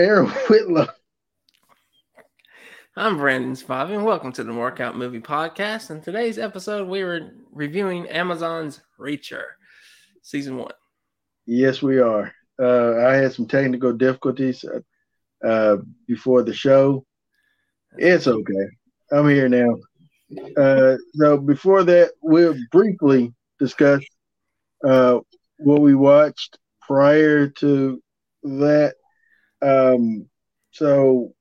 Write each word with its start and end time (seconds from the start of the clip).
Aaron 0.00 0.28
Whitlow. 0.48 0.88
I'm 2.96 3.18
Brandon 3.18 3.52
Spivey, 3.52 3.94
and 3.94 4.04
welcome 4.06 4.32
to 4.32 4.42
the 4.42 4.54
Workout 4.54 4.96
Movie 4.96 5.20
Podcast. 5.20 5.90
In 5.90 6.00
today's 6.00 6.38
episode, 6.38 6.88
we 6.88 7.04
were 7.04 7.32
reviewing 7.52 8.08
Amazon's 8.08 8.80
Reacher, 8.98 9.42
season 10.22 10.56
one. 10.56 10.72
Yes, 11.44 11.82
we 11.82 11.98
are. 11.98 12.32
Uh, 12.58 12.96
I 13.06 13.16
had 13.16 13.34
some 13.34 13.46
technical 13.46 13.92
difficulties 13.92 14.64
uh, 15.46 15.76
before 16.08 16.44
the 16.44 16.54
show. 16.54 17.04
It's 17.98 18.26
okay. 18.26 18.68
I'm 19.12 19.28
here 19.28 19.50
now. 19.50 19.76
Uh, 20.56 20.96
so 21.12 21.36
before 21.36 21.84
that, 21.84 22.12
we'll 22.22 22.56
briefly 22.72 23.34
discuss 23.58 24.02
uh, 24.82 25.18
what 25.58 25.82
we 25.82 25.94
watched 25.94 26.58
prior 26.80 27.48
to 27.48 28.02
that. 28.44 28.94
Um, 29.62 30.28
so 30.70 31.34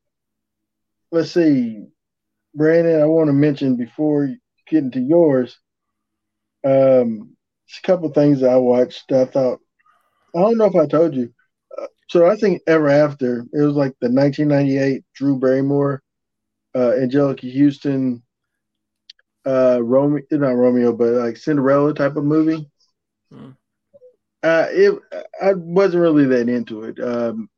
let's 1.12 1.32
see, 1.32 1.86
Brandon. 2.56 3.02
I 3.02 3.06
want 3.06 3.28
to 3.28 3.34
mention 3.34 3.76
before 3.76 4.34
getting 4.68 4.92
to 4.92 5.00
yours, 5.00 5.58
um, 6.66 7.36
a 7.78 7.88
couple 7.88 8.10
things 8.10 8.44
I 8.44 8.56
watched. 8.58 9.12
I 9.12 9.26
thought 9.26 9.60
I 10.36 10.40
don't 10.40 10.58
know 10.58 10.66
if 10.66 10.76
I 10.76 10.86
told 10.86 11.16
you. 11.16 11.34
Uh, 11.78 11.88
so 12.10 12.30
I 12.30 12.36
think 12.36 12.62
Ever 12.68 12.90
After 12.90 13.46
it 13.54 13.62
was 13.62 13.76
like 13.76 13.96
the 14.00 14.10
1998 14.10 15.04
Drew 15.14 15.40
Barrymore, 15.40 16.02
uh, 16.76 16.92
Anjelica 17.00 17.52
Huston, 17.52 18.24
uh, 19.46 19.80
Romeo, 19.82 20.22
not 20.32 20.56
Romeo, 20.56 20.94
but 20.94 21.14
like 21.14 21.38
Cinderella 21.38 21.94
type 21.94 22.16
of 22.16 22.24
movie. 22.26 22.70
Hmm. 23.32 23.52
Uh, 24.42 24.68
it 24.70 25.00
I 25.42 25.54
wasn't 25.54 26.02
really 26.02 26.26
that 26.26 26.48
into 26.48 26.84
it. 26.84 27.00
Um, 27.00 27.50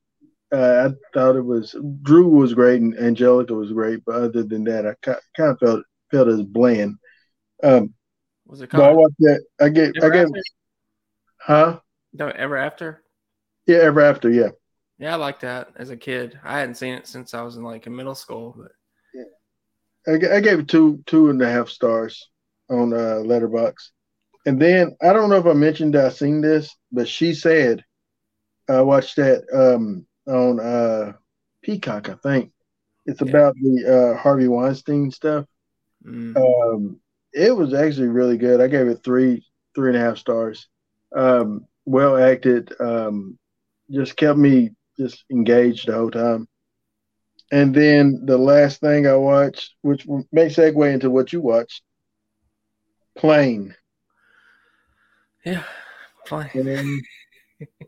uh, 0.51 0.89
I 0.89 0.93
thought 1.13 1.35
it 1.35 1.45
was 1.45 1.75
Drew 2.01 2.27
was 2.27 2.53
great 2.53 2.81
and 2.81 2.93
Anjelica 2.95 3.51
was 3.51 3.71
great, 3.71 4.03
but 4.05 4.15
other 4.15 4.43
than 4.43 4.63
that, 4.65 4.85
I 4.85 4.95
kind 5.03 5.51
of 5.51 5.59
felt 5.59 5.83
felt 6.11 6.27
as 6.27 6.41
bland. 6.41 6.97
Um, 7.63 7.93
was 8.45 8.61
it? 8.61 8.69
Called? 8.69 8.83
I 8.83 8.91
watched 8.91 9.19
that. 9.19 9.43
I 9.59 9.69
get. 9.69 10.03
I 10.03 10.09
get. 10.09 10.27
Huh? 11.39 11.79
No, 12.13 12.27
Ever 12.27 12.57
After. 12.57 13.01
Yeah, 13.65 13.77
Ever 13.77 14.01
After. 14.01 14.29
Yeah. 14.29 14.49
Yeah, 14.99 15.13
I 15.13 15.15
like 15.15 15.39
that 15.39 15.69
as 15.77 15.89
a 15.89 15.97
kid. 15.97 16.39
I 16.43 16.59
hadn't 16.59 16.75
seen 16.75 16.93
it 16.93 17.07
since 17.07 17.33
I 17.33 17.41
was 17.41 17.55
in 17.57 17.63
like 17.63 17.87
in 17.87 17.95
middle 17.95 18.13
school, 18.13 18.55
but 18.55 18.71
yeah, 19.15 20.29
I, 20.29 20.35
I 20.35 20.39
gave 20.41 20.59
it 20.59 20.67
two 20.67 21.01
two 21.07 21.29
and 21.31 21.41
a 21.41 21.49
half 21.49 21.69
stars 21.69 22.29
on 22.69 22.93
uh, 22.93 23.23
Letterboxd. 23.23 23.89
And 24.45 24.61
then 24.61 24.95
I 25.01 25.13
don't 25.13 25.29
know 25.29 25.37
if 25.37 25.45
I 25.45 25.53
mentioned 25.53 25.95
I 25.95 26.09
seen 26.09 26.41
this, 26.41 26.75
but 26.91 27.07
she 27.07 27.33
said 27.33 27.83
I 28.69 28.81
watched 28.81 29.15
that 29.15 29.43
um, 29.53 30.05
on 30.27 30.59
uh, 30.59 31.13
Peacock, 31.61 32.09
I 32.09 32.15
think. 32.15 32.51
It's 33.05 33.21
about 33.21 33.55
the 33.55 34.13
uh, 34.13 34.17
Harvey 34.17 34.47
Weinstein 34.47 35.11
stuff. 35.11 35.45
Mm. 36.05 36.37
Um, 36.37 36.99
it 37.33 37.55
was 37.55 37.73
actually 37.73 38.07
really 38.07 38.37
good. 38.37 38.61
I 38.61 38.67
gave 38.67 38.87
it 38.87 39.03
three 39.03 39.45
three 39.73 39.89
and 39.89 39.97
a 39.97 40.01
half 40.01 40.17
stars. 40.17 40.67
Um, 41.15 41.65
well 41.85 42.17
acted. 42.17 42.73
Um, 42.79 43.37
just 43.89 44.15
kept 44.15 44.37
me 44.37 44.71
just 44.99 45.23
engaged 45.31 45.87
the 45.87 45.93
whole 45.93 46.11
time. 46.11 46.47
And 47.51 47.75
then 47.75 48.25
the 48.25 48.37
last 48.37 48.79
thing 48.79 49.07
I 49.07 49.15
watched, 49.15 49.73
which 49.81 50.07
may 50.31 50.47
segue 50.47 50.93
into 50.93 51.09
what 51.09 51.33
you 51.33 51.41
watched, 51.41 51.81
Plane. 53.15 53.75
Yeah, 55.43 55.63
Plane. 56.25 57.01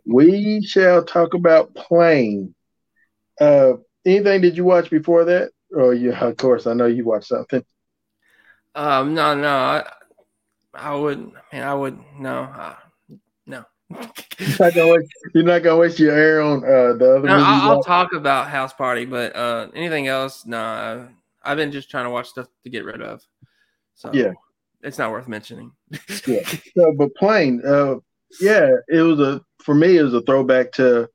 We 0.05 0.63
shall 0.63 1.03
talk 1.03 1.33
about 1.33 1.73
Plane. 1.75 2.53
Uh, 3.39 3.73
anything 4.05 4.41
did 4.41 4.57
you 4.57 4.65
watch 4.65 4.89
before 4.89 5.25
that? 5.25 5.51
Oh, 5.75 5.91
yeah, 5.91 6.23
of 6.25 6.37
course. 6.37 6.67
I 6.67 6.73
know 6.73 6.85
you 6.85 7.05
watched 7.05 7.27
something. 7.27 7.63
Um, 8.75 9.13
no, 9.13 9.35
no, 9.35 9.47
I, 9.47 9.91
I 10.73 10.95
would. 10.95 11.19
I 11.19 11.55
mean, 11.55 11.63
I 11.63 11.73
would. 11.73 11.99
No, 12.19 12.43
uh, 12.43 12.75
no. 13.45 13.65
you're, 14.39 14.49
not 14.59 14.73
gonna 14.73 14.91
waste, 14.91 15.13
you're 15.33 15.43
not 15.43 15.63
gonna 15.63 15.77
waste 15.77 15.99
your 15.99 16.15
air 16.15 16.41
on 16.41 16.63
uh, 16.63 16.93
the 16.97 17.15
other. 17.17 17.27
No, 17.27 17.37
I'll, 17.37 17.71
I'll 17.71 17.83
talk 17.83 18.13
about 18.13 18.49
House 18.49 18.73
Party, 18.73 19.05
but 19.05 19.35
uh, 19.35 19.67
anything 19.75 20.07
else? 20.07 20.45
No, 20.45 20.57
nah, 20.57 21.05
I've 21.43 21.57
been 21.57 21.71
just 21.71 21.91
trying 21.91 22.05
to 22.05 22.09
watch 22.09 22.29
stuff 22.29 22.47
to 22.63 22.69
get 22.69 22.85
rid 22.85 23.01
of. 23.01 23.21
So 23.93 24.11
yeah, 24.13 24.33
it's 24.81 24.97
not 24.97 25.11
worth 25.11 25.27
mentioning. 25.27 25.71
yeah. 26.25 26.41
So, 26.75 26.93
but 26.97 27.13
Plane, 27.15 27.61
uh, 27.65 27.95
yeah, 28.41 28.69
it 28.87 29.01
was 29.01 29.19
a 29.19 29.41
for 29.63 29.75
me. 29.75 29.97
It 29.97 30.03
was 30.03 30.13
a 30.13 30.21
throwback 30.21 30.71
to 30.73 31.09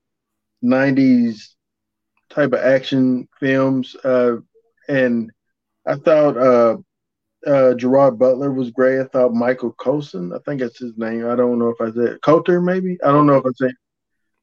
'90s 0.64 1.54
type 2.30 2.52
of 2.52 2.60
action 2.60 3.28
films, 3.40 3.96
uh, 4.04 4.36
and 4.88 5.30
I 5.86 5.96
thought 5.96 6.36
uh, 6.36 6.76
uh, 7.46 7.74
Gerard 7.74 8.18
Butler 8.18 8.52
was 8.52 8.70
great. 8.70 9.00
I 9.00 9.04
thought 9.04 9.32
Michael 9.32 9.72
Colson, 9.72 10.32
I 10.32 10.38
think 10.44 10.60
that's 10.60 10.78
his 10.78 10.96
name. 10.96 11.28
I 11.28 11.36
don't 11.36 11.58
know 11.58 11.68
if 11.68 11.80
I 11.80 11.92
said 11.92 12.20
Coulter, 12.22 12.60
maybe. 12.60 12.98
I 13.04 13.08
don't 13.08 13.26
know 13.26 13.36
if 13.36 13.46
I 13.46 13.52
said, 13.54 13.72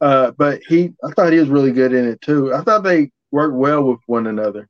uh, 0.02 0.32
but 0.38 0.62
he, 0.68 0.94
I 1.04 1.12
thought 1.12 1.34
he 1.34 1.40
was 1.40 1.50
really 1.50 1.72
good 1.72 1.94
in 1.94 2.08
it 2.08 2.22
too. 2.22 2.54
I 2.54 2.62
thought 2.62 2.84
they 2.84 3.12
worked 3.32 3.56
well 3.56 3.84
with 3.84 4.00
one 4.08 4.28
another. 4.28 4.68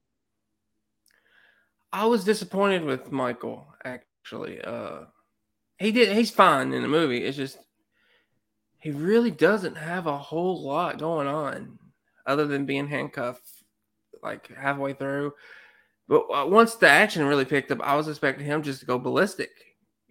I 1.94 2.06
was 2.06 2.26
disappointed 2.26 2.84
with 2.84 3.12
Michael 3.12 3.68
actually. 3.84 4.62
Uh, 4.62 5.06
he 5.78 5.92
did. 5.92 6.16
He's 6.16 6.32
fine 6.32 6.74
in 6.74 6.82
the 6.82 6.88
movie. 6.88 7.24
It's 7.24 7.38
just 7.38 7.58
he 8.86 8.92
really 8.92 9.32
doesn't 9.32 9.76
have 9.76 10.06
a 10.06 10.16
whole 10.16 10.62
lot 10.62 11.00
going 11.00 11.26
on 11.26 11.80
other 12.28 12.46
than 12.46 12.68
being 12.68 12.88
handcuffed 12.88 13.42
like 14.22 14.56
halfway 14.56 14.94
through. 14.94 15.34
But 16.08 16.28
uh, 16.32 16.46
once 16.46 16.76
the 16.76 16.88
action 16.88 17.26
really 17.26 17.46
picked 17.46 17.72
up, 17.72 17.82
I 17.82 17.96
was 17.96 18.08
expecting 18.08 18.46
him 18.46 18.62
just 18.62 18.82
to 18.82 18.86
go 18.86 19.00
ballistic, 19.00 19.50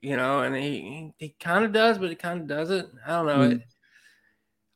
you 0.00 0.16
know, 0.16 0.40
and 0.40 0.56
he 0.56 1.12
he, 1.18 1.36
kind 1.38 1.64
of 1.64 1.72
does, 1.72 1.98
but 1.98 2.08
he 2.08 2.16
kind 2.16 2.40
of 2.40 2.48
doesn't. 2.48 2.88
I 3.06 3.10
don't 3.10 3.26
know. 3.26 3.56
Mm. 3.56 3.62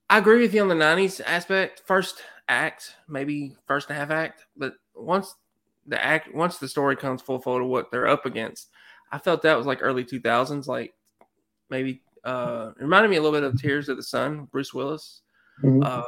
I 0.09 0.19
agree 0.19 0.43
with 0.43 0.55
you 0.55 0.63
on 0.63 0.69
the 0.69 0.77
'90s 0.77 1.21
aspect. 1.27 1.83
First 1.85 2.23
act, 2.47 2.95
maybe 3.09 3.57
first 3.67 3.89
and 3.89 3.97
a 3.97 4.01
half 4.01 4.13
act, 4.13 4.47
but 4.57 4.75
once 4.95 5.35
the 5.89 6.01
act, 6.01 6.33
once 6.33 6.59
the 6.59 6.69
story 6.69 6.95
comes 6.95 7.21
full 7.21 7.41
fold 7.41 7.63
of 7.63 7.69
what 7.69 7.91
they're 7.91 8.07
up 8.07 8.27
against, 8.27 8.69
I 9.11 9.19
felt 9.19 9.43
that 9.43 9.59
was 9.59 9.67
like 9.67 9.81
early 9.83 10.05
2000s, 10.05 10.69
like 10.69 10.95
maybe 11.69 12.03
uh, 12.25 12.73
reminded 12.79 13.11
me 13.11 13.17
a 13.17 13.23
little 13.23 13.39
bit 13.39 13.45
of 13.45 13.61
Tears 13.61 13.89
of 13.89 13.97
the 13.97 14.03
Sun, 14.03 14.49
Bruce 14.51 14.75
Willis. 14.75 15.23
Mm-hmm. 15.63 15.83
Uh, 15.83 16.03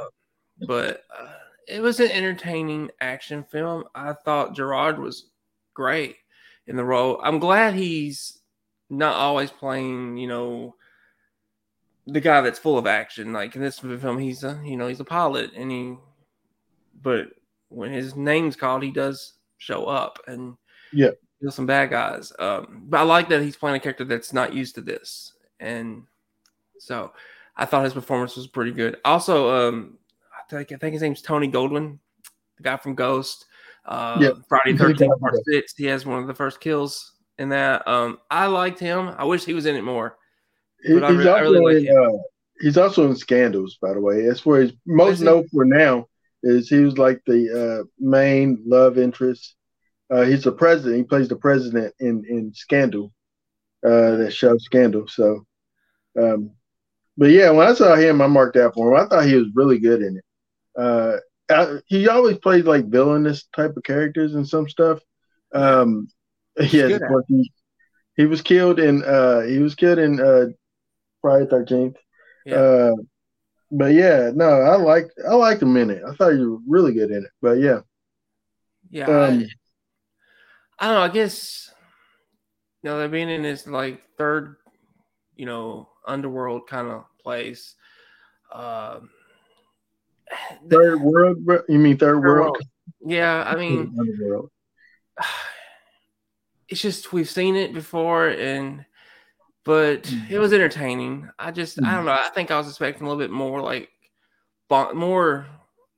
but 0.67 1.05
uh, 1.17 1.33
it 1.67 1.81
was 1.81 2.01
an 2.01 2.11
entertaining 2.11 2.91
action 3.01 3.45
film. 3.45 3.85
I 3.95 4.13
thought 4.13 4.55
Gerard 4.55 4.99
was 4.99 5.31
great 5.75 6.17
in 6.67 6.77
the 6.77 6.85
role. 6.85 7.21
I'm 7.23 7.39
glad 7.39 7.75
he's 7.75 8.41
not 8.89 9.15
always 9.15 9.51
playing, 9.51 10.17
you 10.17 10.27
know, 10.27 10.75
the 12.07 12.21
guy 12.21 12.41
that's 12.41 12.59
full 12.59 12.79
of 12.79 12.87
action. 12.87 13.33
Like 13.33 13.55
in 13.55 13.63
this 13.63 13.79
film, 13.79 14.19
he's 14.19 14.45
a 14.45 14.61
you 14.65 14.77
know 14.77 14.89
he's 14.89 15.01
a 15.01 15.05
pilot, 15.05 15.53
and 15.55 15.71
he, 15.71 15.97
but 17.03 17.29
when 17.69 17.93
his 17.93 18.17
name's 18.17 18.57
called, 18.57 18.83
he 18.83 18.91
does 18.91 19.35
show 19.59 19.85
up 19.85 20.19
and 20.27 20.57
yeah, 20.93 21.11
kill 21.41 21.51
some 21.51 21.67
bad 21.67 21.91
guys. 21.91 22.33
Um, 22.39 22.85
but 22.89 23.01
I 23.01 23.03
like 23.03 23.29
that 23.29 23.43
he's 23.43 23.57
playing 23.57 23.77
a 23.77 23.81
character 23.81 24.05
that's 24.05 24.33
not 24.33 24.55
used 24.55 24.75
to 24.77 24.81
this, 24.81 25.35
and 25.61 26.03
so 26.79 27.13
I 27.57 27.67
thought 27.67 27.85
his 27.85 27.95
performance 27.95 28.37
was 28.37 28.47
pretty 28.47 28.73
good. 28.73 28.97
Also, 29.05 29.69
um, 29.69 29.99
I 30.35 30.43
think, 30.51 30.73
I 30.73 30.77
think 30.77 30.95
his 30.95 31.03
name's 31.03 31.23
Tony 31.23 31.49
Goldwyn, 31.51 31.99
the 32.57 32.63
guy 32.63 32.77
from 32.77 32.95
Ghost. 32.95 33.47
Uh, 33.85 34.19
yep. 34.21 34.35
Friday 34.49 34.77
Thirteenth 34.77 35.19
Part 35.21 35.35
Six. 35.47 35.75
He 35.77 35.87
has 35.87 36.05
one 36.05 36.21
of 36.21 36.27
the 36.27 36.35
first 36.35 36.61
kills 36.61 37.13
in 37.39 37.49
that. 37.51 37.87
Um, 37.89 38.19
I 38.31 38.47
liked 38.47 38.79
him. 38.79 39.15
I 39.17 39.25
wish 39.25 39.45
he 39.45 39.55
was 39.55 39.67
in 39.67 39.77
it 39.77 39.83
more. 39.83 40.17
He's, 40.83 41.03
also 41.03 41.41
really 41.41 41.89
in, 41.89 41.97
uh, 41.97 42.19
he's 42.61 42.79
also 42.79 43.07
in 43.07 43.17
Scandals, 43.17 43.79
by 43.81 43.93
the 43.93 44.01
way. 44.01 44.27
That's 44.27 44.45
where 44.45 44.63
he's 44.63 44.73
most 44.87 45.21
known 45.21 45.49
for 45.49 45.65
now. 45.65 46.07
Is 46.43 46.69
he 46.69 46.81
was 46.81 46.97
like 46.97 47.21
the 47.27 47.83
uh, 47.83 47.85
main 47.99 48.63
love 48.67 48.97
interest. 48.97 49.57
Uh, 50.11 50.23
he's 50.23 50.45
the 50.45 50.53
president. 50.53 50.97
He 50.97 51.03
plays 51.05 51.29
the 51.29 51.37
president 51.37 51.95
in 52.01 52.25
in 52.29 52.53
Scandal, 52.55 53.13
uh, 53.85 54.17
that 54.17 54.33
show 54.33 54.57
Scandal. 54.59 55.07
So, 55.09 55.47
um, 56.19 56.53
but 57.17 57.31
yeah, 57.31 57.51
when 57.51 57.69
I 57.69 57.75
saw 57.75 57.95
him, 57.97 58.23
I 58.23 58.27
marked 58.27 58.57
out 58.57 58.75
for 58.75 58.93
him. 58.93 59.05
I 59.05 59.09
thought 59.09 59.27
he 59.27 59.35
was 59.35 59.49
really 59.55 59.79
good 59.79 60.03
in 60.03 60.17
it. 60.17 60.25
Uh, 60.81 61.17
he 61.87 62.09
always 62.09 62.39
plays 62.39 62.65
like 62.65 62.87
villainous 62.87 63.45
type 63.55 63.77
of 63.77 63.83
characters 63.83 64.35
and 64.35 64.49
some 64.49 64.69
stuff. 64.69 65.01
Um, 65.53 66.09
yes, 66.59 67.01
he, 67.29 67.53
he 68.17 68.27
was 68.27 68.43
killed 68.43 68.79
in 68.79 69.03
uh, 69.03 69.41
he 69.41 69.59
was 69.59 69.75
killed 69.75 69.99
in 69.99 70.21
uh, 70.21 70.47
Friday 71.21 71.47
Thirteenth. 71.47 71.97
Yeah. 72.47 72.57
Uh, 72.57 72.93
but 73.71 73.93
yeah, 73.93 74.31
no, 74.35 74.49
I 74.49 74.77
liked 74.77 75.13
I 75.29 75.35
liked 75.35 75.63
him 75.63 75.77
in 75.77 75.91
it. 75.91 76.03
I 76.07 76.15
thought 76.15 76.33
he 76.33 76.39
was 76.39 76.61
really 76.67 76.93
good 76.93 77.11
in 77.11 77.25
it. 77.25 77.31
But 77.41 77.59
yeah, 77.59 77.81
yeah. 78.91 79.07
Um, 79.07 79.47
I, 80.79 80.85
I 80.85 80.87
don't 80.87 80.97
know. 80.97 81.03
I 81.03 81.09
guess 81.09 81.73
you 82.83 82.91
know 82.91 82.99
they're 82.99 83.09
being 83.09 83.31
in 83.31 83.43
this 83.43 83.67
like 83.67 84.03
third, 84.19 84.57
you 85.41 85.47
know, 85.47 85.89
underworld 86.07 86.67
kind 86.67 86.87
of 86.87 87.05
place. 87.23 87.75
Um, 88.53 89.09
third 90.69 91.01
world. 91.01 91.39
You 91.67 91.79
mean 91.79 91.97
third, 91.97 92.17
third 92.17 92.23
world? 92.23 92.41
world? 92.41 92.63
Yeah, 93.07 93.43
I 93.47 93.57
mean, 93.57 93.97
it's 96.69 96.83
just 96.83 97.15
we've 97.15 97.29
seen 97.29 97.57
it 97.57 97.73
before, 97.73 98.29
and 98.29 98.85
but 99.65 100.03
mm-hmm. 100.03 100.31
it 100.31 100.39
was 100.39 100.53
entertaining. 100.53 101.31
I 101.39 101.53
just 101.53 101.79
mm-hmm. 101.79 101.87
I 101.87 101.95
don't 101.95 102.05
know. 102.05 102.13
I 102.13 102.29
think 102.35 102.51
I 102.51 102.59
was 102.59 102.69
expecting 102.69 103.07
a 103.07 103.09
little 103.09 103.23
bit 103.23 103.31
more 103.31 103.63
like 103.63 103.89
more. 104.95 105.47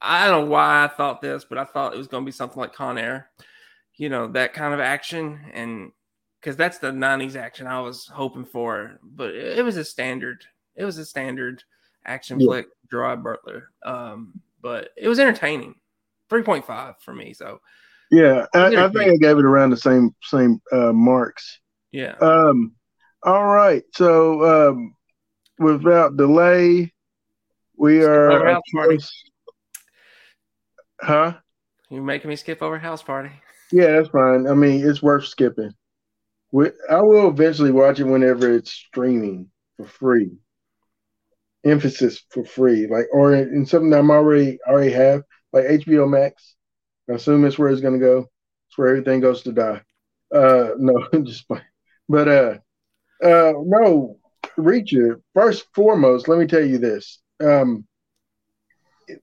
I 0.00 0.28
don't 0.28 0.44
know 0.44 0.50
why 0.52 0.84
I 0.84 0.86
thought 0.86 1.20
this, 1.20 1.44
but 1.44 1.58
I 1.58 1.64
thought 1.64 1.94
it 1.94 1.98
was 1.98 2.06
going 2.06 2.22
to 2.22 2.26
be 2.26 2.32
something 2.32 2.60
like 2.60 2.74
Con 2.74 2.96
Air, 2.96 3.28
you 3.96 4.08
know, 4.08 4.28
that 4.28 4.52
kind 4.52 4.72
of 4.72 4.78
action, 4.78 5.40
and 5.52 5.90
because 6.42 6.56
that's 6.56 6.78
the 6.78 6.90
'90s 6.90 7.36
action 7.36 7.66
I 7.66 7.80
was 7.80 8.06
hoping 8.06 8.44
for. 8.44 8.98
But 9.02 9.30
it, 9.34 9.58
it 9.58 9.62
was 9.62 9.76
a 9.76 9.84
standard. 9.84 10.44
It 10.74 10.84
was 10.84 10.98
a 10.98 11.04
standard 11.04 11.62
action 12.04 12.40
yeah. 12.40 12.46
flick, 12.46 12.66
Gerard 12.90 13.22
Butler. 13.22 13.70
Um, 13.84 14.40
but 14.60 14.90
it 14.96 15.08
was 15.08 15.20
entertaining. 15.20 15.76
Three 16.28 16.42
point 16.42 16.66
five 16.66 16.94
for 17.00 17.14
me. 17.14 17.34
So 17.34 17.60
yeah, 18.10 18.46
I, 18.54 18.76
I, 18.76 18.88
think 18.88 19.12
I 19.12 19.16
gave 19.16 19.38
it 19.38 19.44
around 19.44 19.70
the 19.70 19.76
same 19.76 20.14
same 20.22 20.60
uh, 20.72 20.92
marks. 20.92 21.60
Yeah. 21.92 22.14
Um. 22.20 22.72
All 23.22 23.46
right. 23.46 23.84
So 23.94 24.70
um, 24.70 24.96
without 25.58 26.16
delay, 26.16 26.92
we 27.76 28.02
are. 28.02 28.46
House 28.46 28.62
party. 28.74 28.98
Huh? 31.00 31.34
You're 31.90 32.02
making 32.02 32.30
me 32.30 32.36
skip 32.36 32.62
over 32.62 32.78
house 32.78 33.02
party. 33.02 33.30
Yeah, 33.70 33.92
that's 33.92 34.08
fine. 34.08 34.46
I 34.46 34.54
mean, 34.54 34.88
it's 34.88 35.02
worth 35.02 35.26
skipping. 35.26 35.72
I 36.54 37.00
will 37.02 37.28
eventually 37.28 37.72
watch 37.72 37.98
it 38.00 38.04
whenever 38.04 38.50
it's 38.52 38.70
streaming 38.70 39.50
for 39.76 39.86
free. 39.86 40.30
Emphasis 41.64 42.24
for 42.30 42.44
free, 42.44 42.88
like 42.88 43.06
or 43.12 43.34
in 43.34 43.64
something 43.66 43.90
that 43.90 44.00
I'm 44.00 44.10
already 44.10 44.58
already 44.68 44.90
have, 44.92 45.22
like 45.52 45.64
HBO 45.66 46.06
Max. 46.08 46.56
I 47.08 47.14
assume 47.14 47.44
it's 47.44 47.56
where 47.58 47.68
it's 47.70 47.80
gonna 47.80 47.98
go. 48.00 48.28
It's 48.68 48.78
where 48.78 48.88
everything 48.88 49.20
goes 49.20 49.42
to 49.44 49.52
die. 49.52 49.82
Uh, 50.34 50.70
no, 50.78 51.06
just 51.22 51.46
fine. 51.46 51.64
But 52.08 52.28
uh, 52.28 52.58
uh, 53.24 53.52
no, 53.64 54.18
Reacher. 54.58 55.20
First 55.34 55.66
foremost, 55.74 56.28
let 56.28 56.38
me 56.38 56.46
tell 56.46 56.64
you 56.64 56.78
this. 56.78 57.20
Um, 57.40 57.86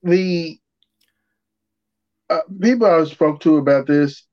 the 0.02 0.58
uh, 2.30 2.40
people 2.60 2.86
I 2.86 3.04
spoke 3.04 3.40
to 3.40 3.56
about 3.58 3.86
this, 3.86 4.26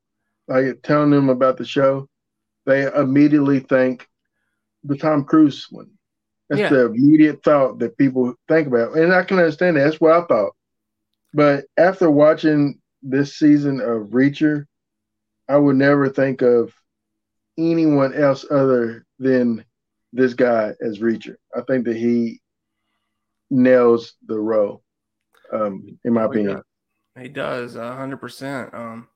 like 0.47 0.81
telling 0.83 1.11
them 1.11 1.29
about 1.29 1.57
the 1.57 1.65
show, 1.65 2.07
they 2.67 2.85
immediately 2.85 3.61
think 3.61 4.07
the 4.83 4.97
Tom 4.97 5.23
Cruise 5.23 5.67
one. 5.71 5.89
That's 6.49 6.61
yeah. 6.61 6.69
the 6.69 6.85
immediate 6.85 7.43
thought 7.43 7.79
that 7.79 7.97
people 7.97 8.35
think 8.47 8.67
about, 8.67 8.95
and 8.95 9.13
I 9.13 9.23
can 9.23 9.39
understand 9.39 9.77
that. 9.77 9.85
That's 9.85 9.99
what 9.99 10.11
I 10.11 10.25
thought. 10.25 10.53
But 11.33 11.65
after 11.77 12.11
watching 12.11 12.79
this 13.01 13.37
season 13.37 13.79
of 13.81 14.09
Reacher, 14.09 14.65
I 15.49 15.57
would 15.57 15.75
never 15.77 16.09
think 16.09 16.41
of 16.41 16.73
anyone 17.57 18.13
else 18.13 18.45
other 18.49 19.05
than 19.19 19.65
this 20.13 20.33
guy 20.33 20.73
as 20.81 20.99
Reacher. 20.99 21.35
I 21.55 21.61
think 21.61 21.85
that 21.85 21.97
he 21.97 22.41
nails 23.49 24.13
the 24.25 24.39
role, 24.39 24.83
um, 25.51 25.99
in 26.03 26.13
my 26.13 26.23
oh, 26.23 26.29
opinion. 26.29 26.61
He 27.19 27.29
does 27.29 27.75
hundred 27.75 28.17
percent. 28.17 28.73
Um, 28.73 29.07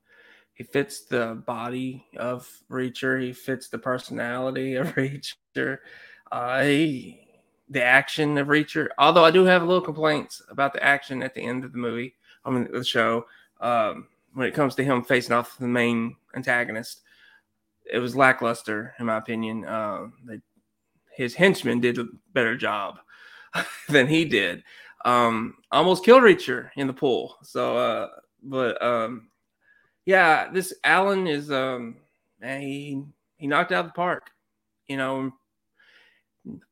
he 0.54 0.64
fits 0.64 1.06
the 1.06 1.42
body 1.46 2.06
of 2.18 2.50
Reacher. 2.70 3.22
He 3.22 3.34
fits 3.34 3.70
the 3.70 3.78
personality 3.78 4.76
of 4.76 4.88
Reacher. 4.96 5.80
Uh, 6.32 6.64
he, 6.64 7.28
the 7.70 7.84
action 7.84 8.38
of 8.38 8.48
Reacher. 8.48 8.90
Although 8.98 9.26
I 9.26 9.32
do 9.32 9.46
have 9.46 9.62
a 9.62 9.66
little 9.66 9.82
complaints 9.82 10.42
about 10.50 10.74
the 10.74 10.84
action 10.84 11.24
at 11.24 11.34
the 11.34 11.42
end 11.42 11.64
of 11.64 11.72
the 11.72 11.78
movie. 11.78 12.16
I 12.44 12.50
mean 12.50 12.68
the 12.72 12.84
show 12.84 13.26
um, 13.60 14.08
when 14.34 14.48
it 14.48 14.54
comes 14.54 14.76
to 14.76 14.84
him 14.84 15.04
facing 15.04 15.34
off 15.34 15.58
the 15.58 15.68
main 15.68 16.16
antagonist. 16.36 17.02
It 17.92 18.00
was 18.00 18.16
lackluster, 18.16 18.94
in 19.00 19.08
my 19.08 19.18
opinion. 19.18 19.66
Uh, 19.66 20.08
they, 20.26 20.40
his 21.16 21.34
henchmen 21.34 21.80
did 21.80 21.98
a 21.98 22.08
better 22.34 22.56
job 22.56 23.00
than 23.90 24.08
he 24.08 24.26
did. 24.26 24.64
Um, 25.04 25.56
almost 25.72 26.06
killed 26.06 26.24
Reacher 26.24 26.70
in 26.76 26.88
the 26.88 26.94
pool. 26.94 27.38
So, 27.42 27.78
uh, 27.78 28.08
but 28.44 28.82
um, 28.82 29.31
yeah, 30.12 30.50
this 30.52 30.74
Alan 30.84 31.26
is 31.26 31.50
um, 31.52 31.96
he 32.44 33.02
he 33.38 33.48
knocked 33.48 33.72
out 33.72 33.86
the 33.86 33.94
park. 33.94 34.30
You 34.90 34.98
know, 34.98 35.32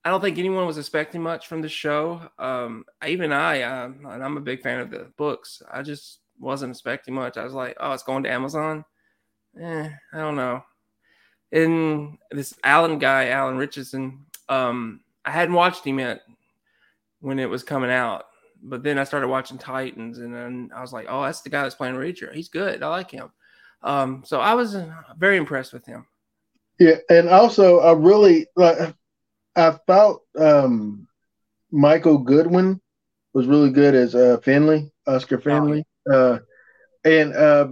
I 0.03 0.09
don't 0.09 0.19
think 0.19 0.37
anyone 0.37 0.67
was 0.67 0.77
expecting 0.77 1.23
much 1.23 1.47
from 1.47 1.61
the 1.61 1.69
show. 1.69 2.21
Um, 2.37 2.83
even 3.07 3.31
I, 3.31 3.61
uh, 3.61 3.91
and 4.09 4.23
I'm 4.23 4.35
a 4.35 4.41
big 4.41 4.61
fan 4.61 4.81
of 4.81 4.91
the 4.91 5.09
books. 5.15 5.61
I 5.71 5.81
just 5.83 6.19
wasn't 6.37 6.71
expecting 6.71 7.13
much. 7.13 7.37
I 7.37 7.45
was 7.45 7.53
like, 7.53 7.77
oh, 7.79 7.93
it's 7.93 8.03
going 8.03 8.23
to 8.23 8.31
Amazon. 8.31 8.83
Eh, 9.57 9.89
I 10.13 10.17
don't 10.17 10.35
know. 10.35 10.61
And 11.53 12.17
this 12.31 12.53
Alan 12.65 12.99
guy, 12.99 13.29
Alan 13.29 13.55
Richardson, 13.55 14.25
um, 14.49 14.99
I 15.23 15.31
hadn't 15.31 15.55
watched 15.55 15.85
him 15.85 15.99
yet 15.99 16.23
when 17.21 17.39
it 17.39 17.49
was 17.49 17.63
coming 17.63 17.89
out, 17.89 18.25
but 18.61 18.83
then 18.83 18.97
I 18.97 19.03
started 19.03 19.27
watching 19.27 19.57
Titans, 19.57 20.19
and 20.19 20.33
then 20.33 20.69
I 20.75 20.81
was 20.81 20.93
like, 20.93 21.07
oh, 21.09 21.23
that's 21.23 21.41
the 21.41 21.49
guy 21.49 21.63
that's 21.63 21.75
playing 21.75 21.95
Reacher. 21.95 22.33
He's 22.33 22.49
good. 22.49 22.83
I 22.83 22.87
like 22.87 23.11
him. 23.11 23.31
Um, 23.81 24.23
so 24.25 24.39
I 24.39 24.53
was 24.53 24.75
uh, 24.75 24.91
very 25.17 25.37
impressed 25.37 25.73
with 25.73 25.85
him. 25.85 26.05
Yeah, 26.79 26.95
and 27.09 27.29
also 27.29 27.79
I 27.79 27.93
really 27.93 28.47
like. 28.55 28.93
I 29.55 29.71
thought 29.87 30.21
um, 30.37 31.07
Michael 31.71 32.19
Goodwin 32.19 32.79
was 33.33 33.47
really 33.47 33.71
good 33.71 33.95
as 33.95 34.15
uh, 34.15 34.37
Finley, 34.43 34.91
Oscar 35.05 35.39
Finley. 35.39 35.85
Uh, 36.11 36.39
and 37.03 37.33
uh, 37.33 37.67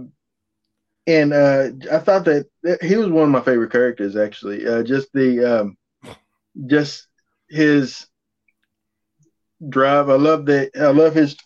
and 1.06 1.32
uh, 1.32 1.68
I 1.90 1.98
thought 1.98 2.26
that, 2.26 2.46
he 2.82 2.96
was 2.96 3.08
one 3.08 3.24
of 3.24 3.30
my 3.30 3.40
favorite 3.40 3.72
characters 3.72 4.16
actually. 4.16 4.66
Uh, 4.66 4.82
just 4.82 5.12
the 5.12 5.60
um, 5.60 5.76
just 6.66 7.06
his 7.48 8.06
drive. 9.66 10.08
I 10.08 10.14
love 10.14 10.46
that. 10.46 10.70
I 10.78 10.88
love 10.88 11.14
his 11.14 11.36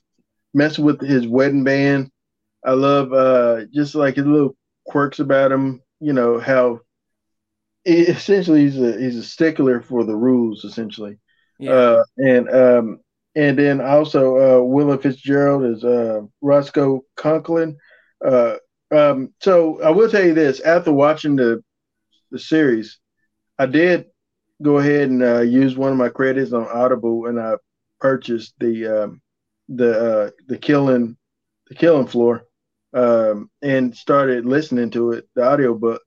messing 0.55 0.85
with 0.85 1.01
his 1.01 1.27
wedding 1.27 1.65
band. 1.65 2.11
I 2.65 2.73
love 2.73 3.13
uh, 3.13 3.65
just 3.73 3.95
like 3.95 4.17
his 4.17 4.27
little 4.27 4.57
quirks 4.87 5.19
about 5.19 5.53
him. 5.53 5.81
You 6.01 6.13
know 6.13 6.39
how 6.39 6.81
essentially 7.85 8.63
he's 8.63 8.81
a 8.81 8.99
he's 8.99 9.17
a 9.17 9.23
stickler 9.23 9.81
for 9.81 10.05
the 10.05 10.17
rules 10.17 10.65
essentially. 10.65 11.19
Yeah. 11.59 11.73
Uh, 11.73 12.05
and 12.19 12.51
um, 12.51 13.01
and 13.35 13.59
then 13.59 13.81
also 13.81 14.61
uh, 14.61 14.65
Willa 14.65 14.99
Fitzgerald 14.99 15.65
is 15.65 15.85
uh, 15.85 16.23
Roscoe 16.41 17.05
Conklin. 17.17 17.77
Uh, 18.25 18.57
um, 18.91 19.33
so 19.41 19.83
I 19.83 19.91
will 19.91 20.11
tell 20.11 20.25
you 20.25 20.35
this: 20.35 20.61
after 20.61 20.93
watching 20.93 21.37
the 21.37 21.63
the 22.31 22.39
series, 22.39 22.99
I 23.59 23.67
did 23.67 24.07
go 24.61 24.79
ahead 24.79 25.09
and 25.09 25.23
uh, 25.23 25.41
use 25.41 25.77
one 25.77 25.93
of 25.93 25.99
my 25.99 26.09
credits 26.09 26.53
on 26.53 26.67
Audible, 26.69 27.27
and 27.27 27.41
I 27.41 27.55
purchased 28.03 28.55
the 28.59 28.87
um, 28.87 29.23
the 29.69 29.93
uh, 29.93 30.31
the 30.49 30.59
killing 30.59 31.17
the 31.69 31.75
killing 31.75 32.09
floor, 32.09 32.45
um, 32.93 33.49
and 33.63 33.97
started 33.97 34.45
listening 34.45 34.91
to 34.91 35.13
it, 35.13 35.29
the 35.35 35.45
audiobook. 35.45 36.03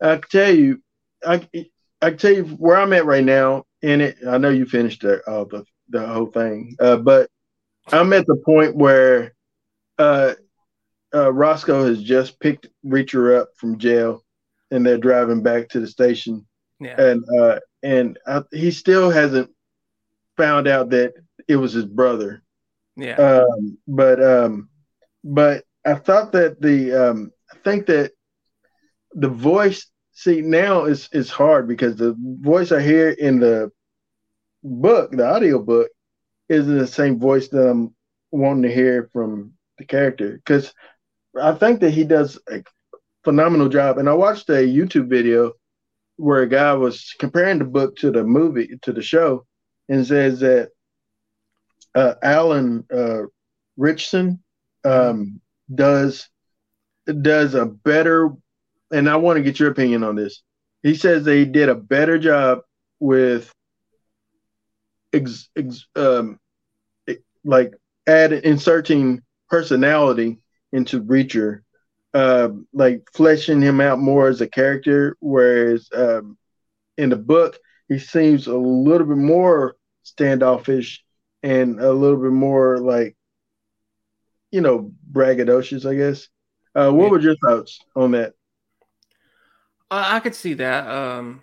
I 0.00 0.16
can 0.16 0.30
tell 0.30 0.54
you, 0.54 0.80
I 1.26 1.46
I 2.00 2.10
can 2.10 2.18
tell 2.18 2.32
you 2.32 2.44
where 2.44 2.78
I'm 2.78 2.92
at 2.92 3.04
right 3.04 3.24
now 3.24 3.64
in 3.82 4.00
it. 4.00 4.16
I 4.26 4.38
know 4.38 4.48
you 4.48 4.64
finished 4.64 5.02
the 5.02 5.22
uh, 5.28 5.44
the 5.44 5.64
the 5.88 6.06
whole 6.06 6.26
thing. 6.26 6.76
Uh, 6.78 6.96
but 6.96 7.28
I'm 7.88 8.12
at 8.12 8.26
the 8.26 8.36
point 8.36 8.76
where 8.76 9.34
uh, 9.98 10.34
uh, 11.12 11.32
Roscoe 11.32 11.86
has 11.86 12.00
just 12.00 12.38
picked 12.38 12.68
Reacher 12.86 13.38
up 13.38 13.50
from 13.56 13.78
jail, 13.78 14.24
and 14.70 14.86
they're 14.86 14.98
driving 14.98 15.42
back 15.42 15.68
to 15.70 15.80
the 15.80 15.88
station. 15.88 16.46
Yeah. 16.78 16.98
And 16.98 17.24
uh, 17.38 17.58
and 17.82 18.18
he 18.52 18.70
still 18.70 19.10
hasn't 19.10 19.50
found 20.36 20.68
out 20.68 20.90
that 20.90 21.12
it 21.50 21.56
was 21.56 21.72
his 21.72 21.84
brother. 21.84 22.42
Yeah. 22.96 23.16
Um, 23.16 23.78
but 23.88 24.22
um, 24.22 24.68
but 25.24 25.64
I 25.84 25.94
thought 25.94 26.32
that 26.32 26.60
the 26.60 26.92
um, 26.92 27.32
I 27.52 27.56
think 27.64 27.86
that 27.86 28.12
the 29.12 29.28
voice 29.28 29.90
see 30.12 30.42
now 30.42 30.84
is 30.84 31.08
is 31.12 31.28
hard 31.28 31.66
because 31.66 31.96
the 31.96 32.14
voice 32.18 32.70
I 32.70 32.80
hear 32.80 33.10
in 33.10 33.40
the 33.40 33.72
book, 34.62 35.10
the 35.10 35.26
audio 35.26 35.58
book, 35.58 35.90
isn't 36.48 36.78
the 36.78 36.86
same 36.86 37.18
voice 37.18 37.48
that 37.48 37.68
I'm 37.68 37.94
wanting 38.30 38.62
to 38.62 38.74
hear 38.74 39.10
from 39.12 39.54
the 39.78 39.84
character. 39.84 40.36
Because 40.36 40.72
I 41.40 41.52
think 41.54 41.80
that 41.80 41.90
he 41.90 42.04
does 42.04 42.38
a 42.48 42.62
phenomenal 43.24 43.68
job. 43.68 43.98
And 43.98 44.08
I 44.08 44.14
watched 44.14 44.48
a 44.50 44.66
YouTube 44.66 45.08
video 45.08 45.52
where 46.16 46.42
a 46.42 46.48
guy 46.48 46.74
was 46.74 47.14
comparing 47.18 47.58
the 47.58 47.64
book 47.64 47.96
to 47.96 48.12
the 48.12 48.22
movie, 48.22 48.78
to 48.82 48.92
the 48.92 49.02
show, 49.02 49.46
and 49.88 50.06
says 50.06 50.40
that 50.40 50.70
uh, 51.94 52.14
Alan 52.22 52.84
uh, 52.92 53.22
Ritchson 53.76 54.42
um, 54.84 55.40
does 55.74 56.28
does 57.22 57.54
a 57.54 57.66
better, 57.66 58.30
and 58.92 59.08
I 59.08 59.16
want 59.16 59.36
to 59.38 59.42
get 59.42 59.58
your 59.58 59.70
opinion 59.70 60.04
on 60.04 60.16
this. 60.16 60.42
He 60.82 60.94
says 60.94 61.24
they 61.24 61.44
did 61.44 61.68
a 61.68 61.74
better 61.74 62.18
job 62.18 62.60
with 63.00 63.52
ex, 65.12 65.48
ex, 65.56 65.86
um, 65.96 66.38
like 67.44 67.74
add 68.06 68.32
inserting 68.32 69.22
personality 69.48 70.38
into 70.72 71.02
Reacher, 71.02 71.62
uh, 72.14 72.50
like 72.72 73.02
fleshing 73.12 73.60
him 73.60 73.80
out 73.80 73.98
more 73.98 74.28
as 74.28 74.40
a 74.40 74.48
character. 74.48 75.16
Whereas 75.20 75.88
um, 75.94 76.38
in 76.96 77.10
the 77.10 77.16
book, 77.16 77.58
he 77.88 77.98
seems 77.98 78.46
a 78.46 78.56
little 78.56 79.06
bit 79.06 79.16
more 79.16 79.76
standoffish 80.02 81.04
and 81.42 81.80
a 81.80 81.92
little 81.92 82.18
bit 82.18 82.32
more 82.32 82.78
like, 82.78 83.16
you 84.50 84.60
know, 84.60 84.92
braggadocious, 85.10 85.88
I 85.88 85.94
guess. 85.94 86.28
Uh, 86.74 86.90
what 86.90 87.10
were 87.10 87.20
your 87.20 87.36
thoughts 87.36 87.80
on 87.96 88.12
that? 88.12 88.34
I 89.90 90.20
could 90.20 90.34
see 90.34 90.54
that. 90.54 90.86
Um, 90.86 91.42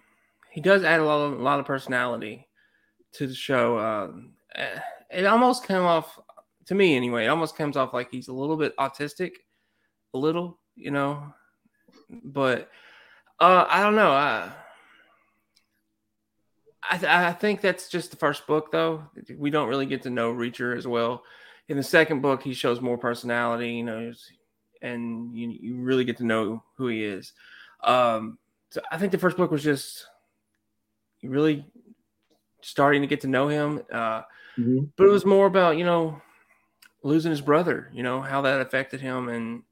he 0.51 0.61
does 0.61 0.83
add 0.83 1.01
a 1.01 1.05
lot 1.05 1.25
of 1.25 1.39
a 1.39 1.43
lot 1.43 1.59
of 1.59 1.65
personality 1.65 2.47
to 3.13 3.27
the 3.27 3.35
show. 3.35 3.77
Um, 3.77 4.33
it 5.11 5.25
almost 5.25 5.67
came 5.67 5.81
off 5.81 6.19
to 6.67 6.75
me 6.75 6.95
anyway. 6.95 7.25
It 7.25 7.29
almost 7.29 7.57
comes 7.57 7.75
off 7.75 7.93
like 7.93 8.09
he's 8.09 8.29
a 8.29 8.33
little 8.33 8.57
bit 8.57 8.75
autistic, 8.77 9.31
a 10.13 10.17
little, 10.17 10.59
you 10.75 10.91
know. 10.91 11.33
But 12.09 12.69
uh, 13.39 13.65
I 13.69 13.83
don't 13.83 13.95
know. 13.95 14.11
I 14.11 14.51
I, 16.89 16.97
th- 16.97 17.11
I 17.11 17.33
think 17.33 17.61
that's 17.61 17.89
just 17.89 18.11
the 18.11 18.17
first 18.17 18.47
book, 18.47 18.71
though. 18.71 19.03
We 19.37 19.49
don't 19.49 19.67
really 19.67 19.85
get 19.85 20.03
to 20.03 20.09
know 20.09 20.33
Reacher 20.33 20.77
as 20.77 20.87
well. 20.87 21.23
In 21.67 21.77
the 21.77 21.83
second 21.83 22.21
book, 22.21 22.41
he 22.43 22.53
shows 22.53 22.79
more 22.79 22.97
personality, 22.97 23.71
you 23.73 23.83
know, 23.83 24.13
and 24.81 25.35
you, 25.35 25.49
you 25.49 25.75
really 25.75 26.05
get 26.05 26.17
to 26.17 26.25
know 26.25 26.63
who 26.75 26.87
he 26.87 27.03
is. 27.03 27.33
Um, 27.83 28.37
so 28.69 28.81
I 28.91 28.97
think 28.97 29.11
the 29.11 29.17
first 29.17 29.37
book 29.37 29.51
was 29.51 29.63
just 29.63 30.05
really 31.23 31.65
starting 32.61 33.01
to 33.01 33.07
get 33.07 33.21
to 33.21 33.27
know 33.27 33.47
him. 33.47 33.81
Uh, 33.91 34.21
mm-hmm. 34.57 34.85
But 34.95 35.07
it 35.07 35.11
was 35.11 35.25
more 35.25 35.45
about, 35.45 35.77
you 35.77 35.85
know, 35.85 36.21
losing 37.03 37.31
his 37.31 37.41
brother, 37.41 37.89
you 37.93 38.03
know, 38.03 38.21
how 38.21 38.41
that 38.41 38.61
affected 38.61 39.01
him 39.01 39.29
and 39.29 39.63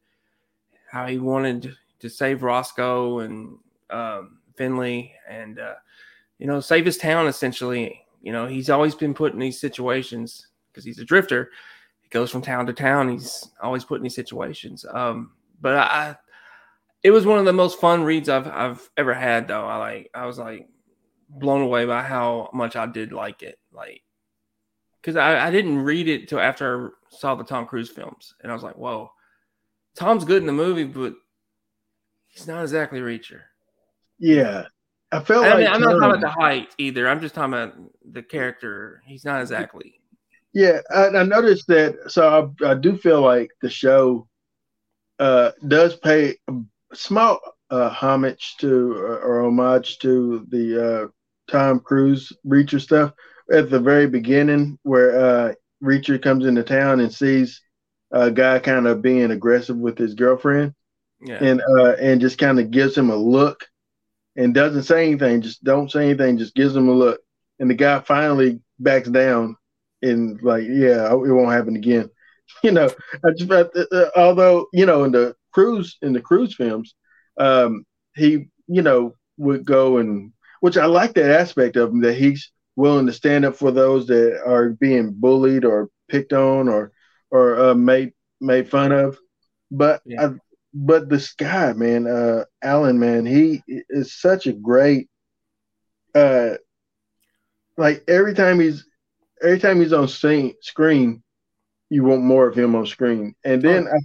how 0.91 1.05
he 1.05 1.17
wanted 1.17 1.75
to 1.99 2.09
save 2.09 2.43
Roscoe 2.43 3.19
and 3.19 3.57
um, 3.89 4.39
Finley 4.55 5.13
and, 5.29 5.59
uh, 5.59 5.75
you 6.39 6.47
know, 6.47 6.59
save 6.59 6.85
his 6.85 6.97
town 6.97 7.27
essentially. 7.27 8.01
You 8.21 8.31
know, 8.31 8.47
he's 8.47 8.69
always 8.69 8.95
been 8.95 9.13
put 9.13 9.33
in 9.33 9.39
these 9.39 9.59
situations 9.59 10.47
because 10.71 10.83
he's 10.83 10.99
a 10.99 11.05
drifter. 11.05 11.51
He 12.01 12.09
goes 12.09 12.31
from 12.31 12.41
town 12.41 12.65
to 12.67 12.73
town. 12.73 13.09
He's 13.09 13.49
always 13.61 13.83
put 13.83 13.97
in 13.97 14.03
these 14.03 14.15
situations. 14.15 14.85
Um, 14.91 15.31
but 15.61 15.75
I, 15.75 16.15
it 17.03 17.11
was 17.11 17.25
one 17.25 17.39
of 17.39 17.45
the 17.45 17.53
most 17.53 17.79
fun 17.79 18.03
reads 18.03 18.29
I've 18.29 18.47
I've 18.47 18.89
ever 18.97 19.13
had 19.13 19.47
though. 19.47 19.65
I 19.65 19.77
like 19.77 20.09
I 20.13 20.25
was 20.25 20.39
like 20.39 20.67
blown 21.29 21.61
away 21.61 21.85
by 21.85 22.01
how 22.01 22.49
much 22.53 22.75
I 22.75 22.87
did 22.87 23.11
like 23.11 23.43
it. 23.43 23.59
Like 23.71 24.01
because 25.01 25.15
I, 25.15 25.47
I 25.47 25.51
didn't 25.51 25.77
read 25.77 26.07
it 26.07 26.27
till 26.27 26.39
after 26.39 26.87
I 26.87 26.89
saw 27.09 27.35
the 27.35 27.43
Tom 27.43 27.67
Cruise 27.67 27.89
films, 27.91 28.33
and 28.41 28.51
I 28.51 28.55
was 28.55 28.63
like, 28.63 28.75
whoa, 28.75 29.11
Tom's 29.95 30.25
good 30.25 30.41
in 30.41 30.47
the 30.47 30.51
movie, 30.51 30.83
but 30.83 31.13
he's 32.27 32.47
not 32.47 32.63
exactly 32.63 32.99
Reacher. 32.99 33.41
Yeah, 34.17 34.65
I 35.11 35.19
felt 35.19 35.45
I 35.45 35.49
like 35.49 35.57
mean, 35.59 35.67
I'm 35.67 35.81
not 35.81 35.93
talking 35.93 36.09
about 36.09 36.21
the 36.21 36.29
height 36.29 36.69
either. 36.77 37.07
I'm 37.07 37.21
just 37.21 37.35
talking 37.35 37.53
about 37.53 37.75
the 38.11 38.23
character. 38.23 39.01
He's 39.05 39.23
not 39.23 39.41
exactly. 39.41 39.99
Yeah, 40.53 40.79
I, 40.93 41.07
I 41.07 41.23
noticed 41.23 41.67
that. 41.67 41.95
So 42.11 42.53
I, 42.63 42.71
I 42.71 42.73
do 42.75 42.97
feel 42.97 43.21
like 43.21 43.49
the 43.61 43.69
show 43.69 44.27
uh, 45.19 45.51
does 45.67 45.95
pay 45.97 46.37
small 46.93 47.39
uh, 47.69 47.89
homage 47.89 48.55
to 48.59 48.93
or, 48.93 49.19
or, 49.19 49.45
homage 49.45 49.99
to 49.99 50.45
the 50.49 50.85
uh, 50.85 51.07
Tom 51.51 51.79
Cruise 51.79 52.31
Reacher 52.45 52.79
stuff 52.79 53.11
at 53.51 53.69
the 53.69 53.79
very 53.79 54.07
beginning, 54.07 54.77
where 54.83 55.19
uh, 55.19 55.53
Reacher 55.83 56.21
comes 56.21 56.45
into 56.45 56.63
town 56.63 56.99
and 56.99 57.13
sees 57.13 57.61
a 58.11 58.31
guy 58.31 58.59
kind 58.59 58.87
of 58.87 59.01
being 59.01 59.31
aggressive 59.31 59.77
with 59.77 59.97
his 59.97 60.13
girlfriend, 60.13 60.73
yeah. 61.21 61.43
and 61.43 61.61
uh, 61.79 61.93
and 61.93 62.21
just 62.21 62.37
kind 62.37 62.59
of 62.59 62.71
gives 62.71 62.97
him 62.97 63.09
a 63.09 63.15
look, 63.15 63.67
and 64.35 64.53
doesn't 64.53 64.83
say 64.83 65.07
anything, 65.07 65.41
just 65.41 65.63
don't 65.63 65.91
say 65.91 66.05
anything, 66.09 66.37
just 66.37 66.55
gives 66.55 66.75
him 66.75 66.89
a 66.89 66.91
look, 66.91 67.21
and 67.59 67.69
the 67.69 67.73
guy 67.73 67.99
finally 68.01 68.59
backs 68.79 69.09
down 69.09 69.55
and 70.01 70.41
like, 70.41 70.63
yeah, 70.67 71.11
it 71.11 71.17
won't 71.17 71.51
happen 71.53 71.75
again. 71.75 72.09
You 72.63 72.71
know, 72.71 72.89
I 73.25 73.31
just, 73.35 73.51
uh, 73.51 73.65
uh, 73.91 74.09
although 74.15 74.67
you 74.71 74.85
know 74.85 75.03
in 75.03 75.11
the 75.11 75.35
cruise 75.51 75.97
in 76.03 76.13
the 76.13 76.21
cruise 76.21 76.53
films, 76.55 76.93
um, 77.39 77.85
he, 78.15 78.47
you 78.67 78.81
know, 78.83 79.15
would 79.37 79.65
go 79.65 79.97
and 79.97 80.31
which 80.61 80.77
I 80.77 80.85
like 80.85 81.13
that 81.15 81.31
aspect 81.39 81.75
of 81.75 81.89
him 81.89 82.01
that 82.01 82.13
he's 82.13 82.51
willing 82.75 83.07
to 83.07 83.13
stand 83.13 83.45
up 83.45 83.55
for 83.55 83.71
those 83.71 84.07
that 84.07 84.41
are 84.45 84.69
being 84.69 85.11
bullied 85.13 85.65
or 85.65 85.89
picked 86.07 86.33
on 86.33 86.69
or 86.69 86.91
or 87.31 87.59
uh, 87.69 87.73
made 87.75 88.13
made 88.39 88.69
fun 88.69 88.91
of. 88.91 89.17
But 89.71 90.01
yeah. 90.05 90.33
But 90.77 91.07
this 91.07 91.33
guy, 91.33 91.71
man, 91.71 92.05
uh, 92.05 92.43
Alan, 92.61 92.99
man, 92.99 93.25
he 93.25 93.63
is 93.65 94.13
such 94.13 94.45
a 94.45 94.51
great. 94.51 95.07
Uh, 96.13 96.55
like 97.77 98.03
every 98.09 98.33
time 98.33 98.59
he's 98.59 98.85
every 99.41 99.59
time 99.59 99.79
he's 99.79 99.93
on 99.93 100.09
screen, 100.09 100.53
screen, 100.61 101.23
you 101.89 102.03
want 102.03 102.23
more 102.23 102.45
of 102.45 102.57
him 102.57 102.75
on 102.75 102.85
screen. 102.85 103.35
And 103.45 103.61
then, 103.61 103.87
oh. 103.87 103.95
I, 103.95 103.99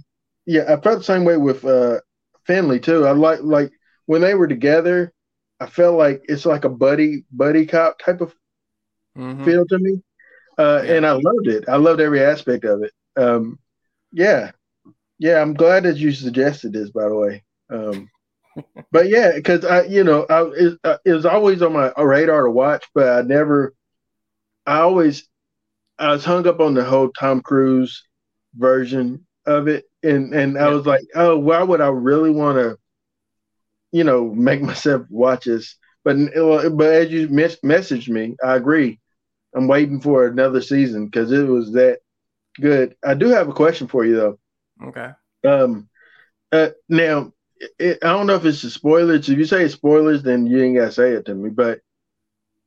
yeah, 0.45 0.63
I 0.73 0.79
felt 0.79 0.99
the 0.99 1.03
same 1.03 1.25
way 1.25 1.35
with 1.35 1.65
uh, 1.65 1.99
Finley 2.45 2.79
too. 2.79 3.05
I 3.05 3.11
like 3.11 3.41
like 3.41 3.71
when 4.05 4.21
they 4.21 4.33
were 4.33 4.47
together. 4.47 5.11
I 5.59 5.65
felt 5.67 5.97
like 5.97 6.21
it's 6.23 6.45
like 6.45 6.63
a 6.63 6.69
buddy 6.69 7.25
buddy 7.33 7.65
cop 7.65 7.99
type 7.99 8.21
of 8.21 8.33
mm-hmm. 9.17 9.43
feel 9.43 9.65
to 9.65 9.77
me, 9.77 10.01
uh, 10.57 10.83
yeah. 10.85 10.93
and 10.93 11.05
I 11.05 11.11
loved 11.11 11.47
it. 11.47 11.65
I 11.67 11.75
loved 11.75 11.99
every 11.99 12.23
aspect 12.23 12.63
of 12.63 12.81
it. 12.83 12.93
Um, 13.15 13.59
yeah, 14.13 14.51
yeah. 15.21 15.39
I'm 15.39 15.53
glad 15.53 15.83
that 15.83 15.97
you 15.97 16.11
suggested 16.11 16.73
this. 16.73 16.89
By 16.89 17.07
the 17.07 17.15
way, 17.15 17.43
um, 17.69 18.09
but 18.91 19.07
yeah, 19.09 19.31
because 19.35 19.63
I, 19.63 19.83
you 19.83 20.03
know, 20.03 20.25
I 20.29 20.43
it, 20.55 20.79
uh, 20.83 20.97
it, 21.05 21.13
was 21.13 21.25
always 21.25 21.61
on 21.61 21.73
my 21.73 21.91
radar 21.97 22.43
to 22.43 22.51
watch, 22.51 22.83
but 22.93 23.07
I 23.07 23.21
never. 23.21 23.73
I 24.65 24.79
always, 24.79 25.27
I 25.97 26.11
was 26.11 26.23
hung 26.23 26.45
up 26.47 26.59
on 26.59 26.75
the 26.75 26.83
whole 26.83 27.09
Tom 27.09 27.41
Cruise 27.41 28.03
version 28.55 29.25
of 29.45 29.67
it, 29.67 29.85
and 30.03 30.33
and 30.33 30.57
I 30.57 30.69
was 30.69 30.85
like, 30.85 31.03
oh, 31.15 31.37
why 31.37 31.61
would 31.63 31.81
I 31.81 31.87
really 31.87 32.31
want 32.31 32.57
to, 32.57 32.77
you 33.91 34.03
know, 34.03 34.33
make 34.33 34.61
myself 34.61 35.05
watch 35.09 35.45
this? 35.45 35.75
But 36.03 36.17
but 36.75 36.93
as 36.93 37.11
you 37.11 37.29
mes- 37.29 37.59
messaged 37.63 38.09
me, 38.09 38.35
I 38.43 38.55
agree. 38.55 38.99
I'm 39.55 39.67
waiting 39.67 40.01
for 40.01 40.25
another 40.25 40.61
season 40.61 41.05
because 41.05 41.31
it 41.31 41.43
was 41.43 41.73
that 41.73 41.99
good. 42.59 42.95
I 43.05 43.13
do 43.13 43.27
have 43.29 43.49
a 43.49 43.53
question 43.53 43.87
for 43.87 44.05
you 44.05 44.15
though. 44.15 44.39
Okay. 44.83 45.09
Um. 45.45 45.89
Uh, 46.51 46.69
now, 46.89 47.31
it, 47.79 47.99
I 48.03 48.07
don't 48.07 48.27
know 48.27 48.35
if 48.35 48.45
it's 48.45 48.63
a 48.63 48.69
spoilers. 48.69 49.29
If 49.29 49.37
you 49.37 49.45
say 49.45 49.67
spoilers, 49.67 50.23
then 50.23 50.47
you 50.47 50.61
ain't 50.61 50.77
gotta 50.77 50.91
say 50.91 51.11
it 51.11 51.25
to 51.25 51.35
me. 51.35 51.49
But 51.49 51.81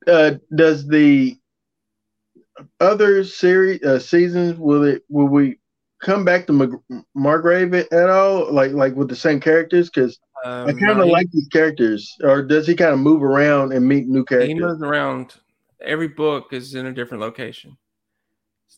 uh, 0.07 0.35
does 0.53 0.87
the 0.87 1.37
other 2.79 3.23
series 3.23 3.83
uh, 3.83 3.99
seasons 3.99 4.57
will 4.57 4.83
it 4.83 5.03
will 5.09 5.27
we 5.27 5.59
come 6.01 6.25
back 6.25 6.47
to 6.47 6.53
Mag- 6.53 7.03
Margrave 7.13 7.73
at 7.73 8.09
all? 8.09 8.51
Like 8.51 8.71
like 8.71 8.95
with 8.95 9.09
the 9.09 9.15
same 9.15 9.39
characters? 9.39 9.89
Because 9.89 10.19
um, 10.43 10.69
I 10.69 10.73
kind 10.73 11.01
of 11.01 11.07
like 11.07 11.29
these 11.31 11.47
characters. 11.49 12.15
Or 12.23 12.41
does 12.41 12.67
he 12.67 12.75
kind 12.75 12.93
of 12.93 12.99
move 12.99 13.23
around 13.23 13.73
and 13.73 13.87
meet 13.87 14.07
new 14.07 14.23
characters? 14.23 14.49
He 14.49 14.55
moves 14.55 14.81
around. 14.81 15.33
Every 15.81 16.07
book 16.07 16.53
is 16.53 16.73
in 16.75 16.85
a 16.85 16.93
different 16.93 17.21
location. 17.21 17.77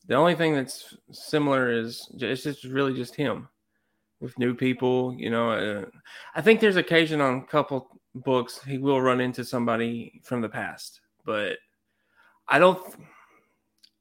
The 0.08 0.16
only 0.16 0.36
thing 0.36 0.56
that's 0.56 0.96
similar 1.12 1.72
is 1.72 2.10
it's 2.18 2.44
just 2.44 2.64
really 2.64 2.94
just 2.94 3.16
him 3.16 3.50
with 4.20 4.38
new 4.40 4.54
people. 4.56 5.14
You 5.18 5.30
know, 5.30 5.52
uh, 5.52 5.86
I 6.36 6.42
think 6.42 6.60
there's 6.60 6.78
occasion 6.78 7.22
on 7.22 7.40
a 7.40 7.46
couple 7.46 8.00
books 8.16 8.60
he 8.66 8.78
will 8.78 9.02
run 9.02 9.22
into 9.22 9.44
somebody 9.44 10.22
from 10.24 10.42
the 10.42 10.50
past, 10.50 11.02
but 11.26 11.58
I 12.48 12.60
don't. 12.60 12.82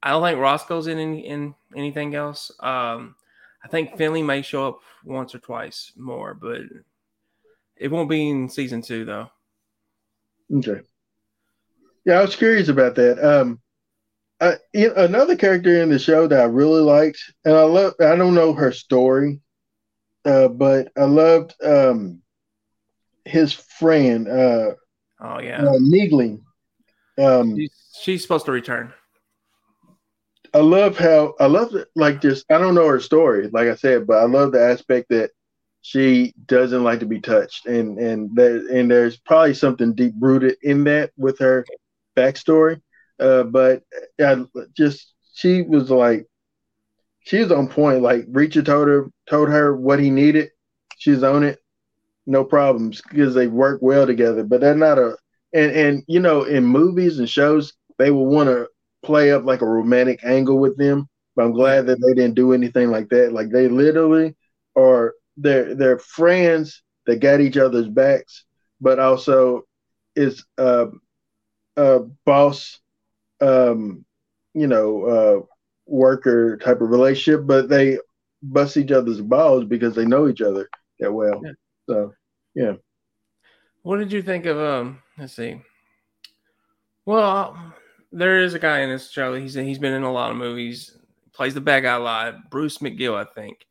I 0.02 0.10
don't 0.10 0.22
think 0.22 0.38
Roscoe's 0.38 0.86
in 0.86 0.98
any, 0.98 1.26
in 1.26 1.54
anything 1.74 2.14
else. 2.14 2.52
Um, 2.60 3.16
I 3.64 3.68
think 3.68 3.96
Finley 3.96 4.22
may 4.22 4.42
show 4.42 4.68
up 4.68 4.80
once 5.04 5.34
or 5.34 5.40
twice 5.40 5.90
more, 5.96 6.34
but 6.34 6.60
it 7.76 7.90
won't 7.90 8.08
be 8.08 8.28
in 8.28 8.48
season 8.48 8.82
two 8.82 9.04
though. 9.04 9.28
Okay. 10.54 10.80
Yeah, 12.04 12.20
I 12.20 12.22
was 12.22 12.36
curious 12.36 12.68
about 12.68 12.94
that. 12.94 13.18
Um, 13.18 13.58
I, 14.40 14.56
you 14.74 14.88
know, 14.88 14.94
another 14.96 15.36
character 15.36 15.82
in 15.82 15.88
the 15.88 15.98
show 15.98 16.26
that 16.26 16.40
I 16.40 16.44
really 16.44 16.82
liked, 16.82 17.18
and 17.44 17.54
I 17.54 17.62
love. 17.62 17.94
I 18.00 18.16
don't 18.16 18.34
know 18.34 18.52
her 18.52 18.70
story, 18.70 19.40
uh, 20.24 20.48
but 20.48 20.92
I 20.96 21.04
loved 21.04 21.54
um, 21.64 22.20
his 23.24 23.52
friend. 23.52 24.28
Uh, 24.28 24.72
oh 25.20 25.40
yeah, 25.40 25.62
uh, 25.62 25.78
Neagley. 25.78 26.40
Um, 27.18 27.56
she's, 27.56 27.72
she's 28.02 28.22
supposed 28.22 28.44
to 28.46 28.52
return. 28.52 28.92
I 30.52 30.58
love 30.58 30.98
how 30.98 31.34
I 31.40 31.46
love 31.46 31.74
it. 31.74 31.88
Like 31.94 32.20
just 32.20 32.44
I 32.50 32.58
don't 32.58 32.74
know 32.74 32.88
her 32.88 33.00
story, 33.00 33.48
like 33.48 33.68
I 33.68 33.74
said, 33.74 34.06
but 34.06 34.18
I 34.18 34.24
love 34.24 34.52
the 34.52 34.62
aspect 34.62 35.08
that 35.10 35.30
she 35.80 36.34
doesn't 36.46 36.84
like 36.84 37.00
to 37.00 37.06
be 37.06 37.20
touched, 37.20 37.66
and 37.66 37.98
and 37.98 38.34
there 38.34 38.56
and 38.70 38.90
there's 38.90 39.16
probably 39.16 39.54
something 39.54 39.94
deep 39.94 40.14
rooted 40.18 40.56
in 40.62 40.84
that 40.84 41.12
with 41.16 41.38
her 41.38 41.64
backstory. 42.16 42.80
Uh, 43.18 43.44
but 43.44 43.82
I 44.20 44.44
just 44.76 45.14
she 45.34 45.62
was 45.62 45.90
like 45.90 46.26
she 47.20 47.38
was 47.40 47.52
on 47.52 47.68
point. 47.68 48.02
Like 48.02 48.26
Reacher 48.30 48.64
told 48.64 48.88
her 48.88 49.06
told 49.28 49.48
her 49.48 49.76
what 49.76 49.98
he 49.98 50.10
needed. 50.10 50.50
She's 50.98 51.22
on 51.22 51.42
it, 51.44 51.58
no 52.26 52.44
problems 52.44 53.02
because 53.10 53.34
they 53.34 53.46
work 53.48 53.80
well 53.82 54.06
together. 54.06 54.44
But 54.44 54.60
they're 54.60 54.74
not 54.76 54.98
a 54.98 55.16
and 55.54 55.72
and 55.72 56.04
you 56.08 56.20
know 56.20 56.44
in 56.44 56.64
movies 56.64 57.18
and 57.18 57.28
shows 57.28 57.74
they 57.98 58.10
will 58.10 58.26
want 58.26 58.48
to 58.48 58.68
play 59.04 59.32
up 59.32 59.44
like 59.44 59.62
a 59.62 59.66
romantic 59.66 60.20
angle 60.24 60.58
with 60.58 60.76
them. 60.78 61.08
But 61.36 61.46
I'm 61.46 61.52
glad 61.52 61.86
that 61.86 62.00
they 62.00 62.14
didn't 62.14 62.36
do 62.36 62.52
anything 62.52 62.90
like 62.90 63.08
that. 63.10 63.32
Like 63.32 63.50
they 63.50 63.68
literally 63.68 64.36
are 64.76 65.14
they're 65.36 65.74
they're 65.74 65.98
friends 65.98 66.82
that 67.06 67.20
got 67.20 67.40
each 67.40 67.56
other's 67.56 67.88
backs, 67.88 68.44
but 68.80 68.98
also 68.98 69.62
is 70.16 70.44
a, 70.58 70.88
uh 71.76 72.00
boss 72.24 72.80
um 73.40 74.04
you 74.54 74.66
know 74.66 75.04
uh 75.04 75.46
worker 75.86 76.56
type 76.56 76.80
of 76.80 76.90
relationship, 76.90 77.46
but 77.46 77.68
they 77.68 77.98
bust 78.42 78.76
each 78.76 78.90
other's 78.90 79.20
balls 79.20 79.64
because 79.64 79.94
they 79.94 80.04
know 80.04 80.28
each 80.28 80.40
other 80.40 80.68
that 81.00 81.12
well. 81.12 81.40
Yeah. 81.44 81.52
So 81.88 82.14
yeah. 82.54 82.72
What 83.82 83.98
did 83.98 84.12
you 84.12 84.22
think 84.22 84.46
of 84.46 84.58
um 84.58 85.02
let's 85.18 85.34
see. 85.34 85.60
Well, 87.04 87.56
there 88.10 88.40
is 88.40 88.54
a 88.54 88.58
guy 88.58 88.80
in 88.80 88.90
this 88.90 89.10
show. 89.10 89.34
He's 89.34 89.54
he's 89.54 89.78
been 89.78 89.94
in 89.94 90.02
a 90.02 90.12
lot 90.12 90.30
of 90.30 90.36
movies. 90.36 90.96
Plays 91.32 91.54
the 91.54 91.60
bad 91.60 91.80
guy 91.80 91.94
a 91.94 92.00
lot. 92.00 92.50
Bruce 92.50 92.78
McGill, 92.78 93.14
I 93.14 93.24
think. 93.24 93.66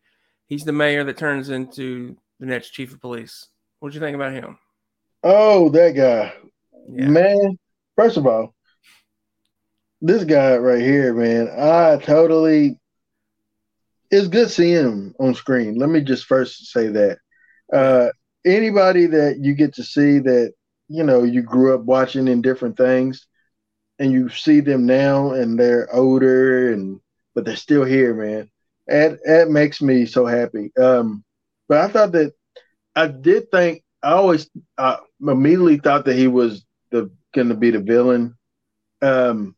He's 0.48 0.64
the 0.64 0.72
mayor 0.72 1.04
that 1.04 1.18
turns 1.18 1.50
into 1.50 2.16
the 2.40 2.46
next 2.46 2.70
chief 2.70 2.94
of 2.94 3.02
police. 3.02 3.48
What 3.80 3.92
do 3.92 3.96
you 3.96 4.02
think 4.02 4.16
about 4.16 4.34
him? 4.34 4.58
Oh, 5.24 5.70
that 5.70 5.96
guy. 5.96 6.34
Yeah. 6.88 7.08
Man, 7.08 7.58
first 7.96 8.18
of 8.18 8.28
all, 8.28 8.55
this 10.06 10.24
guy 10.24 10.58
right 10.58 10.82
here, 10.82 11.14
man, 11.14 11.50
I 11.58 11.98
totally 12.04 12.80
it's 14.12 14.28
good 14.28 14.50
seeing 14.50 14.86
him 14.86 15.16
on 15.20 15.34
screen. 15.34 15.76
Let 15.76 15.90
me 15.90 16.02
just 16.02 16.26
first 16.26 16.72
say 16.72 16.88
that. 16.90 17.18
Uh 17.74 18.10
anybody 18.46 19.08
that 19.08 19.40
you 19.40 19.56
get 19.56 19.74
to 19.76 19.84
see 19.84 20.20
that, 20.20 20.54
you 20.88 21.04
know, 21.04 21.24
you 21.24 21.42
grew 21.42 21.74
up 21.74 21.82
watching 21.82 22.28
in 22.28 22.42
different 22.42 22.78
things 22.78 23.26
and 24.00 24.12
you 24.12 24.30
see 24.30 24.60
them 24.60 24.86
now 24.86 25.32
and 25.32 25.60
they're 25.60 25.94
older 25.94 26.72
and 26.74 27.00
but 27.34 27.46
they're 27.46 27.56
still 27.56 27.84
here, 27.84 28.14
man. 28.14 28.50
That 28.88 29.20
that 29.26 29.50
makes 29.50 29.82
me 29.82 30.06
so 30.06 30.26
happy. 30.26 30.72
Um 30.80 31.24
but 31.68 31.80
I 31.80 31.88
thought 31.88 32.12
that 32.14 32.34
I 32.96 33.08
did 33.08 33.50
think 33.52 33.84
I 34.04 34.12
always 34.12 34.50
I 34.78 35.00
immediately 35.22 35.78
thought 35.78 36.06
that 36.06 36.16
he 36.16 36.28
was 36.28 36.64
the 36.92 37.10
going 37.34 37.50
to 37.50 37.56
be 37.56 37.72
the 37.72 37.80
villain. 37.80 38.36
Um 39.02 39.56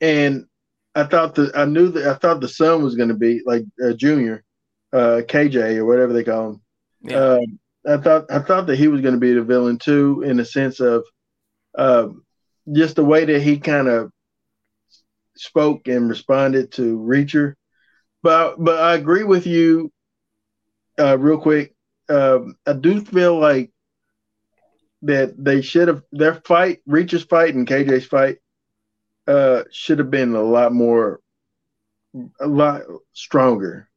and 0.00 0.46
I 0.94 1.04
thought 1.04 1.34
that 1.34 1.56
I 1.56 1.64
knew 1.66 1.88
that 1.90 2.06
I 2.06 2.14
thought 2.14 2.40
the 2.40 2.48
son 2.48 2.82
was 2.82 2.94
going 2.94 3.10
to 3.10 3.14
be 3.14 3.42
like 3.44 3.64
uh, 3.84 3.92
Junior, 3.92 4.44
uh, 4.92 5.22
KJ 5.26 5.76
or 5.76 5.84
whatever 5.84 6.12
they 6.12 6.24
call 6.24 6.50
him. 6.50 6.60
Yeah. 7.02 7.16
Uh, 7.18 7.40
I 7.88 7.96
thought 7.98 8.24
I 8.30 8.38
thought 8.40 8.66
that 8.66 8.78
he 8.78 8.88
was 8.88 9.00
going 9.00 9.14
to 9.14 9.20
be 9.20 9.32
the 9.32 9.42
villain 9.42 9.78
too, 9.78 10.22
in 10.22 10.38
the 10.38 10.44
sense 10.44 10.80
of 10.80 11.04
uh, 11.76 12.08
just 12.72 12.96
the 12.96 13.04
way 13.04 13.24
that 13.24 13.42
he 13.42 13.58
kind 13.58 13.88
of 13.88 14.10
spoke 15.36 15.86
and 15.86 16.08
responded 16.08 16.72
to 16.72 16.98
Reacher. 16.98 17.54
But 18.22 18.56
but 18.58 18.80
I 18.80 18.94
agree 18.94 19.24
with 19.24 19.46
you. 19.46 19.92
Uh, 20.98 21.18
real 21.18 21.38
quick, 21.38 21.74
um, 22.08 22.56
I 22.66 22.72
do 22.72 23.02
feel 23.02 23.38
like 23.38 23.70
that 25.02 25.34
they 25.36 25.60
should 25.60 25.88
have 25.88 26.02
their 26.10 26.36
fight, 26.46 26.80
Reacher's 26.88 27.24
fight 27.24 27.54
and 27.54 27.68
KJ's 27.68 28.06
fight 28.06 28.38
uh, 29.26 29.64
should 29.70 29.98
have 29.98 30.10
been 30.10 30.34
a 30.34 30.42
lot 30.42 30.72
more, 30.72 31.20
a 32.40 32.46
lot 32.46 32.82
stronger. 33.12 33.88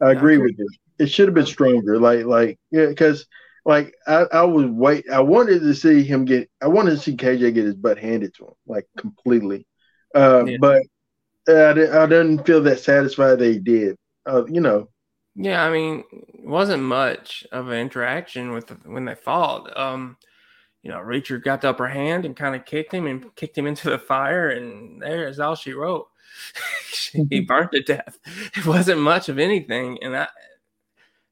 I 0.00 0.10
agree 0.12 0.38
with 0.38 0.54
you. 0.58 0.68
It 0.98 1.06
should 1.06 1.28
have 1.28 1.34
been 1.34 1.46
stronger. 1.46 1.98
Like, 1.98 2.24
like, 2.24 2.58
yeah, 2.70 2.86
because 2.86 3.26
like 3.64 3.94
I, 4.06 4.26
I 4.32 4.42
was 4.42 4.66
wait. 4.66 5.08
I 5.10 5.20
wanted 5.20 5.60
to 5.60 5.74
see 5.74 6.02
him 6.02 6.24
get. 6.24 6.50
I 6.62 6.68
wanted 6.68 6.90
to 6.90 6.98
see 6.98 7.16
KJ 7.16 7.54
get 7.54 7.64
his 7.64 7.74
butt 7.74 7.98
handed 7.98 8.34
to 8.34 8.44
him, 8.44 8.54
like 8.66 8.86
completely. 8.96 9.66
Uh, 10.14 10.44
yeah. 10.46 10.56
But 10.60 10.82
I, 11.48 11.70
I 11.70 12.06
didn't 12.06 12.44
feel 12.44 12.62
that 12.62 12.80
satisfied 12.80 13.38
they 13.38 13.58
did. 13.58 13.96
Uh, 14.26 14.44
you 14.46 14.60
know. 14.60 14.88
Yeah, 15.36 15.64
I 15.64 15.70
mean, 15.72 16.04
wasn't 16.44 16.84
much 16.84 17.44
of 17.50 17.68
an 17.68 17.78
interaction 17.78 18.52
with 18.52 18.68
the, 18.68 18.74
when 18.84 19.04
they 19.04 19.16
fought. 19.16 19.76
Um, 19.76 20.16
you 20.84 20.90
know, 20.90 20.98
Reacher 20.98 21.42
got 21.42 21.62
the 21.62 21.70
upper 21.70 21.88
hand 21.88 22.26
and 22.26 22.36
kind 22.36 22.54
of 22.54 22.66
kicked 22.66 22.92
him 22.92 23.06
and 23.06 23.34
kicked 23.36 23.56
him 23.56 23.66
into 23.66 23.88
the 23.88 23.98
fire, 23.98 24.50
and 24.50 25.00
there's 25.00 25.40
all 25.40 25.54
she 25.54 25.72
wrote. 25.72 26.06
he 27.30 27.40
burned 27.40 27.70
to 27.72 27.82
death. 27.82 28.18
It 28.56 28.66
wasn't 28.66 29.00
much 29.00 29.30
of 29.30 29.38
anything, 29.38 29.98
and 30.02 30.14
I 30.14 30.28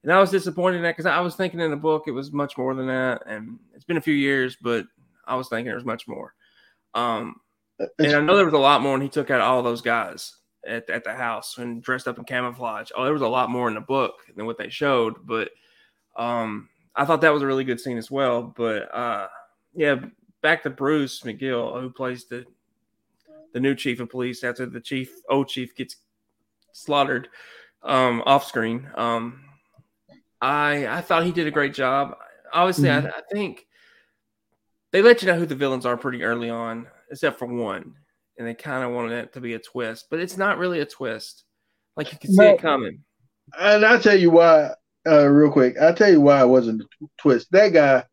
and 0.03 0.11
I 0.11 0.19
was 0.21 0.31
disappointed 0.31 0.79
in 0.79 0.83
that 0.85 0.97
because 0.97 1.07
I 1.07 1.21
was 1.21 1.37
thinking 1.37 1.61
in 1.61 1.71
the 1.71 1.77
book 1.77 2.05
it 2.07 2.13
was 2.13 2.33
much 2.33 2.57
more 2.57 2.75
than 2.75 2.87
that, 2.87 3.25
and 3.27 3.59
it's 3.75 3.85
been 3.85 3.99
a 3.99 4.03
few 4.03 4.15
years, 4.15 4.57
but 4.61 4.87
I 5.27 5.37
was 5.37 5.49
thinking 5.49 5.67
there 5.67 5.75
was 5.75 5.85
much 5.85 6.09
more. 6.09 6.35
Um, 6.95 7.37
and 7.99 8.15
I 8.15 8.21
know 8.21 8.37
there 8.37 8.47
was 8.47 8.55
a 8.55 8.59
lot 8.59 8.81
more, 8.81 8.95
and 8.95 9.03
he 9.03 9.09
took 9.11 9.31
out 9.31 9.43
all 9.43 9.63
those 9.63 9.83
guys 9.83 10.35
at, 10.67 10.89
at 10.89 11.05
the 11.05 11.13
house 11.13 11.59
and 11.59 11.83
dressed 11.83 12.09
up 12.09 12.19
in 12.19 12.25
camouflage. 12.25 12.91
Oh, 12.97 13.05
there 13.05 13.13
was 13.13 13.23
a 13.23 13.29
lot 13.29 13.51
more 13.51 13.69
in 13.69 13.75
the 13.75 13.81
book 13.81 14.15
than 14.35 14.47
what 14.47 14.57
they 14.57 14.71
showed, 14.71 15.27
but 15.27 15.51
um, 16.17 16.69
I 16.97 17.05
thought 17.05 17.21
that 17.21 17.35
was 17.35 17.43
a 17.43 17.47
really 17.47 17.65
good 17.65 17.81
scene 17.81 17.99
as 17.99 18.11
well. 18.11 18.43
But 18.43 18.95
uh, 18.95 19.29
yeah, 19.75 19.97
back 20.43 20.63
to 20.63 20.71
Bruce 20.71 21.23
McGill, 21.23 21.81
who 21.81 21.91
plays 21.91 22.25
the 22.27 22.45
the 23.53 23.61
new 23.61 23.75
chief 23.75 24.01
of 24.01 24.09
police 24.09 24.45
after 24.45 24.67
the 24.67 24.81
chief 24.81 25.13
old 25.29 25.49
chief 25.49 25.75
gets 25.77 25.97
slaughtered 26.73 27.29
um, 27.83 28.23
off 28.27 28.47
screen. 28.47 28.89
Um, 28.95 29.45
I 30.41 30.87
I 30.87 31.01
thought 31.01 31.25
he 31.25 31.33
did 31.33 31.47
a 31.47 31.51
great 31.51 31.75
job. 31.75 32.17
Obviously, 32.53 32.89
mm-hmm. 32.89 33.07
I, 33.07 33.11
I, 33.11 33.23
think 33.33 33.67
they 34.91 35.01
let 35.01 35.23
you 35.23 35.29
know 35.29 35.39
who 35.39 35.47
the 35.47 35.55
villains 35.55 35.87
are 35.87 35.97
pretty 35.97 36.23
early 36.23 36.51
on, 36.51 36.87
except 37.11 37.39
for 37.39 37.47
one, 37.47 37.95
and 38.39 38.47
they 38.47 38.55
kind 38.55 38.85
of 38.85 38.93
wanted 38.93 39.13
it 39.13 39.33
to 39.35 39.41
be 39.41 39.55
a 39.55 39.59
twist, 39.59 40.07
but 40.11 40.21
it's 40.21 40.37
not 40.37 40.59
really 40.59 40.81
a 40.81 40.87
twist. 40.87 41.45
Like 41.97 42.13
you 42.13 42.19
can 42.19 42.31
see 42.31 42.43
no, 42.43 42.55
it 42.55 42.61
coming. 42.61 43.01
And 43.59 43.85
I'll 43.85 44.01
tell 44.01 44.19
you 44.19 44.31
why, 44.31 44.71
uh, 45.07 45.27
real 45.29 45.51
quick. 45.51 45.77
I'll 45.79 45.95
tell 45.95 46.11
you 46.11 46.21
why 46.21 46.43
it 46.43 46.47
wasn't 46.47 46.83
a 46.83 47.07
twist. 47.19 47.51
That 47.53 47.73
guy 47.73 48.05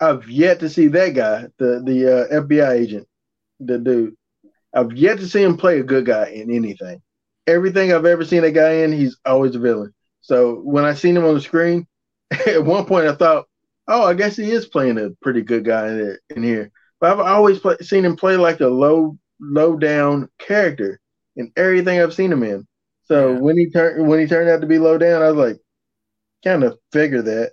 I've 0.00 0.28
yet 0.28 0.60
to 0.60 0.68
see 0.68 0.88
that 0.88 1.10
guy, 1.10 1.46
the 1.58 1.82
the 1.84 2.28
uh, 2.30 2.40
FBI 2.42 2.72
agent, 2.72 3.08
the 3.60 3.78
dude. 3.78 4.16
I've 4.74 4.92
yet 4.92 5.18
to 5.18 5.28
see 5.28 5.42
him 5.42 5.56
play 5.56 5.78
a 5.78 5.84
good 5.84 6.04
guy 6.04 6.30
in 6.30 6.50
anything. 6.50 7.00
Everything 7.46 7.92
I've 7.92 8.06
ever 8.06 8.24
seen 8.24 8.44
a 8.44 8.50
guy 8.50 8.72
in, 8.78 8.92
he's 8.92 9.16
always 9.24 9.54
a 9.54 9.60
villain. 9.60 9.94
So 10.20 10.56
when 10.56 10.84
I 10.84 10.94
seen 10.94 11.16
him 11.16 11.24
on 11.24 11.34
the 11.34 11.40
screen, 11.40 11.86
at 12.46 12.64
one 12.64 12.86
point 12.86 13.06
I 13.06 13.14
thought, 13.14 13.46
oh, 13.86 14.04
I 14.04 14.14
guess 14.14 14.36
he 14.36 14.50
is 14.50 14.66
playing 14.66 14.98
a 14.98 15.10
pretty 15.22 15.42
good 15.42 15.64
guy 15.64 15.88
in, 15.88 16.18
in 16.34 16.42
here. 16.42 16.72
But 17.00 17.12
I've 17.12 17.20
always 17.20 17.60
play, 17.60 17.76
seen 17.82 18.04
him 18.04 18.16
play 18.16 18.36
like 18.36 18.60
a 18.60 18.66
low 18.66 19.18
low 19.40 19.76
down 19.76 20.28
character 20.38 21.00
in 21.36 21.52
everything 21.56 22.00
I've 22.00 22.14
seen 22.14 22.32
him 22.32 22.42
in. 22.42 22.66
So 23.04 23.32
yeah. 23.32 23.38
when 23.38 23.58
he 23.58 23.70
turned 23.70 24.08
when 24.08 24.18
he 24.18 24.26
turned 24.26 24.48
out 24.48 24.60
to 24.62 24.66
be 24.66 24.78
low 24.78 24.98
down, 24.98 25.22
I 25.22 25.30
was 25.30 25.36
like, 25.36 25.60
kind 26.42 26.64
of 26.64 26.78
figure 26.92 27.22
that. 27.22 27.52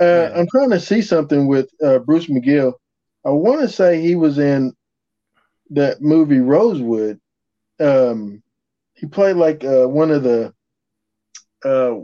Uh, 0.00 0.28
yeah. 0.30 0.30
I'm 0.34 0.46
trying 0.50 0.70
to 0.70 0.80
see 0.80 1.02
something 1.02 1.46
with 1.46 1.68
uh, 1.82 1.98
Bruce 2.00 2.26
McGill. 2.26 2.74
I 3.24 3.30
want 3.30 3.60
to 3.60 3.68
say 3.68 4.00
he 4.00 4.14
was 4.14 4.38
in 4.38 4.72
that 5.70 6.00
movie 6.00 6.40
Rosewood. 6.40 7.20
Um, 7.80 8.42
he 8.94 9.06
played 9.06 9.36
like 9.36 9.64
uh, 9.64 9.86
one 9.86 10.10
of 10.10 10.22
the 10.22 10.52
uh, 11.64 11.94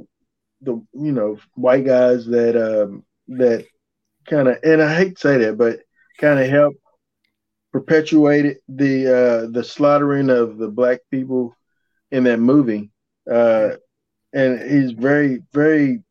the 0.62 0.82
you 0.92 1.12
know 1.12 1.38
white 1.54 1.84
guys 1.84 2.26
that 2.26 2.56
um, 2.56 3.04
that 3.28 3.66
kind 4.28 4.48
of 4.48 4.58
and 4.62 4.82
I 4.82 4.94
hate 4.94 5.16
to 5.16 5.20
say 5.20 5.38
that, 5.38 5.58
but 5.58 5.80
kind 6.18 6.40
of 6.40 6.48
helped 6.48 6.78
perpetuate 7.72 8.58
the 8.68 9.06
uh, 9.06 9.50
the 9.50 9.64
slaughtering 9.64 10.30
of 10.30 10.58
the 10.58 10.68
black 10.68 11.00
people 11.10 11.54
in 12.10 12.24
that 12.24 12.38
movie. 12.38 12.90
Uh, 13.30 13.70
and 14.32 14.60
he's 14.70 14.92
very 14.92 15.42
very 15.52 16.02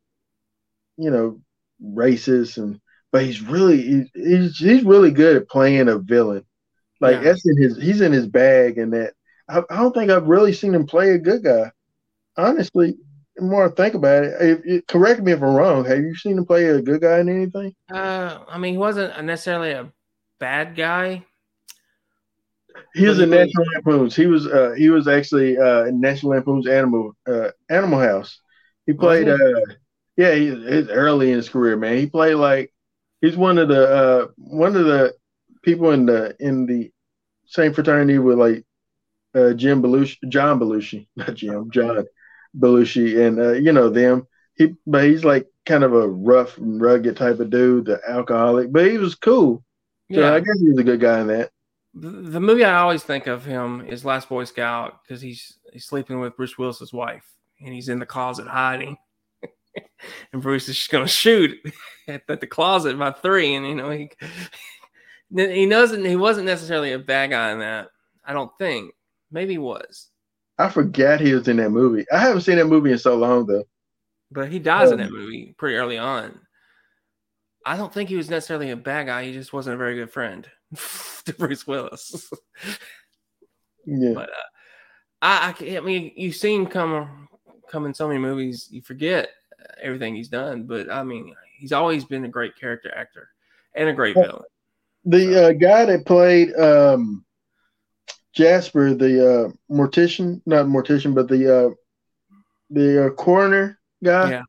you 0.98 1.10
know 1.12 1.40
racist 1.84 2.58
and 2.58 2.80
but 3.12 3.24
he's 3.24 3.42
really 3.42 4.10
he's 4.14 4.58
he's 4.58 4.84
really 4.84 5.12
good 5.12 5.36
at 5.36 5.50
playing 5.50 5.90
a 5.90 5.98
villain. 5.98 6.46
Like 7.00 7.18
yeah. 7.18 7.24
that's 7.24 7.46
in 7.46 7.58
his 7.58 7.78
he's 7.78 8.02
in 8.02 8.12
his 8.12 8.28
bag 8.28 8.78
and 8.78 8.94
that 8.94 9.14
I, 9.50 9.60
I, 9.70 9.78
don't 9.78 9.94
think 9.94 10.12
I've 10.12 10.28
really 10.28 10.54
seen 10.54 10.74
him 10.74 10.86
play 10.86 11.12
a 11.12 11.18
good 11.18 11.44
guy. 11.44 11.72
Honestly, 12.38 12.96
the 13.36 13.44
more 13.44 13.66
I 13.66 13.70
think 13.70 13.96
about 13.96 14.24
it, 14.24 14.62
if, 14.66 14.88
correct 14.88 15.22
me 15.22 15.34
if 15.34 15.42
I'm 15.42 15.56
wrong. 15.56 15.84
Have 15.86 16.00
you 16.00 16.16
seen 16.16 16.38
him 16.38 16.46
play 16.46 16.66
a 16.66 16.82
good 16.82 17.02
guy 17.02 17.20
in 17.20 17.30
anything? 17.30 17.76
Uh, 17.92 18.40
I 18.48 18.58
mean, 18.58 18.74
he 18.74 18.78
wasn't 18.78 19.22
necessarily 19.26 19.72
a 19.72 19.92
bad 20.40 20.76
guy. 20.76 21.26
He 22.94 23.06
was 23.06 23.20
in 23.20 23.30
National 23.30 23.66
Lampoon's. 23.74 24.16
He 24.16 24.28
was 24.28 24.48
uh, 24.48 24.74
he 24.78 24.90
was 24.90 25.08
actually 25.08 25.58
uh, 25.58 25.86
in 25.86 26.00
National 26.00 26.34
Lampoon's 26.34 26.68
Animal 26.68 27.14
uh, 27.28 27.50
Animal 27.70 28.00
House. 28.00 28.40
He 28.86 28.94
played 28.94 29.28
uh, 29.28 29.38
yeah, 30.22 30.36
he, 30.36 30.50
he's 30.50 30.90
early 30.90 31.32
in 31.32 31.38
his 31.38 31.50
career, 31.50 31.76
man. 31.76 31.98
He 31.98 32.06
played 32.06 32.36
like 32.36 32.72
he's 33.22 33.36
one 33.36 33.58
of 33.58 33.68
the 33.70 33.88
uh, 33.88 34.28
one 34.38 34.76
of 34.76 34.86
the 34.86 35.14
people 35.64 35.92
in 35.92 36.06
the 36.06 36.36
in 36.40 36.66
the 36.66 36.92
same 37.48 37.74
fraternity 37.74 38.20
with 38.20 38.38
like 38.38 38.66
uh, 39.34 39.54
Jim 39.54 39.82
Belushi, 39.82 40.18
John 40.30 40.60
Belushi, 40.60 41.08
not 41.16 41.34
Jim, 41.34 41.72
John 41.72 42.06
Belushi, 42.58 43.26
and 43.26 43.40
uh, 43.40 43.54
you 43.54 43.72
know 43.72 43.90
them. 43.90 44.28
He, 44.56 44.76
but 44.86 45.06
he's 45.06 45.24
like 45.24 45.48
kind 45.66 45.84
of 45.84 45.94
a 45.94 46.08
rough 46.08 46.58
and 46.58 46.80
rugged 46.80 47.18
type 47.18 47.40
of 47.40 47.50
dude, 47.50 47.86
the 47.86 48.00
alcoholic. 48.08 48.72
But 48.72 48.92
he 48.92 48.98
was 48.98 49.16
cool. 49.16 49.64
So 50.12 50.20
Yeah. 50.20 50.34
I 50.34 50.40
guess 50.40 50.60
he 50.60 50.70
was 50.70 50.78
a 50.78 50.84
good 50.84 51.00
guy 51.00 51.22
in 51.22 51.28
that. 51.28 51.52
The, 51.94 52.10
the 52.10 52.40
movie 52.40 52.64
I 52.64 52.80
always 52.80 53.04
think 53.04 53.28
of 53.28 53.46
him 53.46 53.86
is 53.88 54.06
Last 54.06 54.30
Boy 54.30 54.44
Scout 54.44 55.02
because 55.04 55.22
he's 55.22 55.58
he's 55.74 55.86
sleeping 55.86 56.20
with 56.20 56.36
Bruce 56.36 56.58
Willis's 56.58 56.94
wife 56.94 57.26
and 57.64 57.74
he's 57.74 57.90
in 57.90 58.00
the 58.00 58.06
closet 58.06 58.48
hiding. 58.48 58.98
And 60.34 60.42
Bruce 60.42 60.68
is 60.70 60.78
just 60.78 60.90
gonna 60.92 61.08
shoot 61.08 61.58
at, 62.08 62.24
at 62.30 62.42
the 62.42 62.48
closet 62.48 62.98
by 62.98 63.12
three, 63.12 63.56
and 63.56 63.66
you 63.68 63.76
know 63.76 63.90
he 63.92 64.10
he 65.34 65.66
doesn't 65.68 66.04
he 66.06 66.16
wasn't 66.16 66.46
necessarily 66.46 66.94
a 66.94 67.00
bad 67.00 67.30
guy 67.32 67.52
in 67.52 67.60
that. 67.60 67.88
I 68.26 68.34
don't 68.34 68.52
think. 68.60 68.94
Maybe 69.32 69.54
he 69.54 69.58
was, 69.58 70.10
I 70.58 70.68
forgot 70.70 71.22
he 71.22 71.34
was 71.34 71.48
in 71.48 71.58
that 71.58 71.70
movie. 71.70 72.06
I 72.12 72.18
haven't 72.18 72.42
seen 72.42 72.58
that 72.58 72.66
movie 72.68 72.92
in 72.92 72.98
so 72.98 73.16
long 73.16 73.46
though. 73.46 73.64
but 74.30 74.52
he 74.52 74.60
dies 74.60 74.92
in 74.92 75.00
Oh. 75.00 75.04
that 75.04 75.12
movie 75.12 75.56
pretty 75.58 75.78
early 75.78 75.98
on. 75.98 76.38
I 77.66 77.78
don't 77.78 77.94
think 77.94 78.10
he 78.10 78.16
was 78.18 78.30
necessarily 78.30 78.72
a 78.72 78.76
bad 78.76 79.06
guy. 79.08 79.24
He 79.24 79.32
just 79.34 79.54
wasn't 79.54 79.76
a 79.76 79.78
very 79.78 79.96
good 79.96 80.12
friend 80.12 80.48
to 81.26 81.34
Bruce 81.34 81.66
Willis. 81.66 82.30
Yeah. 83.86 84.14
But 84.16 84.30
uh, 84.30 84.34
I, 85.22 85.56
I, 85.60 85.78
I 85.78 85.80
mean, 85.80 86.12
you 86.16 86.32
see 86.34 86.54
him 86.54 86.66
come 86.68 87.28
come 87.72 87.86
in 87.86 87.94
so 87.94 88.08
many 88.08 88.20
movies, 88.20 88.68
you 88.70 88.82
forget 88.82 89.30
everything 89.82 90.16
he's 90.16 90.30
done. 90.30 90.64
But 90.64 90.90
I 90.92 91.04
mean, 91.04 91.36
he's 91.58 91.72
always 91.72 92.06
been 92.06 92.26
a 92.26 92.30
great 92.30 92.56
character 92.58 92.92
actor 92.96 93.30
and 93.76 93.90
a 93.90 93.94
great 93.94 94.16
villain. 94.16 94.44
The 95.06 95.48
uh, 95.48 95.52
guy 95.54 95.86
that 95.86 96.06
played 96.06 96.56
um, 96.56 97.26
Jasper, 98.34 98.94
the 98.94 99.46
uh, 99.46 99.74
mortician, 99.74 100.42
not 100.46 100.68
mortician, 100.68 101.16
but 101.16 101.28
the 101.28 101.66
uh, 101.66 101.70
the 102.70 103.08
uh, 103.08 103.10
coroner 103.12 103.80
guy. 104.04 104.30
Yeah. 104.32 104.44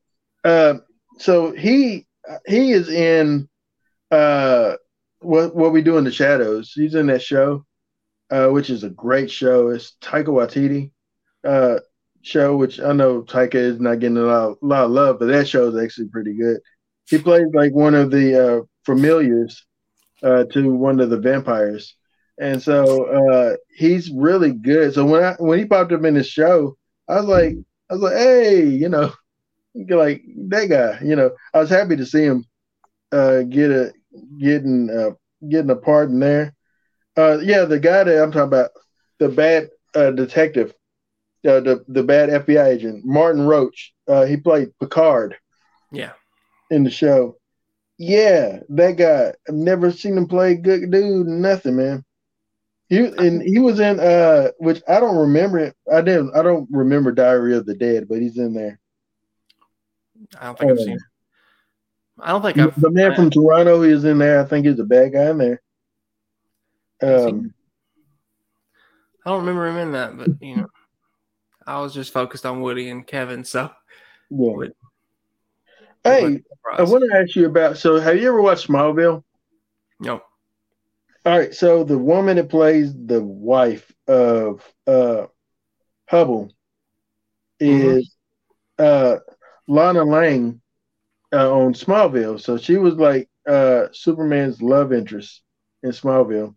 Uh, 0.44 0.78
so 1.18 1.52
he 1.52 2.06
he 2.46 2.72
is 2.72 2.88
in 2.88 3.48
uh, 4.10 4.74
what 5.20 5.54
what 5.54 5.72
we 5.72 5.82
do 5.82 5.96
in 5.96 6.04
the 6.04 6.12
shadows. 6.12 6.72
He's 6.74 6.94
in 6.94 7.06
that 7.06 7.22
show, 7.22 7.64
uh, 8.30 8.48
which 8.48 8.70
is 8.70 8.84
a 8.84 8.90
great 8.90 9.30
show. 9.30 9.70
It's 9.70 9.96
Taika 10.02 10.26
Waititi 10.26 10.90
uh, 11.44 11.80
show, 12.22 12.56
which 12.56 12.80
I 12.80 12.92
know 12.92 13.22
Taika 13.22 13.54
is 13.56 13.80
not 13.80 13.98
getting 13.98 14.16
a 14.16 14.22
lot, 14.22 14.58
a 14.62 14.66
lot 14.66 14.84
of 14.84 14.90
love, 14.90 15.18
but 15.18 15.26
that 15.26 15.48
show 15.48 15.68
is 15.68 15.82
actually 15.82 16.08
pretty 16.08 16.34
good. 16.34 16.60
He 17.06 17.18
plays 17.18 17.48
like 17.52 17.72
one 17.72 17.94
of 17.94 18.10
the 18.10 18.58
uh, 18.58 18.60
familiars 18.84 19.64
uh, 20.22 20.44
to 20.52 20.72
one 20.72 21.00
of 21.00 21.10
the 21.10 21.18
vampires, 21.18 21.94
and 22.40 22.62
so 22.62 23.04
uh, 23.06 23.56
he's 23.76 24.10
really 24.10 24.52
good. 24.52 24.94
So 24.94 25.04
when 25.04 25.22
I 25.22 25.34
when 25.38 25.58
he 25.58 25.64
popped 25.64 25.92
up 25.92 26.04
in 26.04 26.14
the 26.14 26.24
show, 26.24 26.76
I 27.08 27.16
was 27.16 27.26
like, 27.26 27.56
I 27.90 27.94
was 27.94 28.02
like, 28.02 28.16
hey, 28.16 28.64
you 28.66 28.88
know, 28.88 29.12
like 29.74 30.22
that 30.48 30.66
guy. 30.66 31.04
You 31.04 31.16
know, 31.16 31.32
I 31.52 31.58
was 31.58 31.70
happy 31.70 31.96
to 31.96 32.06
see 32.06 32.24
him 32.24 32.44
uh, 33.10 33.42
get 33.42 33.70
a 33.70 33.92
getting 34.38 34.90
uh, 34.90 35.10
getting 35.48 35.70
a 35.70 35.76
part 35.76 36.08
in 36.10 36.20
there. 36.20 36.54
Uh, 37.16 37.38
yeah, 37.42 37.64
the 37.64 37.78
guy 37.78 38.04
that 38.04 38.22
I'm 38.22 38.32
talking 38.32 38.48
about, 38.48 38.70
the 39.18 39.28
bad 39.28 39.68
uh, 39.94 40.12
detective, 40.12 40.72
uh, 41.46 41.60
the 41.60 41.84
the 41.88 42.02
bad 42.02 42.28
FBI 42.28 42.66
agent, 42.66 43.04
Martin 43.04 43.46
Roach. 43.46 43.92
Uh, 44.08 44.24
he 44.24 44.36
played 44.36 44.76
Picard 44.80 45.36
Yeah, 45.90 46.12
in 46.70 46.84
the 46.84 46.90
show. 46.90 47.36
Yeah, 47.98 48.60
that 48.70 48.92
guy. 48.96 49.32
I've 49.48 49.54
never 49.54 49.90
seen 49.92 50.16
him 50.16 50.26
play 50.26 50.54
good 50.54 50.90
dude. 50.90 51.26
Nothing, 51.26 51.76
man. 51.76 52.04
He 52.88 52.98
and 52.98 53.40
he 53.42 53.58
was 53.58 53.80
in 53.80 54.00
uh, 54.00 54.48
which 54.58 54.82
I 54.88 55.00
don't 55.00 55.16
remember 55.16 55.58
it. 55.58 55.74
I 55.92 56.00
didn't. 56.00 56.34
I 56.36 56.42
don't 56.42 56.68
remember 56.70 57.12
Diary 57.12 57.56
of 57.56 57.64
the 57.66 57.74
Dead, 57.74 58.08
but 58.08 58.18
he's 58.20 58.38
in 58.38 58.52
there. 58.54 58.78
I 60.40 60.46
don't 60.46 60.58
think 60.58 60.72
I've 60.72 60.78
Oh. 60.78 60.84
seen. 60.84 60.98
I 62.20 62.28
don't 62.32 62.42
think 62.42 62.58
I've. 62.58 62.80
The 62.80 62.90
man 62.90 63.12
I- 63.12 63.16
from 63.16 63.30
Toronto, 63.30 63.82
is 63.82 64.04
in 64.04 64.18
there. 64.18 64.40
I 64.40 64.44
think 64.44 64.66
he's 64.66 64.78
a 64.78 64.84
bad 64.84 65.12
guy 65.12 65.30
in 65.30 65.38
there. 65.38 65.62
Um, 67.02 67.54
I 69.24 69.30
don't 69.30 69.40
remember 69.40 69.66
him 69.68 69.76
in 69.78 69.92
that, 69.92 70.16
but 70.16 70.28
you 70.40 70.56
know, 70.56 70.66
I 71.66 71.80
was 71.80 71.94
just 71.94 72.12
focused 72.12 72.46
on 72.46 72.60
Woody 72.60 72.90
and 72.90 73.06
Kevin. 73.06 73.44
So, 73.44 73.70
yeah. 74.30 74.68
Hey, 76.04 76.42
I 76.78 76.82
want 76.82 77.04
to 77.10 77.16
ask 77.16 77.36
you 77.36 77.46
about. 77.46 77.78
So, 77.78 78.00
have 78.00 78.16
you 78.16 78.28
ever 78.28 78.42
watched 78.42 78.68
Smallville? 78.68 79.22
no, 80.00 80.22
All 81.24 81.38
right. 81.38 81.54
So, 81.54 81.84
the 81.84 81.98
woman 81.98 82.36
that 82.36 82.48
plays 82.48 82.92
the 82.94 83.22
wife 83.22 83.92
of 84.08 84.68
uh, 84.86 85.26
Hubble 86.10 86.52
is 87.60 88.14
uh, 88.78 89.18
Lana 89.68 90.04
Lang 90.04 90.60
uh, 91.32 91.52
on 91.52 91.74
Smallville. 91.74 92.40
So, 92.40 92.58
she 92.58 92.78
was 92.78 92.94
like 92.94 93.28
uh, 93.46 93.86
Superman's 93.92 94.60
love 94.60 94.92
interest 94.92 95.42
in 95.84 95.90
Smallville. 95.92 96.54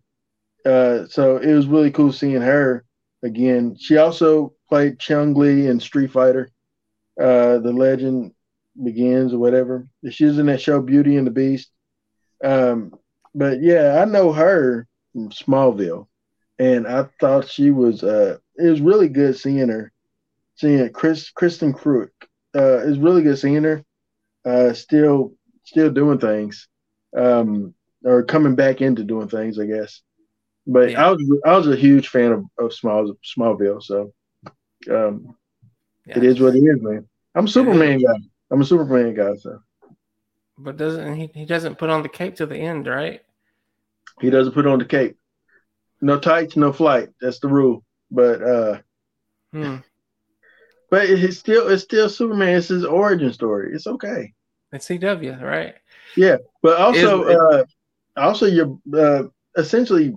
Uh, 0.65 1.07
so, 1.07 1.37
it 1.37 1.53
was 1.53 1.67
really 1.67 1.91
cool 1.91 2.11
seeing 2.11 2.41
her 2.41 2.83
again. 3.23 3.77
She 3.79 3.97
also 3.97 4.54
played 4.69 4.99
Chun-Li 4.99 5.67
in 5.67 5.79
Street 5.79 6.11
Fighter, 6.11 6.49
uh, 7.19 7.59
The 7.59 7.71
Legend 7.71 8.33
Begins 8.81 9.33
or 9.33 9.39
whatever. 9.39 9.87
She 10.09 10.25
was 10.25 10.37
in 10.39 10.47
that 10.47 10.61
show 10.61 10.81
Beauty 10.81 11.17
and 11.17 11.25
the 11.27 11.31
Beast. 11.31 11.69
Um, 12.43 12.93
but 13.33 13.61
yeah, 13.61 14.01
I 14.01 14.05
know 14.05 14.31
her 14.33 14.87
from 15.13 15.29
Smallville, 15.29 16.07
and 16.59 16.87
I 16.87 17.07
thought 17.19 17.49
she 17.49 17.71
was. 17.71 18.03
Uh, 18.03 18.37
it 18.57 18.69
was 18.69 18.81
really 18.81 19.09
good 19.09 19.37
seeing 19.37 19.69
her, 19.69 19.91
seeing 20.55 20.89
Chris 20.91 21.31
Kristin 21.31 21.73
Kreuk. 21.73 22.09
Uh, 22.55 22.83
it 22.85 22.89
was 22.89 22.99
really 22.99 23.23
good 23.23 23.37
seeing 23.39 23.63
her. 23.63 23.83
Uh, 24.45 24.73
still, 24.73 25.33
still 25.63 25.89
doing 25.89 26.19
things, 26.19 26.67
um, 27.17 27.73
or 28.03 28.23
coming 28.23 28.55
back 28.55 28.81
into 28.81 29.03
doing 29.03 29.27
things, 29.27 29.57
I 29.59 29.65
guess. 29.65 30.01
But 30.67 30.91
Yeah. 30.91 31.07
I 31.07 31.11
was 31.11 31.39
I 31.45 31.57
was 31.57 31.67
a 31.67 31.75
huge 31.75 32.09
fan 32.09 32.31
of, 32.31 32.45
of 32.59 32.73
Small 32.73 33.13
Smallville, 33.23 33.81
so 33.81 34.13
um, 34.89 35.35
yeah. 36.05 36.17
it 36.17 36.23
is 36.23 36.39
what 36.39 36.55
it 36.55 36.59
is, 36.59 36.81
man. 36.81 37.07
I'm 37.33 37.45
a 37.45 37.47
Superman 37.49 37.99
guy. 38.01 38.13
I'm 38.51 38.61
a 38.61 38.65
Superman 38.65 39.13
guy, 39.13 39.35
so 39.35 39.59
But 40.57 40.77
doesn't 40.77 41.15
he? 41.15 41.29
He 41.33 41.45
doesn't 41.45 41.77
put 41.77 41.89
on 41.89 42.03
the 42.03 42.09
cape 42.09 42.35
to 42.37 42.45
the 42.45 42.57
end, 42.57 42.87
right? 42.87 43.21
he 44.21 44.29
doesn't 44.29 44.53
put 44.53 44.65
on 44.65 44.79
the 44.79 44.85
cape. 44.85 45.17
No 46.01 46.17
tights, 46.19 46.55
no 46.55 46.71
flight. 46.71 47.09
That's 47.19 47.39
the 47.39 47.47
rule. 47.49 47.83
But 48.11 48.41
uh, 48.41 48.79
Hmm. 49.51 49.77
but 50.89 51.09
it's 51.09 51.37
still 51.37 51.67
it's 51.69 51.83
still 51.83 52.09
Superman. 52.09 52.55
It's 52.57 52.67
his 52.69 52.85
origin 52.85 53.33
story. 53.33 53.73
It's 53.73 53.87
okay. 53.87 54.33
It's 54.71 54.87
CW, 54.87 55.41
right? 55.41 55.75
Yeah, 56.15 56.37
but 56.61 56.79
also, 56.79 57.27
Is- 57.27 57.37
uh, 57.37 57.63
also 58.17 58.45
you're 58.45 58.77
uh, 58.93 59.23
essentially 59.57 60.13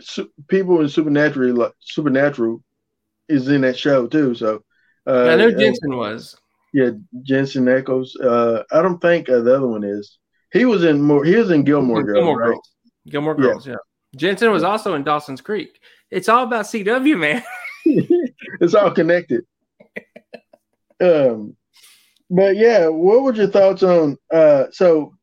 su- 0.00 0.30
people 0.48 0.80
in 0.80 0.88
supernatural 0.88 1.54
like, 1.54 1.72
supernatural 1.80 2.62
is 3.28 3.48
in 3.48 3.60
that 3.62 3.78
show 3.78 4.06
too. 4.06 4.34
So 4.34 4.62
uh, 5.06 5.28
I 5.28 5.36
know 5.36 5.50
Jensen 5.50 5.96
was. 5.96 6.36
yeah, 6.72 6.90
Jensen 7.22 7.64
Ackles. 7.66 8.10
Uh, 8.22 8.62
I 8.72 8.82
don't 8.82 9.00
think 9.00 9.28
uh, 9.28 9.40
the 9.40 9.56
other 9.56 9.66
one 9.68 9.84
is. 9.84 10.18
He 10.52 10.64
was 10.64 10.84
in 10.84 11.00
more. 11.02 11.24
He 11.24 11.36
was 11.36 11.50
in 11.50 11.62
Gilmore 11.64 12.02
Girls, 12.02 12.16
Gilmore 12.16 12.38
right? 12.38 12.46
Girls. 12.48 12.70
Gilmore 13.08 13.36
Yeah. 13.38 13.44
Girls, 13.44 13.66
yeah. 13.66 13.76
Jensen 14.16 14.50
was 14.50 14.62
also 14.62 14.94
in 14.94 15.04
Dawson's 15.04 15.40
Creek. 15.42 15.78
It's 16.10 16.28
all 16.28 16.44
about 16.44 16.64
CW, 16.64 17.18
man. 17.18 17.42
it's 17.84 18.74
all 18.74 18.90
connected. 18.90 19.44
Um, 21.00 21.56
but 22.30 22.56
yeah, 22.56 22.88
what 22.88 23.22
were 23.22 23.34
your 23.34 23.46
thoughts 23.48 23.82
on? 23.82 24.16
Uh, 24.32 24.64
so, 24.72 25.14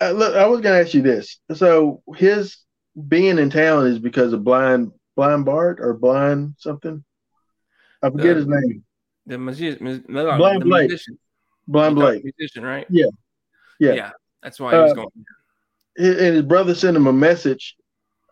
uh, 0.00 0.12
look, 0.12 0.34
I 0.34 0.46
was 0.46 0.60
gonna 0.60 0.80
ask 0.80 0.94
you 0.94 1.02
this. 1.02 1.38
So, 1.54 2.02
his 2.16 2.58
being 3.06 3.38
in 3.38 3.50
town 3.50 3.86
is 3.86 3.98
because 3.98 4.32
of 4.32 4.44
blind, 4.44 4.92
blind 5.16 5.44
Bart 5.44 5.78
or 5.80 5.94
blind 5.94 6.54
something. 6.58 7.04
I 8.02 8.10
forget 8.10 8.32
Uh, 8.32 8.34
his 8.36 8.46
name. 8.46 8.84
The, 9.26 9.38
magi- 9.38 9.76
mu- 9.80 10.00
Blind 10.00 10.62
the 10.62 10.64
Blake. 10.64 10.88
musician. 10.88 11.18
Blind 11.66 11.98
You're 11.98 12.06
Blake, 12.06 12.24
musician, 12.24 12.64
right? 12.64 12.86
Yeah. 12.88 13.06
Yeah. 13.78 13.92
Yeah. 13.92 14.10
That's 14.42 14.58
why 14.60 14.74
he 14.74 14.80
was 14.82 14.92
Uh, 14.92 14.94
going. 14.94 15.08
Hi- 15.98 16.04
and 16.04 16.34
his 16.36 16.42
brother 16.42 16.74
sent 16.74 16.96
him 16.96 17.06
a 17.06 17.12
message 17.12 17.76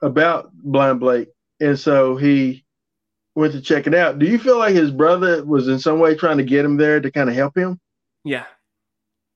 about 0.02 0.52
Blind 0.54 1.00
Blake, 1.00 1.28
and 1.60 1.78
so 1.78 2.16
he 2.16 2.64
went 3.34 3.52
to 3.52 3.60
check 3.60 3.86
it 3.86 3.94
out. 3.94 4.18
Do 4.18 4.26
you 4.26 4.38
feel 4.38 4.56
like 4.58 4.74
his 4.74 4.90
brother 4.90 5.44
was 5.44 5.68
in 5.68 5.78
some 5.78 5.98
way 5.98 6.14
trying 6.14 6.38
to 6.38 6.44
get 6.44 6.64
him 6.64 6.76
there 6.76 7.00
to 7.00 7.10
kind 7.10 7.28
of 7.28 7.34
help 7.34 7.56
him? 7.56 7.78
Yeah. 8.24 8.46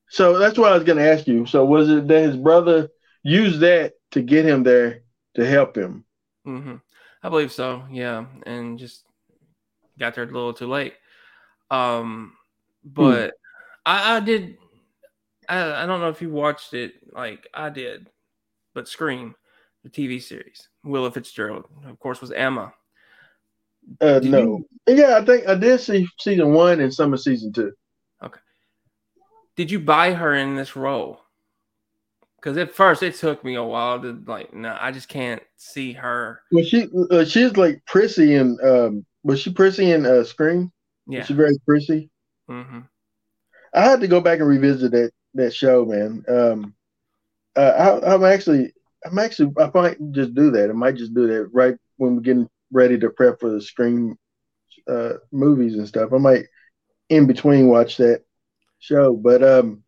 So 0.09 0.39
that's 0.39 0.57
what 0.57 0.71
I 0.71 0.75
was 0.75 0.83
going 0.83 0.97
to 0.97 1.09
ask 1.11 1.27
you. 1.27 1.45
So 1.45 1.63
was 1.65 1.89
it 1.89 2.07
that 2.07 2.21
his 2.21 2.35
brother 2.37 2.89
used 3.23 3.59
that 3.59 3.93
to 4.11 4.21
get 4.21 4.45
him 4.45 4.63
there 4.63 5.03
to 5.35 5.45
help 5.45 5.77
him? 5.77 6.05
hmm 6.43 6.75
I 7.23 7.29
believe 7.29 7.51
so. 7.51 7.83
Yeah, 7.91 8.25
and 8.47 8.79
just 8.79 9.05
got 10.01 10.15
there 10.15 10.23
a 10.25 10.27
little 10.27 10.53
too 10.53 10.67
late. 10.67 10.95
Um, 11.69 12.33
but 12.83 13.33
I, 13.85 14.17
I 14.17 14.19
did. 14.19 14.57
I, 15.47 15.83
I 15.83 15.85
don't 15.85 16.01
know 16.01 16.09
if 16.09 16.21
you 16.21 16.29
watched 16.29 16.73
it 16.73 16.93
like 17.13 17.47
I 17.53 17.69
did, 17.69 18.09
but 18.73 18.87
Scream, 18.87 19.35
the 19.83 19.89
TV 19.89 20.21
series. 20.21 20.67
Willa 20.83 21.11
Fitzgerald, 21.11 21.65
of 21.85 21.99
course, 21.99 22.19
was 22.19 22.31
Emma. 22.31 22.73
Uh, 23.99 24.19
Did 24.19 24.31
no. 24.31 24.63
you- 24.87 24.95
Yeah, 24.97 25.17
I 25.17 25.25
think 25.25 25.47
I 25.47 25.55
did 25.55 25.79
see 25.79 26.07
season 26.19 26.53
one 26.53 26.79
and 26.81 26.93
some 26.93 27.13
of 27.13 27.21
season 27.21 27.53
two. 27.53 27.71
Okay. 28.23 28.39
Did 29.55 29.69
you 29.71 29.79
buy 29.79 30.13
her 30.13 30.35
in 30.35 30.55
this 30.55 30.75
role? 30.75 31.19
Because 32.37 32.57
at 32.57 32.73
first 32.73 33.03
it 33.03 33.15
took 33.15 33.43
me 33.43 33.55
a 33.55 33.63
while 33.63 34.01
to 34.01 34.19
like, 34.25 34.53
no, 34.53 34.75
I 34.79 34.91
just 34.91 35.07
can't 35.07 35.43
see 35.57 35.93
her. 35.93 36.41
Well, 36.51 36.63
she 36.63 36.87
uh, 37.11 37.25
she's 37.25 37.55
like 37.57 37.83
prissy 37.85 38.35
and 38.35 38.59
um, 38.61 39.05
was 39.23 39.39
she 39.39 39.51
prissy 39.53 39.91
in 39.91 40.05
uh, 40.05 40.23
Scream? 40.23 40.71
Yeah. 41.07 41.23
She's 41.23 41.37
very 41.37 41.57
prissy. 41.67 42.09
hmm 42.47 42.79
I 43.73 43.83
had 43.83 44.01
to 44.01 44.07
go 44.07 44.19
back 44.21 44.39
and 44.39 44.47
revisit 44.47 44.91
that 44.91 45.11
that 45.35 45.53
show, 45.53 45.85
man. 45.85 46.23
Um, 46.27 46.75
uh, 47.55 47.99
I, 48.03 48.13
I'm 48.13 48.23
actually, 48.23 48.73
I'm 49.05 49.17
actually, 49.19 49.53
I 49.59 49.71
might 49.73 49.97
just 50.11 50.35
do 50.35 50.51
that. 50.51 50.69
I 50.69 50.73
might 50.73 50.95
just 50.95 51.13
do 51.13 51.27
that 51.27 51.49
right 51.53 51.75
when 51.97 52.15
we're 52.15 52.21
getting 52.21 52.49
ready 52.71 52.97
to 52.99 53.09
prep 53.09 53.39
for 53.39 53.49
the 53.49 53.61
Scream 53.61 54.17
uh, 54.89 55.13
movies 55.31 55.75
and 55.75 55.87
stuff. 55.87 56.11
I 56.13 56.17
might 56.17 56.45
in 57.09 57.27
between 57.27 57.67
watch 57.67 57.97
that 57.97 58.23
show, 58.79 59.15
but 59.15 59.43
um, 59.43 59.83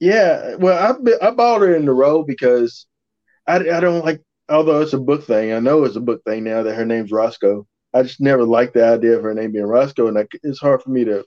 yeah. 0.00 0.56
Well, 0.56 0.98
I 1.22 1.26
I 1.26 1.30
bought 1.32 1.62
her 1.62 1.74
in 1.74 1.86
the 1.86 1.92
role 1.94 2.24
because 2.24 2.86
I 3.46 3.56
I 3.56 3.80
don't 3.80 4.04
like. 4.04 4.22
Although 4.48 4.80
it's 4.82 4.92
a 4.92 4.98
book 4.98 5.24
thing, 5.24 5.52
I 5.52 5.60
know 5.60 5.84
it's 5.84 5.96
a 5.96 6.00
book 6.00 6.22
thing 6.24 6.44
now 6.44 6.62
that 6.64 6.74
her 6.76 6.84
name's 6.86 7.12
Roscoe. 7.12 7.66
I 7.96 8.02
just 8.02 8.20
never 8.20 8.44
liked 8.44 8.74
the 8.74 8.84
idea 8.84 9.16
of 9.16 9.22
her 9.22 9.32
name 9.32 9.52
being 9.52 9.64
Roscoe, 9.64 10.08
and 10.08 10.18
I, 10.18 10.26
it's 10.42 10.60
hard 10.60 10.82
for 10.82 10.90
me 10.90 11.04
to 11.04 11.24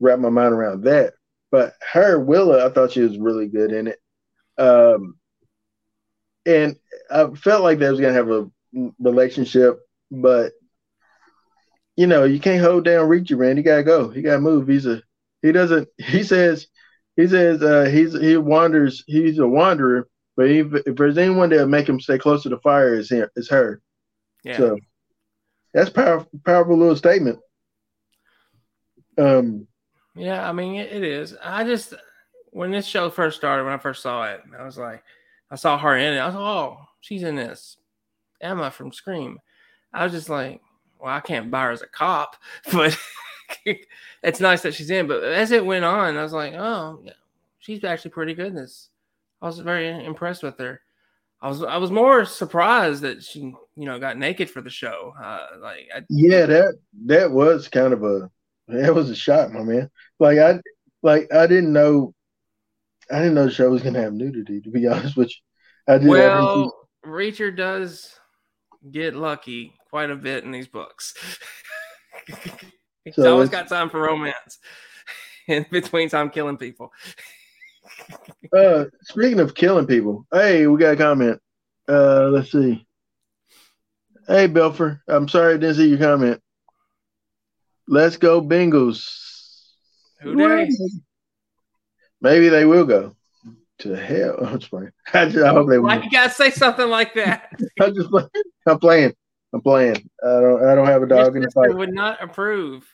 wrap 0.00 0.18
my 0.18 0.30
mind 0.30 0.54
around 0.54 0.84
that. 0.84 1.12
But 1.50 1.74
her 1.92 2.18
Willa, 2.18 2.64
I 2.64 2.70
thought 2.70 2.92
she 2.92 3.02
was 3.02 3.18
really 3.18 3.46
good 3.46 3.70
in 3.72 3.88
it. 3.88 3.98
Um, 4.56 5.16
and 6.46 6.76
I 7.10 7.28
felt 7.34 7.62
like 7.62 7.78
they 7.78 7.90
was 7.90 8.00
gonna 8.00 8.14
have 8.14 8.30
a 8.30 8.48
relationship, 8.98 9.80
but 10.10 10.52
you 11.96 12.06
know, 12.06 12.24
you 12.24 12.40
can't 12.40 12.62
hold 12.62 12.86
down 12.86 13.08
Richie, 13.08 13.34
man. 13.34 13.58
He 13.58 13.62
gotta 13.62 13.82
go. 13.82 14.08
He 14.08 14.22
gotta 14.22 14.40
move. 14.40 14.66
He's 14.66 14.86
a 14.86 15.02
he 15.42 15.52
doesn't 15.52 15.88
he 15.98 16.22
says 16.22 16.68
he 17.16 17.26
says 17.26 17.62
uh 17.62 17.84
he's 17.84 18.18
he 18.18 18.38
wanders 18.38 19.04
he's 19.06 19.38
a 19.38 19.46
wanderer, 19.46 20.08
but 20.36 20.48
if, 20.50 20.72
if 20.86 20.96
there's 20.96 21.18
anyone 21.18 21.50
that'll 21.50 21.68
make 21.68 21.86
him 21.88 22.00
stay 22.00 22.16
close 22.16 22.44
to 22.44 22.48
the 22.48 22.58
fire, 22.60 22.94
is 22.94 23.10
him, 23.10 23.28
it's 23.36 23.50
her. 23.50 23.82
Yeah. 24.42 24.56
So 24.56 24.78
that's 25.72 25.90
powerful 25.90 26.28
powerful 26.44 26.76
little 26.76 26.96
statement. 26.96 27.38
Um 29.18 29.66
Yeah, 30.14 30.48
I 30.48 30.52
mean 30.52 30.76
it, 30.76 30.92
it 30.92 31.02
is. 31.02 31.36
I 31.42 31.64
just 31.64 31.94
when 32.50 32.70
this 32.70 32.86
show 32.86 33.10
first 33.10 33.36
started, 33.36 33.64
when 33.64 33.72
I 33.72 33.78
first 33.78 34.02
saw 34.02 34.24
it, 34.24 34.42
I 34.58 34.64
was 34.64 34.76
like, 34.76 35.02
I 35.50 35.56
saw 35.56 35.78
her 35.78 35.96
in 35.96 36.14
it. 36.14 36.18
I 36.18 36.26
was 36.26 36.34
like, 36.34 36.44
oh, 36.44 36.78
she's 37.00 37.22
in 37.22 37.36
this. 37.36 37.76
Emma 38.40 38.70
from 38.70 38.92
Scream. 38.92 39.38
I 39.92 40.04
was 40.04 40.12
just 40.12 40.28
like, 40.28 40.60
well, 40.98 41.14
I 41.14 41.20
can't 41.20 41.50
buy 41.50 41.64
her 41.64 41.70
as 41.70 41.82
a 41.82 41.86
cop, 41.86 42.36
but 42.72 42.98
it's 44.22 44.40
nice 44.40 44.62
that 44.62 44.74
she's 44.74 44.90
in. 44.90 45.06
But 45.06 45.22
as 45.24 45.50
it 45.50 45.64
went 45.64 45.84
on, 45.84 46.16
I 46.16 46.22
was 46.22 46.32
like, 46.32 46.54
oh, 46.54 47.04
she's 47.58 47.84
actually 47.84 48.12
pretty 48.12 48.34
good 48.34 48.48
in 48.48 48.54
this. 48.54 48.88
I 49.42 49.46
was 49.46 49.58
very 49.58 50.04
impressed 50.04 50.42
with 50.42 50.58
her. 50.58 50.80
I 51.42 51.48
was 51.48 51.62
I 51.62 51.78
was 51.78 51.90
more 51.90 52.24
surprised 52.24 53.02
that 53.02 53.22
she, 53.22 53.40
you 53.40 53.86
know, 53.86 53.98
got 53.98 54.18
naked 54.18 54.50
for 54.50 54.60
the 54.60 54.70
show. 54.70 55.14
Uh, 55.22 55.46
like, 55.60 55.88
I, 55.94 56.02
Yeah, 56.08 56.46
that 56.46 56.78
that 57.06 57.30
was 57.30 57.68
kind 57.68 57.92
of 57.92 58.02
a 58.04 58.30
that 58.68 58.94
was 58.94 59.10
a 59.10 59.14
shock, 59.16 59.52
my 59.52 59.62
man. 59.62 59.90
Like 60.18 60.38
I 60.38 60.60
like 61.02 61.32
I 61.32 61.46
didn't 61.46 61.72
know 61.72 62.14
I 63.10 63.18
didn't 63.18 63.34
know 63.34 63.46
the 63.46 63.52
show 63.52 63.70
was 63.70 63.82
gonna 63.82 64.02
have 64.02 64.12
nudity, 64.12 64.60
to 64.60 64.70
be 64.70 64.86
honest 64.88 65.16
with 65.16 65.28
you. 65.28 65.94
I 65.94 65.98
did 65.98 66.08
Well, 66.08 66.88
Reacher 67.04 67.56
does 67.56 68.18
get 68.90 69.14
lucky 69.14 69.74
quite 69.90 70.10
a 70.10 70.16
bit 70.16 70.44
in 70.44 70.50
these 70.52 70.68
books. 70.68 71.14
He's 73.04 73.14
So 73.14 73.32
always 73.32 73.48
got 73.48 73.68
time 73.68 73.90
for 73.90 74.00
romance 74.00 74.58
in 75.48 75.66
between 75.70 76.08
time 76.08 76.30
killing 76.30 76.58
people. 76.58 76.92
Uh 78.56 78.84
speaking 79.02 79.40
of 79.40 79.54
killing 79.54 79.86
people, 79.86 80.26
hey, 80.32 80.66
we 80.66 80.78
got 80.78 80.94
a 80.94 80.96
comment. 80.96 81.40
Uh 81.88 82.28
let's 82.28 82.52
see. 82.52 82.86
Hey 84.26 84.48
Belfer, 84.48 85.00
I'm 85.08 85.28
sorry 85.28 85.54
I 85.54 85.56
didn't 85.56 85.76
see 85.76 85.88
your 85.88 85.98
comment. 85.98 86.40
Let's 87.88 88.16
go 88.16 88.40
Bengals. 88.40 89.28
Who 90.20 90.36
dey? 90.36 90.68
Maybe 92.20 92.48
they 92.48 92.64
will 92.64 92.84
go. 92.84 93.16
To 93.78 93.96
hell. 93.96 94.36
I'm 94.44 94.58
just 94.58 94.70
playing. 94.70 94.92
I, 95.14 95.24
just, 95.28 95.44
I 95.44 95.48
hope 95.48 95.68
they 95.68 95.78
Why 95.78 96.02
you 96.02 96.10
gotta 96.10 96.32
say 96.32 96.50
something 96.50 96.88
like 96.88 97.14
that? 97.14 97.50
I'm 97.80 97.94
just 97.94 98.10
playing. 98.10 98.28
I'm 98.66 98.78
playing. 98.78 99.14
I'm 99.52 99.62
playing. 99.62 100.10
I 100.22 100.40
don't 100.40 100.64
I 100.64 100.74
don't 100.74 100.86
have 100.86 101.02
a 101.02 101.06
Your 101.06 101.24
dog 101.24 101.36
in 101.36 101.42
the 101.42 101.50
fight. 101.50 101.74
would 101.74 101.92
not 101.92 102.22
approve. 102.22 102.86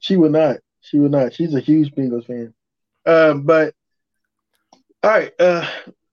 She 0.00 0.16
would 0.16 0.32
not. 0.32 0.58
She 0.82 0.98
would 0.98 1.10
not. 1.10 1.32
She's 1.32 1.54
a 1.54 1.60
huge 1.60 1.92
Bengals 1.94 2.26
fan. 2.26 2.52
Uh, 3.06 3.34
but 3.34 3.74
all 5.04 5.10
right. 5.10 5.32
Uh, 5.38 5.68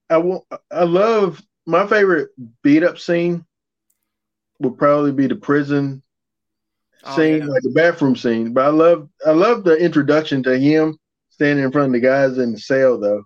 I 0.10 0.17
want. 0.17 0.43
I 0.71 0.84
love 0.84 1.41
my 1.65 1.88
favorite 1.88 2.30
beat 2.63 2.84
up 2.84 2.99
scene. 2.99 3.45
Would 4.60 4.77
probably 4.77 5.12
be 5.12 5.27
the 5.27 5.36
prison 5.36 6.04
Oh, 7.04 7.15
scene, 7.15 7.39
yeah. 7.39 7.45
like 7.45 7.63
the 7.63 7.71
bathroom 7.71 8.15
scene. 8.15 8.54
But 8.54 8.65
I 8.65 8.69
love. 8.69 9.10
I 9.25 9.32
love 9.32 9.63
the 9.63 9.75
introduction 9.75 10.43
to 10.43 10.58
him 10.60 10.97
standing 11.30 11.65
in 11.65 11.71
front 11.71 11.88
of 11.88 11.93
the 11.93 11.99
guys 11.99 12.38
in 12.38 12.51
the 12.54 12.60
cell, 12.60 12.99
though. 12.99 13.23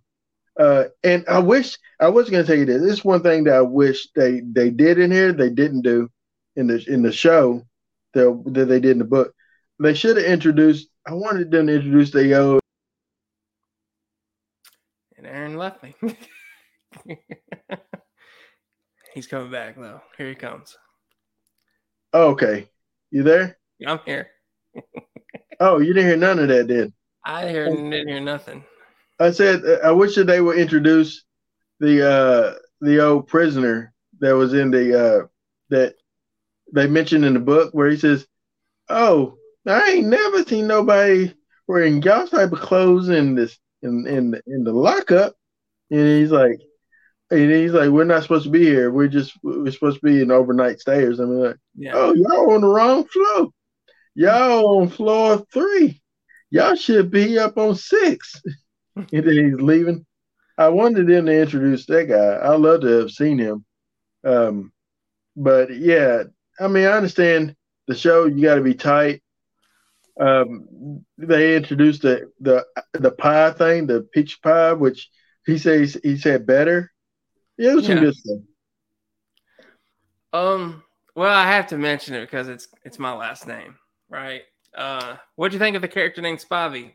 Uh, 0.58 0.86
and 1.04 1.26
I 1.28 1.40
wish 1.40 1.78
I 2.00 2.08
was 2.08 2.30
going 2.30 2.44
to 2.44 2.48
tell 2.48 2.58
you 2.58 2.66
this. 2.66 2.82
This 2.82 2.94
is 3.00 3.06
one 3.06 3.24
thing 3.24 3.44
that 3.46 3.56
I 3.56 3.62
wish 3.62 4.08
they 4.16 4.42
they 4.54 4.70
did 4.70 5.00
in 5.00 5.12
here. 5.12 5.34
They 5.34 5.50
didn't 5.50 5.82
do 5.82 6.10
in 6.56 6.68
the 6.68 6.84
in 6.88 7.02
the 7.02 7.12
show 7.12 7.64
that 8.14 8.44
that 8.54 8.66
they 8.66 8.80
did 8.80 8.92
in 8.92 9.00
the 9.00 9.06
book. 9.06 9.34
They 9.80 9.94
should 9.94 10.16
have 10.18 10.26
introduced. 10.26 10.90
I 11.06 11.14
wanted 11.14 11.52
them 11.52 11.68
to 11.68 11.76
introduce 11.76 12.12
the 12.12 12.26
yo. 12.26 12.60
And 15.26 15.36
Aaron 15.36 15.58
left 15.58 15.82
me. 15.82 15.96
He's 19.16 19.26
coming 19.26 19.52
back 19.52 19.76
though. 19.76 20.02
Here 20.18 20.30
he 20.30 20.36
comes. 20.36 20.78
Oh, 22.14 22.32
okay, 22.32 22.70
you 23.10 23.24
there? 23.24 23.58
I'm 23.86 24.00
here. 24.06 24.30
Oh, 25.58 25.80
you 25.80 25.94
didn't 25.94 26.10
hear 26.10 26.18
none 26.18 26.38
of 26.40 26.50
that, 26.50 26.68
did? 26.68 26.92
I 27.24 27.48
hear, 27.48 27.70
didn't 27.70 28.10
hear 28.10 28.20
nothing. 28.20 28.66
I 29.22 29.32
said 29.32 29.64
uh, 29.64 29.78
I 29.86 29.92
wish 29.92 30.16
that 30.16 30.28
they 30.28 30.42
would 30.42 30.58
introduce 30.58 31.24
the 31.80 32.06
uh 32.06 32.56
the 32.82 33.00
old 33.00 33.28
prisoner 33.28 33.94
that 34.20 34.36
was 34.36 34.54
in 34.54 34.70
the 34.70 35.00
uh 35.00 35.28
that 35.70 35.96
they 36.74 36.88
mentioned 36.88 37.24
in 37.24 37.36
the 37.36 37.40
book 37.40 37.74
where 37.74 37.90
he 37.90 37.96
says, 37.96 38.28
"Oh, 38.90 39.38
I 39.66 39.92
ain't 39.92 40.08
never 40.08 40.44
seen 40.44 40.68
nobody 40.68 41.34
wearing 41.68 42.02
y'all 42.02 42.28
type 42.28 42.52
of 42.52 42.60
clothes 42.60 43.08
in 43.08 43.36
this 43.36 43.58
in 43.86 44.08
in 44.08 44.32
the, 44.32 44.42
in 44.48 44.64
the 44.64 44.74
lockup." 44.74 45.36
And 45.92 46.00
he's 46.00 46.32
like, 46.32 46.60
and 47.32 47.52
he's 47.52 47.72
like, 47.72 47.90
"We're 47.90 48.04
not 48.04 48.24
supposed 48.24 48.46
to 48.46 48.50
be 48.50 48.66
here. 48.66 48.92
We're 48.92 49.08
just 49.08 49.34
we're 49.44 49.72
supposed 49.72 50.00
to 50.02 50.06
be 50.06 50.22
in 50.22 50.32
overnight 50.32 50.80
stay 50.80 51.04
or 51.04 51.16
something." 51.16 51.40
Like, 51.40 51.58
Yeah. 51.76 51.94
oh, 51.96 52.14
y'all 52.14 52.52
on 52.54 52.62
the 52.62 52.68
wrong 52.68 53.06
floor. 53.06 53.50
Y'all 54.16 54.80
on 54.82 54.90
floor 54.90 55.46
three. 55.54 56.02
Y'all 56.52 56.76
should 56.76 57.12
be 57.12 57.38
up 57.38 57.58
on 57.58 57.76
six. 57.76 58.42
and 58.96 59.08
then 59.12 59.26
he's 59.26 59.62
leaving. 59.62 60.06
I 60.58 60.70
wanted 60.70 61.08
them 61.08 61.26
to 61.26 61.42
introduce 61.42 61.86
that 61.88 62.06
guy. 62.08 62.16
I 62.16 62.56
love 62.56 62.82
to 62.82 62.88
have 62.88 63.12
seen 63.12 63.38
him. 63.38 63.66
Um, 64.24 64.72
but 65.36 65.76
yeah, 65.76 66.24
I 66.60 66.68
mean, 66.68 66.86
I 66.86 66.94
understand 66.94 67.56
the 67.88 67.96
show. 67.96 68.26
You 68.26 68.42
got 68.42 68.56
to 68.56 68.62
be 68.62 68.74
tight. 68.74 69.22
Um, 70.20 71.06
they 71.18 71.56
introduced 71.58 72.04
the 72.04 72.32
the 72.40 72.66
the 72.94 73.12
pie 73.12 73.52
thing, 73.52 73.88
the 73.88 74.08
peach 74.14 74.42
pie, 74.42 74.74
which 74.74 75.10
he 75.46 75.58
says 75.58 75.98
he 76.04 76.18
said 76.18 76.46
better. 76.46 76.92
Yeah, 77.58 77.72
it 77.72 77.76
was 77.76 77.86
some 77.86 78.00
good 78.00 78.16
stuff. 78.16 78.40
Um. 80.34 80.84
Well, 81.16 81.34
I 81.34 81.48
have 81.48 81.68
to 81.68 81.78
mention 81.78 82.16
it 82.16 82.22
because 82.22 82.48
it's 82.48 82.68
it's 82.84 83.00
my 83.00 83.14
last 83.14 83.48
name, 83.48 83.76
right? 84.10 84.42
Uh, 84.76 85.16
what'd 85.36 85.54
you 85.54 85.60
think 85.60 85.76
of 85.76 85.82
the 85.82 85.88
character 85.88 86.22
named 86.22 86.40
Spivey? 86.40 86.94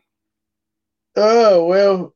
Oh 1.16 1.64
well, 1.64 2.14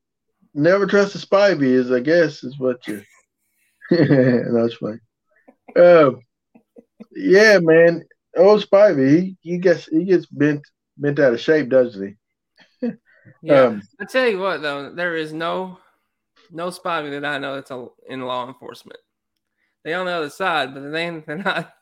never 0.55 0.87
trust 0.87 1.15
a 1.15 1.19
spy 1.19 1.51
is 1.53 1.91
I 1.91 2.01
guess 2.01 2.45
is 2.45 2.59
what 2.59 2.87
you. 2.87 3.03
That's 3.91 4.75
funny. 4.75 4.99
Um, 5.77 6.21
yeah, 7.15 7.59
man. 7.61 8.05
Old 8.37 8.65
Spivey, 8.69 9.21
he, 9.21 9.37
he 9.41 9.59
gets 9.59 9.87
he 9.87 10.05
gets 10.05 10.27
bent 10.27 10.67
bent 10.97 11.19
out 11.19 11.35
of 11.35 11.41
shape, 11.41 11.69
doesn't 11.69 12.17
he? 12.81 12.89
Yeah. 13.41 13.63
Um, 13.63 13.83
I 13.99 14.05
tell 14.05 14.29
you 14.29 14.39
what, 14.39 14.61
though, 14.61 14.91
there 14.91 15.17
is 15.17 15.33
no 15.33 15.79
no 16.51 16.69
Spivey 16.69 17.11
that 17.11 17.25
I 17.25 17.39
know 17.39 17.55
that's 17.55 17.71
a, 17.71 17.87
in 18.07 18.21
law 18.21 18.47
enforcement. 18.47 19.01
They 19.83 19.95
on 19.95 20.07
the 20.07 20.13
other 20.13 20.31
side, 20.31 20.75
but 20.75 20.81
they 20.91 21.23
they're 21.27 21.39
not 21.39 21.73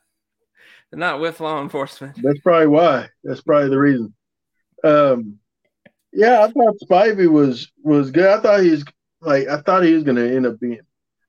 they're 0.89 0.99
not 0.99 1.19
with 1.19 1.39
law 1.39 1.61
enforcement. 1.61 2.17
that's 2.21 2.39
probably 2.39 2.67
why. 2.67 3.09
That's 3.23 3.41
probably 3.41 3.69
the 3.69 3.79
reason. 3.79 4.13
Um, 4.83 5.39
yeah, 6.11 6.43
I 6.43 6.51
thought 6.51 6.79
Spivey 6.83 7.29
was 7.29 7.71
was 7.81 8.11
good. 8.11 8.27
I 8.27 8.39
thought 8.39 8.61
he 8.61 8.71
was 8.71 8.85
like 9.21 9.47
I 9.47 9.61
thought 9.61 9.83
he 9.83 9.93
was 9.93 10.03
gonna 10.03 10.25
end 10.25 10.45
up 10.45 10.59
being. 10.59 10.79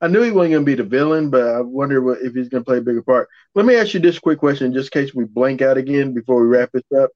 I 0.00 0.08
knew 0.08 0.22
he 0.22 0.32
wasn't 0.32 0.52
going 0.52 0.66
to 0.66 0.70
be 0.70 0.74
the 0.74 0.82
villain, 0.82 1.30
but 1.30 1.46
I 1.46 1.62
wonder 1.62 2.02
what, 2.02 2.18
if 2.20 2.34
he's 2.34 2.50
going 2.50 2.62
to 2.62 2.68
play 2.68 2.76
a 2.76 2.82
bigger 2.82 3.00
part. 3.00 3.26
Let 3.54 3.64
me 3.64 3.76
ask 3.76 3.94
you 3.94 4.00
this 4.00 4.18
quick 4.18 4.38
question, 4.38 4.74
just 4.74 4.94
in 4.94 5.02
case 5.02 5.14
we 5.14 5.24
blank 5.24 5.62
out 5.62 5.78
again 5.78 6.12
before 6.12 6.42
we 6.42 6.46
wrap 6.46 6.70
this 6.72 6.82
up. 7.00 7.08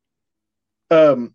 Um, 0.90 1.34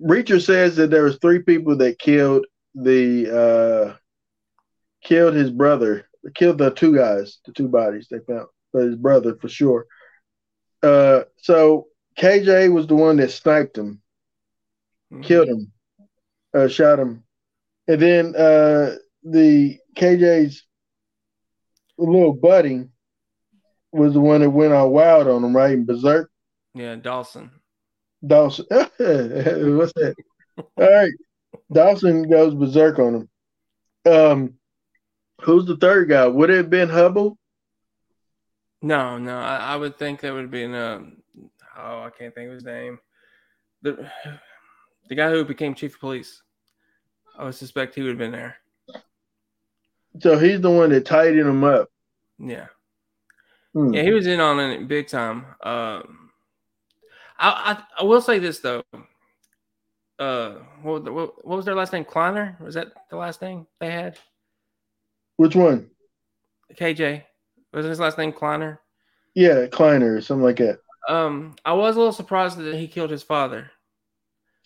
Reacher 0.00 0.40
says 0.40 0.76
that 0.76 0.90
there 0.90 1.04
was 1.04 1.18
three 1.18 1.42
people 1.42 1.76
that 1.78 1.98
killed 1.98 2.46
the 2.74 3.30
uh, 3.30 3.96
killed 5.02 5.34
his 5.34 5.50
brother, 5.50 6.08
killed 6.34 6.58
the 6.58 6.70
two 6.70 6.94
guys, 6.94 7.38
the 7.44 7.52
two 7.52 7.68
bodies 7.68 8.08
they 8.10 8.18
found, 8.20 8.46
but 8.72 8.84
his 8.84 8.96
brother 8.96 9.36
for 9.36 9.48
sure. 9.48 9.86
Uh, 10.82 11.22
so 11.38 11.86
KJ 12.18 12.72
was 12.72 12.86
the 12.86 12.94
one 12.94 13.16
that 13.16 13.30
sniped 13.30 13.76
him, 13.76 14.00
mm-hmm. 15.12 15.22
killed 15.22 15.48
him, 15.48 15.72
uh, 16.54 16.68
shot 16.68 16.98
him, 16.98 17.24
and 17.88 18.00
then 18.00 18.36
uh, 18.36 18.96
the 19.22 19.78
KJ's 19.96 20.64
little 21.98 22.34
buddy 22.34 22.84
was 23.92 24.12
the 24.12 24.20
one 24.20 24.40
that 24.40 24.50
went 24.50 24.72
all 24.72 24.90
wild 24.90 25.28
on 25.28 25.44
him, 25.44 25.54
right? 25.54 25.72
In 25.72 25.86
Berserk. 25.86 26.30
Yeah, 26.74 26.96
Dawson. 26.96 27.50
Dawson. 28.26 28.66
What's 28.70 29.92
that? 29.94 30.14
all 30.56 30.90
right. 30.90 31.12
Dawson 31.72 32.28
goes 32.28 32.54
berserk 32.54 32.98
on 32.98 33.14
him. 33.14 34.12
Um, 34.12 34.54
who's 35.40 35.66
the 35.66 35.76
third 35.76 36.08
guy? 36.08 36.26
Would 36.26 36.50
it 36.50 36.56
have 36.56 36.70
been 36.70 36.88
Hubble? 36.88 37.38
No, 38.82 39.18
no. 39.18 39.38
I, 39.38 39.56
I 39.56 39.76
would 39.76 39.98
think 39.98 40.20
that 40.20 40.32
would 40.32 40.42
have 40.42 40.50
been 40.50 40.74
um, 40.74 41.16
oh, 41.76 42.02
I 42.02 42.10
can't 42.16 42.34
think 42.34 42.48
of 42.48 42.54
his 42.54 42.64
name. 42.64 42.98
The 43.82 44.10
the 45.08 45.14
guy 45.14 45.30
who 45.30 45.44
became 45.44 45.74
chief 45.74 45.94
of 45.94 46.00
police. 46.00 46.42
I 47.36 47.44
would 47.44 47.54
suspect 47.54 47.94
he 47.94 48.02
would 48.02 48.10
have 48.10 48.18
been 48.18 48.32
there. 48.32 48.56
So 50.20 50.38
he's 50.38 50.60
the 50.60 50.70
one 50.70 50.90
that 50.90 51.04
tidied 51.04 51.40
him 51.40 51.64
up. 51.64 51.88
Yeah. 52.38 52.66
Hmm. 53.72 53.92
Yeah, 53.92 54.02
he 54.02 54.12
was 54.12 54.26
in 54.26 54.38
on 54.38 54.60
it 54.60 54.86
big 54.86 55.08
time. 55.08 55.46
Um, 55.62 56.23
I, 57.44 57.72
I, 57.72 57.82
I 58.00 58.04
will 58.04 58.22
say 58.22 58.38
this 58.38 58.60
though. 58.60 58.82
Uh, 60.18 60.54
what, 60.82 61.12
what, 61.12 61.46
what 61.46 61.56
was 61.56 61.64
their 61.64 61.74
last 61.74 61.92
name? 61.92 62.04
Kliner 62.04 62.58
was 62.60 62.74
that 62.74 62.92
the 63.10 63.16
last 63.16 63.42
name 63.42 63.66
they 63.80 63.90
had? 63.90 64.18
Which 65.36 65.54
one? 65.54 65.90
KJ 66.74 67.22
was 67.72 67.84
his 67.84 68.00
last 68.00 68.16
name 68.16 68.32
Kliner? 68.32 68.78
Yeah, 69.34 69.66
Kliner 69.66 70.16
or 70.16 70.20
something 70.20 70.44
like 70.44 70.56
that. 70.56 70.78
Um, 71.08 71.54
I 71.64 71.74
was 71.74 71.96
a 71.96 71.98
little 71.98 72.12
surprised 72.12 72.56
that 72.58 72.76
he 72.76 72.88
killed 72.88 73.10
his 73.10 73.22
father. 73.22 73.70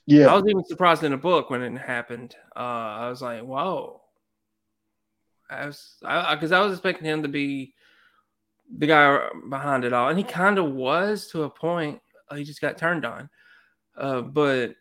Yeah, 0.06 0.28
I 0.28 0.34
was 0.36 0.44
even 0.48 0.64
surprised 0.64 1.02
in 1.02 1.10
the 1.10 1.18
book 1.18 1.50
when 1.50 1.62
it 1.62 1.76
happened. 1.78 2.34
Uh, 2.54 2.60
I 2.60 3.10
was 3.10 3.20
like, 3.20 3.42
"Whoa!" 3.42 4.00
I 5.50 5.66
was 5.66 5.96
because 6.00 6.52
I, 6.52 6.60
I, 6.60 6.62
was 6.62 6.72
expecting 6.72 7.06
him 7.06 7.22
to 7.22 7.28
be 7.28 7.74
the 8.74 8.86
guy 8.86 9.28
behind 9.50 9.84
it 9.84 9.92
all, 9.92 10.08
and 10.08 10.16
he 10.16 10.24
kind 10.24 10.58
of 10.58 10.72
was 10.72 11.26
to 11.32 11.42
a 11.42 11.50
point. 11.50 12.00
Uh, 12.30 12.36
he 12.36 12.44
just 12.44 12.60
got 12.60 12.78
turned 12.78 13.04
on, 13.04 13.28
uh, 13.96 14.20
but 14.20 14.74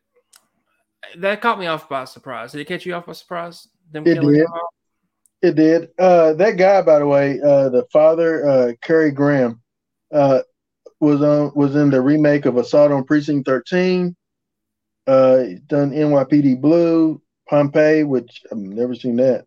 that 1.17 1.41
caught 1.41 1.60
me 1.60 1.67
off 1.67 1.88
by 1.88 2.05
surprise. 2.05 2.51
Did 2.51 2.62
it 2.62 2.67
catch 2.67 2.86
you 2.86 2.93
off 2.93 3.05
by 3.05 3.13
surprise? 3.13 3.67
Them 3.91 4.05
it 4.05 4.19
did. 4.19 4.47
It 5.41 5.55
did. 5.55 5.89
Uh, 5.99 6.33
that 6.33 6.57
guy, 6.57 6.81
by 6.81 6.99
the 6.99 7.07
way, 7.07 7.39
uh, 7.39 7.69
the 7.69 7.86
father, 7.93 8.47
uh, 8.47 8.73
Currie 8.81 9.12
Graham, 9.12 9.62
uh, 10.12 10.41
was 10.99 11.21
on 11.21 11.51
was 11.55 11.75
in 11.75 11.91
the 11.91 12.01
remake 12.01 12.45
of 12.45 12.57
Assault 12.57 12.91
on 12.91 13.03
Precinct 13.03 13.47
13. 13.47 14.15
Uh, 15.05 15.43
done 15.67 15.91
NYPD 15.91 16.60
Blue, 16.60 17.21
Pompeii, 17.47 18.03
which 18.03 18.41
I've 18.51 18.57
never 18.57 18.95
seen 18.95 19.17
that 19.17 19.45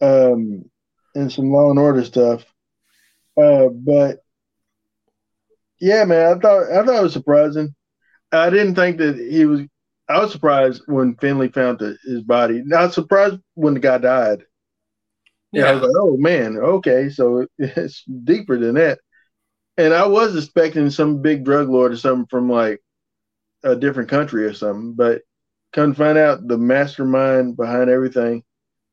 um, 0.00 0.64
and 1.14 1.32
some 1.32 1.50
Law 1.50 1.70
and 1.70 1.78
Order 1.78 2.04
stuff. 2.04 2.44
Uh, 3.40 3.68
but 3.68 4.24
yeah, 5.80 6.04
man, 6.04 6.36
I 6.36 6.40
thought 6.40 6.70
I 6.70 6.84
thought 6.84 7.00
it 7.00 7.02
was 7.02 7.12
surprising. 7.12 7.74
I 8.32 8.50
didn't 8.50 8.74
think 8.74 8.98
that 8.98 9.16
he 9.16 9.44
was. 9.46 9.62
I 10.08 10.20
was 10.20 10.32
surprised 10.32 10.82
when 10.86 11.16
Finley 11.16 11.48
found 11.48 11.78
the, 11.78 11.98
his 12.04 12.22
body. 12.22 12.62
Not 12.64 12.94
surprised 12.94 13.38
when 13.54 13.74
the 13.74 13.80
guy 13.80 13.98
died. 13.98 14.42
Yeah, 15.52 15.66
I 15.66 15.72
was 15.72 15.82
like, 15.82 15.92
oh 15.96 16.16
man, 16.16 16.56
okay, 16.56 17.08
so 17.08 17.46
it's 17.58 18.04
deeper 18.24 18.58
than 18.58 18.74
that. 18.74 19.00
And 19.76 19.94
I 19.94 20.06
was 20.06 20.36
expecting 20.36 20.90
some 20.90 21.22
big 21.22 21.44
drug 21.44 21.68
lord 21.68 21.92
or 21.92 21.96
something 21.96 22.26
from 22.28 22.50
like 22.50 22.80
a 23.62 23.76
different 23.76 24.08
country 24.08 24.44
or 24.44 24.52
something, 24.52 24.94
but 24.94 25.22
couldn't 25.72 25.94
find 25.94 26.18
out 26.18 26.46
the 26.46 26.58
mastermind 26.58 27.56
behind 27.56 27.88
everything 27.88 28.42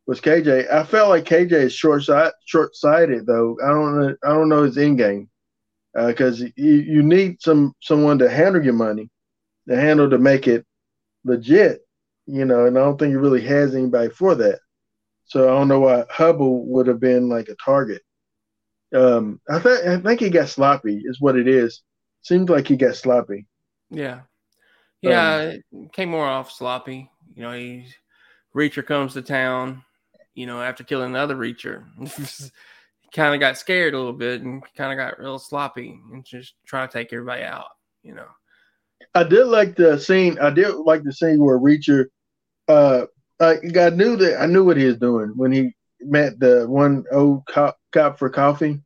was 0.05 0.21
KJ. 0.21 0.71
I 0.71 0.83
felt 0.83 1.09
like 1.09 1.25
KJ 1.25 1.51
is 1.51 1.73
short 1.73 2.03
short 2.45 2.75
sighted 2.75 3.25
though. 3.25 3.57
I 3.63 3.69
don't 3.69 3.99
know. 3.99 4.15
I 4.23 4.29
don't 4.29 4.49
know 4.49 4.63
his 4.63 4.77
end 4.77 4.97
game 4.97 5.29
because 5.95 6.41
uh, 6.41 6.47
you, 6.55 6.73
you 6.73 7.03
need 7.03 7.41
some 7.41 7.73
someone 7.81 8.19
to 8.19 8.29
handle 8.29 8.63
your 8.63 8.73
money, 8.73 9.09
to 9.69 9.75
handle 9.75 10.09
to 10.09 10.17
make 10.17 10.47
it 10.47 10.65
legit. 11.23 11.81
You 12.27 12.45
know, 12.45 12.65
and 12.65 12.77
I 12.77 12.81
don't 12.81 12.97
think 12.97 13.11
he 13.11 13.15
really 13.15 13.45
has 13.45 13.75
anybody 13.75 14.09
for 14.09 14.35
that. 14.35 14.59
So 15.25 15.43
I 15.43 15.57
don't 15.57 15.67
know 15.67 15.81
why 15.81 16.05
Hubble 16.09 16.65
would 16.67 16.87
have 16.87 16.99
been 16.99 17.29
like 17.29 17.49
a 17.49 17.55
target. 17.63 18.01
Um, 18.93 19.39
I 19.49 19.59
think 19.59 19.85
I 19.85 19.97
think 19.99 20.19
he 20.19 20.29
got 20.29 20.49
sloppy. 20.49 21.01
Is 21.05 21.21
what 21.21 21.37
it 21.37 21.47
is. 21.47 21.81
Seems 22.21 22.49
like 22.49 22.67
he 22.67 22.75
got 22.75 22.95
sloppy. 22.95 23.45
Yeah, 23.89 24.21
yeah, 25.01 25.53
um, 25.73 25.89
came 25.89 26.09
more 26.09 26.25
off 26.25 26.51
sloppy. 26.51 27.09
You 27.35 27.43
know, 27.43 27.51
he 27.53 27.87
Reacher 28.55 28.85
comes 28.85 29.13
to 29.13 29.21
town 29.21 29.83
you 30.35 30.45
know, 30.45 30.61
after 30.61 30.83
killing 30.83 31.09
another 31.09 31.35
Reacher. 31.35 31.85
kind 33.15 33.33
of 33.33 33.39
got 33.39 33.57
scared 33.57 33.93
a 33.93 33.97
little 33.97 34.13
bit 34.13 34.41
and 34.41 34.61
kind 34.75 34.91
of 34.91 34.97
got 34.97 35.19
real 35.19 35.39
sloppy 35.39 35.99
and 36.11 36.25
just 36.25 36.53
trying 36.67 36.87
to 36.87 36.93
take 36.93 37.13
everybody 37.13 37.43
out, 37.43 37.67
you 38.03 38.13
know. 38.13 38.27
I 39.13 39.23
did 39.23 39.45
like 39.45 39.75
the 39.75 39.97
scene. 39.97 40.37
I 40.39 40.49
did 40.49 40.75
like 40.75 41.03
the 41.03 41.13
scene 41.13 41.43
where 41.43 41.57
Reacher, 41.57 42.07
uh, 42.67 43.05
I, 43.39 43.57
I 43.79 43.89
knew 43.89 44.17
that 44.17 44.41
I 44.41 44.45
knew 44.45 44.63
what 44.63 44.77
he 44.77 44.85
was 44.85 44.97
doing 44.97 45.33
when 45.35 45.51
he 45.51 45.73
met 46.01 46.39
the 46.39 46.65
one 46.67 47.05
old 47.11 47.45
cop, 47.45 47.77
cop 47.91 48.19
for 48.19 48.29
coffee. 48.29 48.81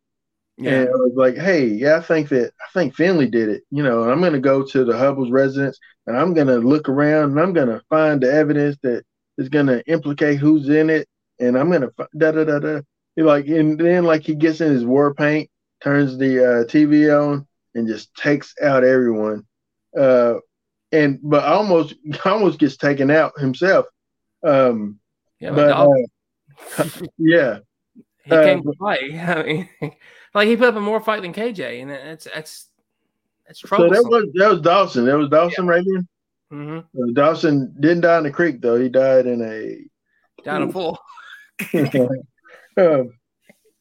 Yeah. 0.58 0.72
And 0.72 0.90
I 0.90 0.92
was 0.92 1.14
like, 1.16 1.36
hey, 1.36 1.66
yeah, 1.66 1.98
I 1.98 2.02
think 2.02 2.30
that 2.30 2.52
I 2.60 2.72
think 2.74 2.96
Finley 2.96 3.28
did 3.28 3.50
it. 3.50 3.64
You 3.72 3.82
know, 3.84 4.10
I'm 4.10 4.22
gonna 4.22 4.40
go 4.40 4.64
to 4.64 4.86
the 4.86 4.98
Hubble's 4.98 5.32
residence 5.32 5.80
and 6.06 6.18
I'm 6.18 6.34
gonna 6.34 6.58
look 6.58 6.90
around 6.90 7.32
and 7.32 7.40
I'm 7.40 7.54
gonna 7.54 7.82
find 7.90 8.22
the 8.22 8.32
evidence 8.32 8.78
that 8.84 9.04
is 9.38 9.50
gonna 9.50 9.82
implicate 9.88 10.40
who's 10.40 10.70
in 10.70 10.90
it 10.90 11.08
and 11.40 11.58
I'm 11.58 11.72
gonna 11.72 11.90
da 12.18 12.32
da 12.32 12.44
da 12.44 12.60
da. 12.60 12.82
He 13.20 13.24
like, 13.24 13.48
and 13.50 13.78
then 13.78 14.06
like 14.06 14.22
he 14.22 14.34
gets 14.34 14.62
in 14.62 14.72
his 14.72 14.86
war 14.86 15.14
paint, 15.14 15.50
turns 15.84 16.18
the 16.18 16.40
uh, 16.40 16.64
TV 16.64 17.14
on, 17.14 17.46
and 17.76 17.86
just 17.86 18.16
takes 18.16 18.56
out 18.64 18.86
everyone. 18.86 19.46
Uh, 20.00 20.36
and 20.94 21.20
but 21.22 21.44
almost 21.44 21.96
almost 22.26 22.60
gets 22.60 22.78
taken 22.78 23.12
out 23.12 23.38
himself. 23.38 23.88
Um, 24.42 25.02
yeah, 25.42 25.52
but 25.52 25.70
uh, 25.70 26.88
yeah, 27.18 27.60
he 28.24 28.32
uh, 28.32 28.42
came 28.42 28.64
to 28.64 28.72
fight. 28.80 29.14
I 29.14 29.44
mean, 29.44 29.70
like 30.34 30.48
he 30.48 30.56
put 30.56 30.70
up 30.70 30.76
a 30.78 30.80
more 30.80 31.02
fight 31.02 31.22
than 31.22 31.34
KJ, 31.34 31.82
and 31.82 31.92
it's 31.92 32.26
that's 32.34 32.70
that's 33.46 33.60
trouble. 33.60 33.90
So 33.90 33.96
that 33.96 34.10
was 34.10 34.30
that 34.36 34.50
was 34.50 34.62
Dawson. 34.62 35.04
That 35.04 35.18
was 35.18 35.28
Dawson 35.28 35.66
yeah. 35.66 35.72
right 35.72 35.86
there. 35.86 36.58
Mm-hmm. 36.58 37.04
Uh, 37.04 37.12
Dawson 37.12 37.76
didn't 37.82 38.00
die 38.00 38.18
in 38.20 38.24
the 38.24 38.32
creek 38.32 38.62
though. 38.62 38.80
He 38.80 38.88
died 38.88 39.26
in 39.26 39.42
a 39.42 40.42
down 40.46 40.62
a 40.62 40.72
pool. 40.72 40.98
Um, 42.80 43.14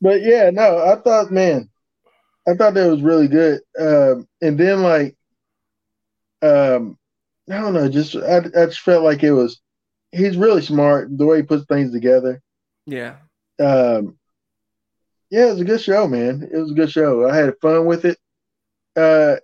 but 0.01 0.23
yeah, 0.23 0.51
no, 0.51 0.79
I 0.79 0.97
thought, 0.97 1.31
man, 1.31 1.69
I 2.47 2.55
thought 2.55 2.75
that 2.75 2.91
was 2.91 3.03
really 3.03 3.29
good. 3.29 3.61
Um, 3.79 4.29
and 4.41 4.59
then 4.59 4.83
like, 4.83 5.17
um, 6.43 6.99
I 7.51 7.59
don't 7.59 7.75
know, 7.75 7.89
just 7.89 8.17
I, 8.17 8.39
I 8.39 8.67
just 8.67 8.81
felt 8.81 9.05
like 9.05 9.23
it 9.23 9.33
was. 9.33 9.61
He's 10.11 10.39
really 10.39 10.63
smart 10.63 11.09
the 11.17 11.27
way 11.27 11.39
he 11.39 11.43
puts 11.43 11.67
things 11.67 11.93
together. 11.93 12.41
Yeah. 12.87 13.17
Um, 13.61 14.19
yeah, 15.31 15.47
it 15.47 15.51
was 15.51 15.61
a 15.61 15.67
good 15.67 15.83
show, 15.83 16.09
man. 16.09 16.49
It 16.51 16.57
was 16.57 16.71
a 16.71 16.75
good 16.75 16.91
show. 16.91 17.29
I 17.29 17.37
had 17.37 17.53
fun 17.61 17.85
with 17.85 18.07
it. 18.07 18.19
Uh, 18.97 19.37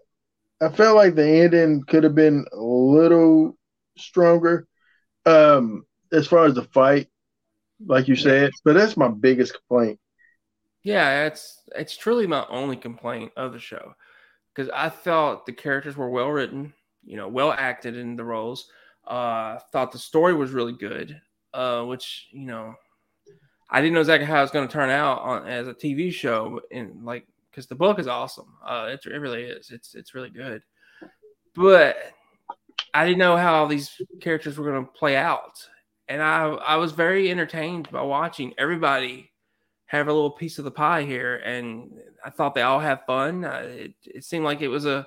I 0.63 0.71
felt 0.71 0.97
like 0.97 1.15
the 1.15 1.27
ending 1.27 1.83
could 1.83 2.05
have 2.05 2.15
been 2.15 2.47
a 2.53 2.61
little 2.61 3.59
stronger. 3.99 4.67
Um, 5.27 5.85
as 6.13 6.27
far 6.27 6.47
as 6.47 6.55
the 6.55 6.63
fight, 6.65 7.09
like 7.87 8.09
you 8.09 8.17
said. 8.17 8.51
But 8.65 8.75
that's 8.75 8.97
my 8.97 9.09
biggest 9.09 9.55
complaint. 9.55 9.99
Yeah, 10.83 11.25
it's 11.27 11.63
it's 11.75 11.97
truly 11.97 12.27
my 12.27 12.47
only 12.49 12.77
complaint 12.77 13.33
of 13.37 13.53
the 13.53 13.59
show 13.59 13.95
because 14.55 14.71
I 14.75 14.89
thought 14.89 15.47
the 15.47 15.53
characters 15.53 15.97
were 15.97 16.11
well 16.11 16.29
written, 16.29 16.75
you 17.05 17.17
know, 17.17 17.29
well 17.29 17.53
acted 17.53 17.97
in 17.97 18.17
the 18.17 18.25
roles. 18.25 18.69
Uh, 19.07 19.59
thought 19.73 19.93
the 19.93 19.99
story 19.99 20.35
was 20.35 20.53
really 20.53 20.73
good, 20.73 21.21
uh, 21.53 21.85
which 21.85 22.29
you 22.33 22.47
know, 22.47 22.75
I 23.71 23.81
didn't 23.81 23.95
know 23.95 24.01
exactly 24.01 24.27
how 24.27 24.43
it's 24.43 24.53
going 24.53 24.69
to 24.69 24.73
turn 24.73 24.91
out 24.91 25.21
on 25.21 25.47
as 25.47 25.69
a 25.69 25.75
TV 25.75 26.13
show, 26.13 26.61
and 26.71 27.05
like 27.05 27.27
because 27.51 27.67
the 27.67 27.75
book 27.75 27.99
is 27.99 28.07
awesome. 28.07 28.53
Uh, 28.65 28.91
it, 28.93 29.07
it 29.07 29.19
really 29.19 29.45
is. 29.45 29.71
It's 29.71 29.95
it's 29.95 30.15
really 30.15 30.31
good, 30.31 30.63
but 31.55 31.97
I 32.93 33.05
didn't 33.05 33.19
know 33.19 33.37
how 33.37 33.67
these 33.67 33.91
characters 34.21 34.59
were 34.59 34.71
going 34.71 34.85
to 34.85 34.93
play 34.93 35.17
out 35.17 35.67
and 36.09 36.23
I 36.23 36.45
I 36.47 36.77
was 36.77 36.93
very 36.93 37.31
entertained 37.31 37.91
by 37.91 38.03
watching 38.03 38.55
everybody 38.59 39.31
have 39.87 40.09
a 40.09 40.13
little 40.13 40.31
piece 40.31 40.59
of 40.59 40.65
the 40.65 40.71
pie 40.71 41.03
here, 41.03 41.37
and 41.37 41.93
I 42.25 42.31
thought 42.31 42.55
they 42.55 42.63
all 42.63 42.81
had 42.81 43.07
fun. 43.07 43.45
Uh, 43.45 43.63
it, 43.65 43.95
it 44.05 44.25
seemed 44.25 44.45
like 44.45 44.61
it 44.61 44.69
was 44.69 44.87
a 44.87 45.07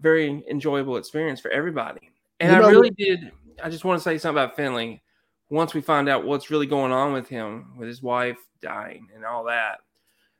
very 0.00 0.44
enjoyable 0.50 0.96
experience 0.96 1.40
for 1.40 1.50
everybody, 1.50 2.12
and 2.40 2.52
you 2.52 2.58
know, 2.58 2.68
I 2.68 2.70
really 2.70 2.90
did. 2.90 3.32
I 3.62 3.70
just 3.70 3.84
want 3.84 3.98
to 3.98 4.02
say 4.02 4.18
something 4.18 4.42
about 4.42 4.56
Finley. 4.56 5.02
Once 5.50 5.74
we 5.74 5.82
find 5.82 6.08
out 6.08 6.24
what's 6.24 6.50
really 6.50 6.66
going 6.66 6.92
on 6.92 7.12
with 7.12 7.28
him, 7.28 7.76
with 7.76 7.86
his 7.86 8.02
wife 8.02 8.38
dying 8.62 9.08
and 9.14 9.22
all 9.22 9.44
that, 9.44 9.80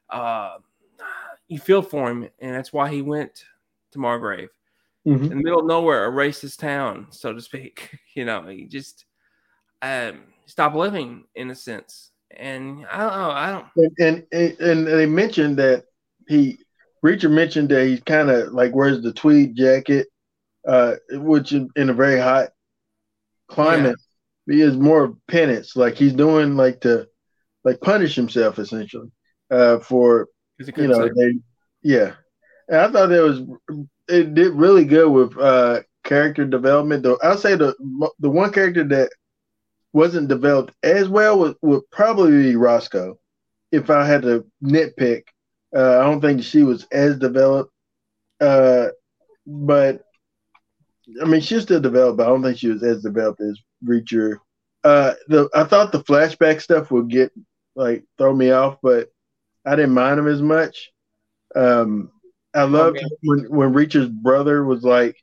uh, 0.09 0.57
you 1.49 1.59
feel 1.59 1.82
for 1.82 2.11
him, 2.11 2.28
and 2.38 2.55
that's 2.55 2.72
why 2.72 2.88
he 2.88 3.03
went 3.03 3.45
to 3.90 3.99
Margrave. 3.99 4.49
Mm-hmm. 5.07 5.24
In 5.24 5.28
the 5.30 5.36
middle 5.36 5.61
of 5.61 5.66
nowhere, 5.66 6.07
a 6.07 6.11
racist 6.11 6.59
town, 6.59 7.09
so 7.11 7.32
to 7.32 7.40
speak. 7.40 7.99
You 8.14 8.26
know, 8.26 8.47
he 8.47 8.66
just 8.66 9.07
um, 9.82 10.22
stopped 10.46 10.76
living 10.76 11.24
in 11.34 11.50
a 11.50 11.54
sense. 11.54 12.10
And 12.34 12.86
I 12.90 12.98
don't 12.98 13.12
know. 13.12 13.30
I 13.30 13.50
don't. 13.50 13.92
And 13.98 14.26
and, 14.32 14.60
and 14.60 14.86
they 14.86 15.06
mentioned 15.06 15.58
that 15.58 15.84
he 16.28 16.58
Reacher 17.04 17.30
mentioned 17.30 17.68
that 17.70 17.86
he's 17.86 18.00
kind 18.00 18.30
of 18.30 18.52
like 18.52 18.74
wears 18.74 19.02
the 19.02 19.12
tweed 19.12 19.56
jacket, 19.56 20.06
uh, 20.66 20.94
which 21.10 21.52
in, 21.52 21.68
in 21.76 21.90
a 21.90 21.94
very 21.94 22.18
hot 22.18 22.50
climate, 23.48 23.96
yeah. 24.46 24.54
he 24.54 24.62
is 24.62 24.76
more 24.76 25.16
penance. 25.28 25.76
Like 25.76 25.94
he's 25.94 26.12
doing 26.12 26.56
like 26.56 26.80
to 26.82 27.08
like 27.64 27.80
punish 27.80 28.14
himself 28.14 28.58
essentially 28.58 29.10
uh, 29.50 29.78
for 29.80 30.28
you 30.58 30.86
know 30.86 31.08
they, 31.08 31.34
yeah. 31.82 32.14
And 32.68 32.78
I 32.78 32.90
thought 32.90 33.08
that 33.08 33.22
was 33.22 33.42
it 34.08 34.34
did 34.34 34.52
really 34.52 34.84
good 34.84 35.10
with 35.10 35.36
uh, 35.36 35.80
character 36.04 36.46
development. 36.46 37.02
Though 37.02 37.18
I'll 37.22 37.36
say 37.36 37.56
the 37.56 37.74
the 38.20 38.30
one 38.30 38.52
character 38.52 38.84
that 38.84 39.10
wasn't 39.93 40.28
developed 40.28 40.74
as 40.82 41.09
well 41.09 41.38
would, 41.38 41.57
would 41.62 41.90
probably 41.90 42.43
be 42.43 42.57
Roscoe. 42.57 43.18
If 43.70 43.90
I 43.90 44.07
had 44.07 44.22
to 44.22 44.47
nitpick, 44.62 45.24
uh, 45.74 45.99
I 46.01 46.05
don't 46.05 46.20
think 46.20 46.43
she 46.43 46.62
was 46.62 46.86
as 46.93 47.18
developed. 47.18 47.72
Uh, 48.40 48.88
but 49.47 50.05
I 51.20 51.24
mean, 51.24 51.40
she's 51.40 51.62
still 51.62 51.80
developed, 51.80 52.18
but 52.18 52.26
I 52.26 52.30
don't 52.30 52.43
think 52.43 52.59
she 52.59 52.68
was 52.68 52.82
as 52.82 53.03
developed 53.03 53.40
as 53.40 53.59
Reacher. 53.84 54.38
Uh, 54.84 55.14
the 55.28 55.49
I 55.55 55.64
thought 55.64 55.93
the 55.93 56.03
flashback 56.03 56.61
stuff 56.61 56.90
would 56.90 57.09
get 57.09 57.32
like 57.74 58.05
throw 58.18 58.34
me 58.34 58.51
off, 58.51 58.78
but 58.82 59.11
I 59.64 59.76
didn't 59.76 59.95
mind 59.95 60.18
them 60.18 60.28
as 60.28 60.43
much. 60.43 60.90
Um, 61.55 62.11
I 62.55 62.64
loved 62.64 62.99
okay. 62.99 63.07
when 63.22 63.45
when 63.45 63.72
Reacher's 63.72 64.09
brother 64.09 64.64
was 64.64 64.82
like, 64.82 65.16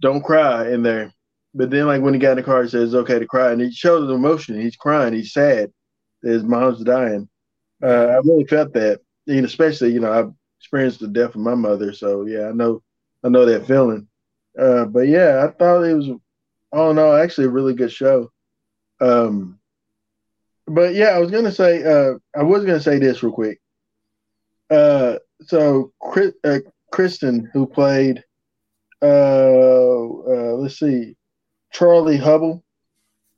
"Don't 0.00 0.22
cry" 0.22 0.70
in 0.70 0.82
there, 0.82 1.12
but 1.54 1.70
then 1.70 1.86
like 1.86 2.02
when 2.02 2.14
he 2.14 2.20
got 2.20 2.32
in 2.32 2.36
the 2.36 2.42
car, 2.42 2.62
he 2.62 2.68
says 2.68 2.94
okay 2.94 3.18
to 3.18 3.26
cry, 3.26 3.52
and 3.52 3.60
he 3.60 3.70
shows 3.72 4.10
emotion. 4.10 4.60
He's 4.60 4.76
crying. 4.76 5.14
He's 5.14 5.32
sad 5.32 5.72
his 6.22 6.42
mom's 6.42 6.82
dying. 6.84 7.28
Uh, 7.82 7.86
I 8.06 8.16
really 8.24 8.44
felt 8.44 8.72
that, 8.74 9.00
and 9.26 9.44
especially 9.44 9.92
you 9.92 10.00
know 10.00 10.12
I've 10.12 10.32
experienced 10.58 11.00
the 11.00 11.08
death 11.08 11.34
of 11.34 11.40
my 11.40 11.54
mother, 11.54 11.92
so 11.92 12.26
yeah, 12.26 12.48
I 12.48 12.52
know 12.52 12.82
I 13.24 13.28
know 13.28 13.46
that 13.46 13.66
feeling. 13.66 14.06
Uh, 14.58 14.84
but 14.84 15.08
yeah, 15.08 15.44
I 15.46 15.50
thought 15.52 15.82
it 15.82 15.94
was 15.94 16.10
all 16.72 16.90
in 16.90 16.98
all 16.98 17.14
actually 17.14 17.46
a 17.46 17.50
really 17.50 17.74
good 17.74 17.92
show. 17.92 18.30
Um, 19.00 19.58
but 20.66 20.94
yeah, 20.94 21.08
I 21.08 21.18
was 21.18 21.30
gonna 21.30 21.52
say 21.52 21.82
uh, 21.82 22.14
I 22.36 22.42
was 22.42 22.64
gonna 22.64 22.80
say 22.80 22.98
this 22.98 23.22
real 23.22 23.32
quick. 23.32 23.60
Uh, 24.68 25.16
so 25.42 25.92
Chris, 26.00 26.32
uh, 26.44 26.58
Kristin, 26.92 27.46
who 27.52 27.66
played, 27.66 28.22
uh, 29.02 29.06
uh, 29.06 30.54
let's 30.58 30.78
see, 30.78 31.16
Charlie 31.72 32.16
Hubble, 32.16 32.64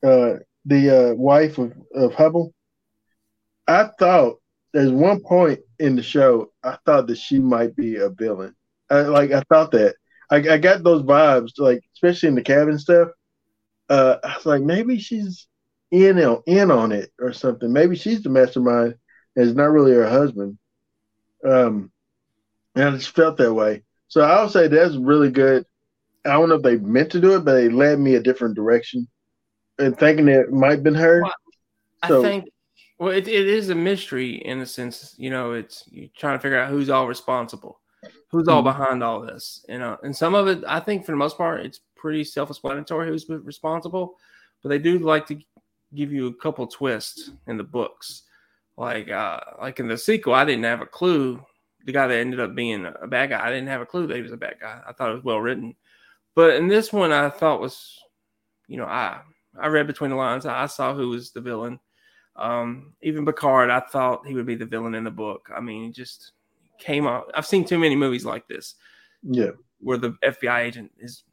uh, 0.02 0.34
the 0.64 1.10
uh, 1.10 1.14
wife 1.14 1.58
of, 1.58 1.72
of 1.94 2.14
Hubble, 2.14 2.54
I 3.66 3.90
thought 3.98 4.36
there's 4.72 4.90
one 4.90 5.20
point 5.20 5.60
in 5.78 5.96
the 5.96 6.02
show 6.02 6.50
I 6.62 6.78
thought 6.86 7.06
that 7.08 7.18
she 7.18 7.38
might 7.38 7.76
be 7.76 7.96
a 7.96 8.08
villain. 8.08 8.54
I, 8.90 9.02
like 9.02 9.32
I 9.32 9.42
thought 9.48 9.72
that 9.72 9.96
I, 10.30 10.36
I 10.36 10.58
got 10.58 10.82
those 10.82 11.02
vibes, 11.02 11.52
like 11.58 11.82
especially 11.94 12.30
in 12.30 12.34
the 12.34 12.42
cabin 12.42 12.78
stuff. 12.78 13.08
Uh, 13.88 14.16
I 14.24 14.36
was 14.36 14.46
like, 14.46 14.62
maybe 14.62 14.98
she's 14.98 15.46
in 15.90 16.18
in 16.46 16.70
on 16.70 16.92
it 16.92 17.12
or 17.20 17.32
something. 17.32 17.72
Maybe 17.72 17.96
she's 17.96 18.22
the 18.22 18.30
mastermind, 18.30 18.94
and 19.36 19.46
it's 19.46 19.56
not 19.56 19.70
really 19.70 19.92
her 19.92 20.08
husband. 20.08 20.58
Um, 21.46 21.92
and 22.74 22.84
I 22.84 22.90
just 22.92 23.14
felt 23.14 23.36
that 23.38 23.52
way. 23.52 23.82
So 24.08 24.22
I 24.22 24.42
would 24.42 24.52
say 24.52 24.68
that's 24.68 24.96
really 24.96 25.30
good. 25.30 25.66
I 26.24 26.30
don't 26.32 26.48
know 26.48 26.56
if 26.56 26.62
they 26.62 26.76
meant 26.76 27.10
to 27.12 27.20
do 27.20 27.34
it, 27.34 27.44
but 27.44 27.54
they 27.54 27.68
led 27.68 27.98
me 27.98 28.14
a 28.14 28.22
different 28.22 28.54
direction, 28.54 29.08
and 29.78 29.98
thinking 29.98 30.28
it 30.28 30.52
might 30.52 30.70
have 30.70 30.82
been 30.82 30.94
her. 30.94 31.22
Well, 31.22 31.34
so, 32.06 32.20
I 32.20 32.22
think. 32.22 32.48
Well, 32.98 33.10
it, 33.10 33.26
it 33.26 33.48
is 33.48 33.70
a 33.70 33.74
mystery 33.74 34.34
in 34.44 34.60
a 34.60 34.66
sense. 34.66 35.14
You 35.18 35.30
know, 35.30 35.52
it's 35.52 35.84
you're 35.90 36.08
trying 36.16 36.38
to 36.38 36.42
figure 36.42 36.60
out 36.60 36.70
who's 36.70 36.90
all 36.90 37.08
responsible, 37.08 37.80
who's 38.30 38.46
all 38.46 38.62
mm-hmm. 38.62 38.78
behind 38.78 39.02
all 39.02 39.20
this. 39.20 39.64
You 39.68 39.78
know, 39.78 39.98
and 40.02 40.16
some 40.16 40.34
of 40.34 40.46
it, 40.46 40.62
I 40.68 40.78
think, 40.78 41.04
for 41.04 41.12
the 41.12 41.16
most 41.16 41.36
part, 41.36 41.66
it's 41.66 41.80
pretty 41.96 42.22
self-explanatory 42.22 43.08
who's 43.08 43.28
responsible. 43.28 44.16
But 44.62 44.68
they 44.68 44.78
do 44.78 45.00
like 45.00 45.26
to 45.26 45.38
give 45.94 46.12
you 46.12 46.28
a 46.28 46.34
couple 46.34 46.66
twists 46.68 47.32
in 47.48 47.56
the 47.56 47.64
books. 47.64 48.22
Like, 48.76 49.10
uh, 49.10 49.40
like 49.60 49.80
in 49.80 49.88
the 49.88 49.98
sequel, 49.98 50.34
I 50.34 50.44
didn't 50.44 50.64
have 50.64 50.80
a 50.80 50.86
clue. 50.86 51.44
The 51.84 51.92
guy 51.92 52.06
that 52.06 52.16
ended 52.16 52.38
up 52.38 52.54
being 52.54 52.86
a 52.86 53.08
bad 53.08 53.30
guy, 53.30 53.44
I 53.44 53.50
didn't 53.50 53.66
have 53.66 53.80
a 53.80 53.86
clue 53.86 54.06
that 54.06 54.16
he 54.16 54.22
was 54.22 54.30
a 54.30 54.36
bad 54.36 54.58
guy. 54.60 54.80
I 54.86 54.92
thought 54.92 55.10
it 55.10 55.14
was 55.14 55.24
well 55.24 55.40
written. 55.40 55.74
But 56.34 56.56
in 56.56 56.68
this 56.68 56.92
one, 56.92 57.12
I 57.12 57.28
thought 57.28 57.60
was, 57.60 57.98
you 58.66 58.76
know, 58.76 58.86
I 58.86 59.20
I 59.60 59.68
read 59.68 59.86
between 59.86 60.10
the 60.10 60.16
lines. 60.16 60.46
I 60.46 60.66
saw 60.66 60.94
who 60.94 61.10
was 61.10 61.32
the 61.32 61.40
villain. 61.40 61.78
Um, 62.36 62.94
even 63.02 63.26
Picard, 63.26 63.68
I 63.70 63.80
thought 63.80 64.26
he 64.26 64.34
would 64.34 64.46
be 64.46 64.54
the 64.54 64.64
villain 64.64 64.94
in 64.94 65.04
the 65.04 65.10
book. 65.10 65.50
I 65.54 65.60
mean, 65.60 65.90
it 65.90 65.94
just 65.94 66.32
came 66.78 67.06
out. 67.06 67.30
I've 67.34 67.46
seen 67.46 67.64
too 67.64 67.78
many 67.78 67.94
movies 67.94 68.24
like 68.24 68.48
this. 68.48 68.76
Yeah, 69.22 69.50
where 69.80 69.98
the 69.98 70.12
FBI 70.24 70.60
agent 70.60 70.90
is 70.98 71.24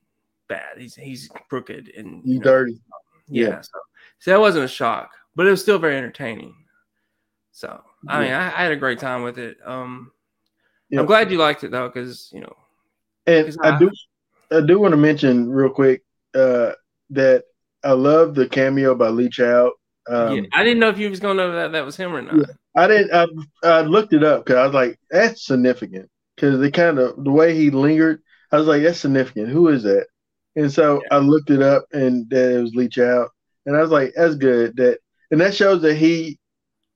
bad. 0.48 0.78
He's 0.78 0.96
he's 0.96 1.30
crooked 1.50 1.92
and 1.96 2.22
he's 2.26 2.40
dirty. 2.40 2.82
Yeah. 3.30 3.48
yeah. 3.48 3.62
So, 3.62 3.80
so 4.20 4.32
that 4.32 4.40
wasn't 4.40 4.66
a 4.66 4.70
shock, 4.70 5.12
but 5.36 5.48
it 5.48 5.52
was 5.52 5.62
still 5.62 5.80
very 5.80 5.98
entertaining. 5.98 6.54
So 7.52 7.82
I 8.08 8.22
mean, 8.22 8.32
I, 8.32 8.48
I 8.48 8.64
had 8.64 8.72
a 8.72 8.78
great 8.78 9.00
time 9.00 9.24
with 9.24 9.38
it. 9.38 9.58
Um, 9.66 10.12
I'm 10.98 11.06
glad 11.06 11.32
you 11.32 11.38
liked 11.38 11.64
it 11.64 11.72
though, 11.72 11.88
because 11.88 12.30
you 12.34 12.42
know, 12.42 12.56
and 13.26 13.56
I, 13.64 13.76
I 13.76 13.80
do 13.80 13.92
I 14.52 14.62
do 14.62 14.80
want 14.80 14.94
to 14.94 14.98
mention 14.98 15.50
real 15.50 15.70
quick 15.70 16.04
uh, 16.34 16.72
that 17.12 17.44
I 17.84 17.92
love 17.92 18.36
the 18.36 18.48
cameo 18.48 18.96
by 18.96 19.10
Lee 19.10 19.30
Child. 19.30 19.74
Um, 20.10 20.36
yeah, 20.36 20.42
I 20.54 20.64
didn't 20.64 20.80
know 20.80 20.90
if 20.90 20.98
you 20.98 21.10
was 21.10 21.20
gonna 21.20 21.36
know 21.36 21.52
that 21.54 21.72
that 21.74 21.86
was 21.86 21.96
him 21.96 22.16
or 22.16 22.22
not. 22.22 22.50
I 22.76 22.88
didn't. 22.88 23.14
I, 23.14 23.28
I 23.68 23.82
looked 23.82 24.14
it 24.14 24.24
up 24.24 24.46
because 24.46 24.58
I 24.58 24.66
was 24.66 24.74
like, 24.74 25.00
that's 25.10 25.46
significant 25.46 26.10
because 26.36 26.60
they 26.60 26.72
kind 26.72 27.00
of 27.00 27.24
the 27.24 27.32
way 27.32 27.56
he 27.56 27.70
lingered. 27.70 28.22
I 28.52 28.58
was 28.58 28.68
like, 28.68 28.82
that's 28.82 29.00
significant. 29.00 29.50
Who 29.50 29.68
is 29.68 29.84
that? 29.84 30.08
And 30.56 30.72
so 30.72 31.02
yeah. 31.04 31.18
I 31.18 31.20
looked 31.20 31.52
it 31.52 31.62
up, 31.62 31.86
and 31.92 32.30
that 32.32 32.58
it 32.58 32.62
was 32.62 32.74
Lee 32.74 32.90
Child, 32.90 33.30
and 33.66 33.78
I 33.78 33.82
was 33.82 33.92
like, 33.92 34.14
that's 34.16 34.36
good. 34.36 34.76
That 34.78 35.00
and 35.32 35.40
that 35.42 35.54
shows 35.54 35.82
that 35.84 35.96
he 35.96 36.40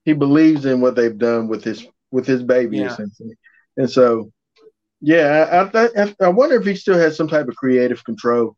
he 0.04 0.12
believes 0.12 0.64
in 0.64 0.80
what 0.80 0.96
they've 0.96 1.16
done 1.16 1.48
with 1.48 1.62
his 1.62 1.86
with 2.10 2.26
his 2.26 2.42
baby 2.42 2.78
yeah. 2.78 2.86
essentially. 2.86 3.36
And 3.76 3.90
so 3.90 4.30
yeah, 5.04 5.68
I, 5.74 6.02
I, 6.02 6.14
I 6.18 6.28
wonder 6.28 6.56
if 6.56 6.64
he 6.64 6.74
still 6.74 6.98
has 6.98 7.14
some 7.14 7.28
type 7.28 7.46
of 7.46 7.56
creative 7.56 8.02
control. 8.04 8.56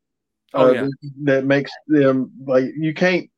Oh, 0.55 0.69
uh, 0.69 0.73
yeah. 0.73 0.87
that 1.25 1.45
makes 1.45 1.73
them 1.89 2.31
like 2.47 2.67
you 2.79 2.95
can't 2.95 3.29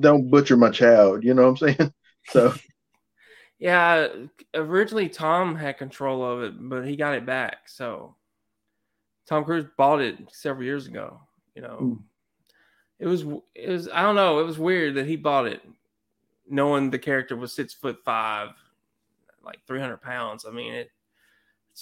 don't 0.00 0.30
butcher 0.30 0.56
my 0.56 0.70
child. 0.70 1.24
You 1.24 1.34
know 1.34 1.50
what 1.50 1.62
I'm 1.62 1.76
saying? 1.76 1.92
So. 2.30 2.52
yeah, 3.60 4.08
originally 4.52 5.08
Tom 5.08 5.54
had 5.54 5.78
control 5.78 6.24
of 6.24 6.42
it, 6.42 6.54
but 6.58 6.84
he 6.84 6.96
got 6.96 7.14
it 7.14 7.24
back. 7.24 7.68
So 7.68 8.16
Tom 9.28 9.44
Cruise 9.44 9.66
bought 9.78 10.00
it 10.00 10.18
several 10.32 10.64
years 10.64 10.88
ago. 10.88 11.20
You 11.54 11.62
know, 11.62 11.78
mm. 11.80 11.98
it 12.98 13.06
was 13.06 13.22
it 13.54 13.68
was 13.68 13.88
I 13.88 14.02
don't 14.02 14.16
know. 14.16 14.40
It 14.40 14.44
was 14.44 14.58
weird 14.58 14.96
that 14.96 15.06
he 15.06 15.14
bought 15.14 15.46
it, 15.46 15.62
knowing 16.50 16.90
the 16.90 16.98
character 16.98 17.36
was 17.36 17.52
six 17.52 17.74
foot 17.74 17.98
five, 18.04 18.48
like 19.44 19.58
three 19.68 19.78
hundred 19.78 20.02
pounds. 20.02 20.44
I 20.44 20.50
mean, 20.50 20.74
it 20.74 20.90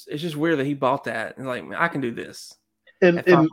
it's, 0.09 0.22
just 0.22 0.36
weird 0.36 0.59
that 0.59 0.66
he 0.66 0.74
bought 0.74 1.05
that 1.05 1.36
and 1.38 1.47
like 1.47 1.64
I 1.76 1.88
can 1.88 2.01
do 2.01 2.12
this. 2.12 2.55
And, 3.01 3.18
At 3.18 3.28
and 3.28 3.49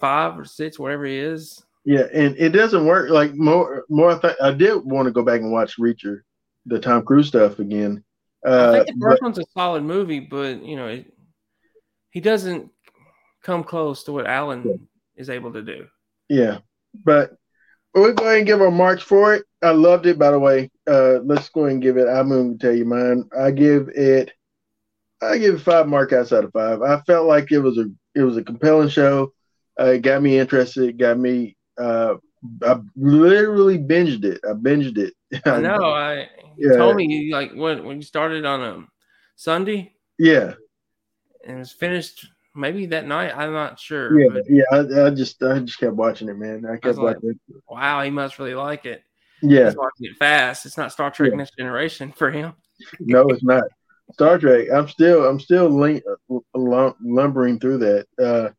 five 0.00 0.38
or 0.38 0.44
six, 0.44 0.78
whatever 0.78 1.04
he 1.04 1.16
is. 1.16 1.64
Yeah, 1.84 2.06
and 2.12 2.36
it 2.36 2.50
doesn't 2.50 2.86
work. 2.86 3.10
Like 3.10 3.34
more, 3.34 3.84
more. 3.88 4.18
Th- 4.18 4.36
I 4.40 4.52
did 4.52 4.84
want 4.84 5.06
to 5.06 5.12
go 5.12 5.22
back 5.22 5.40
and 5.40 5.50
watch 5.50 5.78
Reacher, 5.78 6.20
the 6.66 6.78
Tom 6.78 7.04
Cruise 7.04 7.28
stuff 7.28 7.58
again. 7.58 8.04
Uh, 8.46 8.68
I 8.68 8.72
think 8.72 8.86
the 8.86 9.04
first 9.04 9.20
but, 9.20 9.26
one's 9.26 9.38
a 9.38 9.44
solid 9.54 9.82
movie, 9.82 10.20
but 10.20 10.64
you 10.64 10.76
know, 10.76 10.86
it, 10.88 11.12
he 12.10 12.20
doesn't 12.20 12.70
come 13.42 13.64
close 13.64 14.04
to 14.04 14.12
what 14.12 14.26
Alan 14.26 14.62
yeah. 14.64 14.74
is 15.16 15.30
able 15.30 15.52
to 15.54 15.62
do. 15.62 15.86
Yeah, 16.28 16.58
but 17.04 17.32
we'll 17.94 18.14
go 18.14 18.24
ahead 18.24 18.38
and 18.38 18.46
give 18.46 18.60
our 18.60 18.70
marks 18.70 19.02
for 19.02 19.34
it. 19.34 19.44
I 19.62 19.70
loved 19.70 20.06
it, 20.06 20.18
by 20.18 20.30
the 20.30 20.38
way. 20.38 20.70
Uh, 20.88 21.18
let's 21.24 21.48
go 21.48 21.62
ahead 21.62 21.72
and 21.72 21.82
give 21.82 21.96
it. 21.96 22.08
I'm 22.08 22.28
going 22.28 22.58
to 22.58 22.64
tell 22.64 22.76
you 22.76 22.84
mine. 22.84 23.28
I 23.36 23.50
give 23.50 23.88
it 23.88 24.32
I 25.22 25.38
give 25.38 25.54
it 25.54 25.60
five 25.60 25.86
markouts 25.86 26.36
out 26.36 26.44
of 26.44 26.52
five. 26.52 26.82
I 26.82 27.00
felt 27.02 27.26
like 27.26 27.52
it 27.52 27.58
was 27.60 27.78
a 27.78 27.86
it 28.14 28.22
was 28.22 28.36
a 28.36 28.42
compelling 28.44 28.88
show. 28.88 29.32
Uh, 29.80 29.86
it 29.92 30.02
got 30.02 30.22
me 30.22 30.38
interested. 30.38 30.88
It 30.88 30.98
got 30.98 31.18
me 31.18 31.56
uh, 31.78 32.14
I 32.62 32.80
literally 32.96 33.78
binged 33.78 34.24
it. 34.24 34.40
I 34.48 34.52
binged 34.52 34.98
it. 34.98 35.14
I 35.46 35.60
know. 35.60 35.92
I 35.92 36.28
Yeah. 36.58 36.76
told 36.76 36.96
me 36.96 37.06
you 37.06 37.32
like 37.32 37.52
when 37.54 37.84
when 37.84 37.96
you 37.96 38.02
started 38.02 38.44
on 38.44 38.60
a 38.62 38.86
Sunday 39.36 39.94
Yeah, 40.18 40.54
and 41.46 41.56
it 41.56 41.58
was 41.58 41.72
finished 41.72 42.26
maybe 42.54 42.86
that 42.86 43.06
night. 43.06 43.32
I'm 43.36 43.52
not 43.52 43.78
sure. 43.80 44.18
yeah, 44.20 44.28
but 44.32 44.42
yeah. 44.48 44.64
I, 44.72 45.06
I 45.06 45.10
just 45.10 45.42
I 45.42 45.58
just 45.60 45.78
kept 45.78 45.94
watching 45.94 46.28
it, 46.28 46.36
man. 46.36 46.66
I 46.66 46.76
kept 46.76 46.98
like- 46.98 47.16
watching 47.16 47.30
it. 47.30 47.62
wow, 47.68 48.02
he 48.02 48.10
must 48.10 48.38
really 48.38 48.54
like 48.54 48.84
it. 48.86 49.02
Yeah, 49.40 49.64
He's 49.66 49.76
watching 49.76 50.06
it 50.10 50.16
fast. 50.18 50.66
It's 50.66 50.76
not 50.76 50.92
Star 50.92 51.10
Trek 51.10 51.30
Yeah. 51.30 51.36
Next 51.38 51.56
Generation 51.56 52.12
for 52.12 52.30
him. 52.30 52.52
no, 53.00 53.22
it's 53.28 53.42
not 53.42 53.64
Star 54.12 54.38
Trek. 54.38 54.68
I'm 54.72 54.88
still 54.88 55.24
I'm 55.24 55.40
still 55.40 55.68
link, 55.68 56.02
lum- 56.54 56.96
lumbering 57.02 57.58
through 57.58 57.78
that. 57.78 58.06
Uh, 58.22 58.50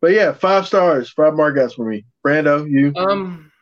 but 0.00 0.12
yeah, 0.12 0.32
five 0.32 0.66
stars, 0.66 1.10
five 1.10 1.34
markouts 1.34 1.74
for 1.74 1.88
me. 1.88 2.04
Brando, 2.24 2.68
you? 2.68 2.92
Um, 2.96 3.52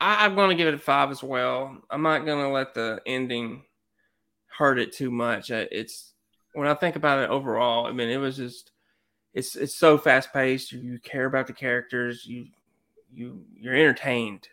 I, 0.00 0.24
I'm 0.24 0.34
going 0.34 0.50
to 0.50 0.56
give 0.56 0.68
it 0.68 0.74
a 0.74 0.78
five 0.78 1.10
as 1.10 1.22
well. 1.22 1.76
I'm 1.90 2.02
not 2.02 2.24
going 2.24 2.44
to 2.44 2.52
let 2.52 2.74
the 2.74 3.00
ending 3.06 3.64
hurt 4.46 4.78
it 4.78 4.92
too 4.92 5.10
much. 5.10 5.50
It's 5.50 6.12
when 6.52 6.68
I 6.68 6.74
think 6.74 6.96
about 6.96 7.22
it 7.22 7.30
overall. 7.30 7.86
I 7.86 7.92
mean, 7.92 8.08
it 8.08 8.18
was 8.18 8.36
just 8.36 8.70
it's 9.34 9.56
it's 9.56 9.76
so 9.76 9.96
fast 9.98 10.32
paced. 10.32 10.72
You, 10.72 10.80
you 10.80 10.98
care 10.98 11.26
about 11.26 11.46
the 11.46 11.52
characters. 11.52 12.26
You 12.26 12.46
you 13.12 13.44
you're 13.58 13.74
entertained. 13.74 14.48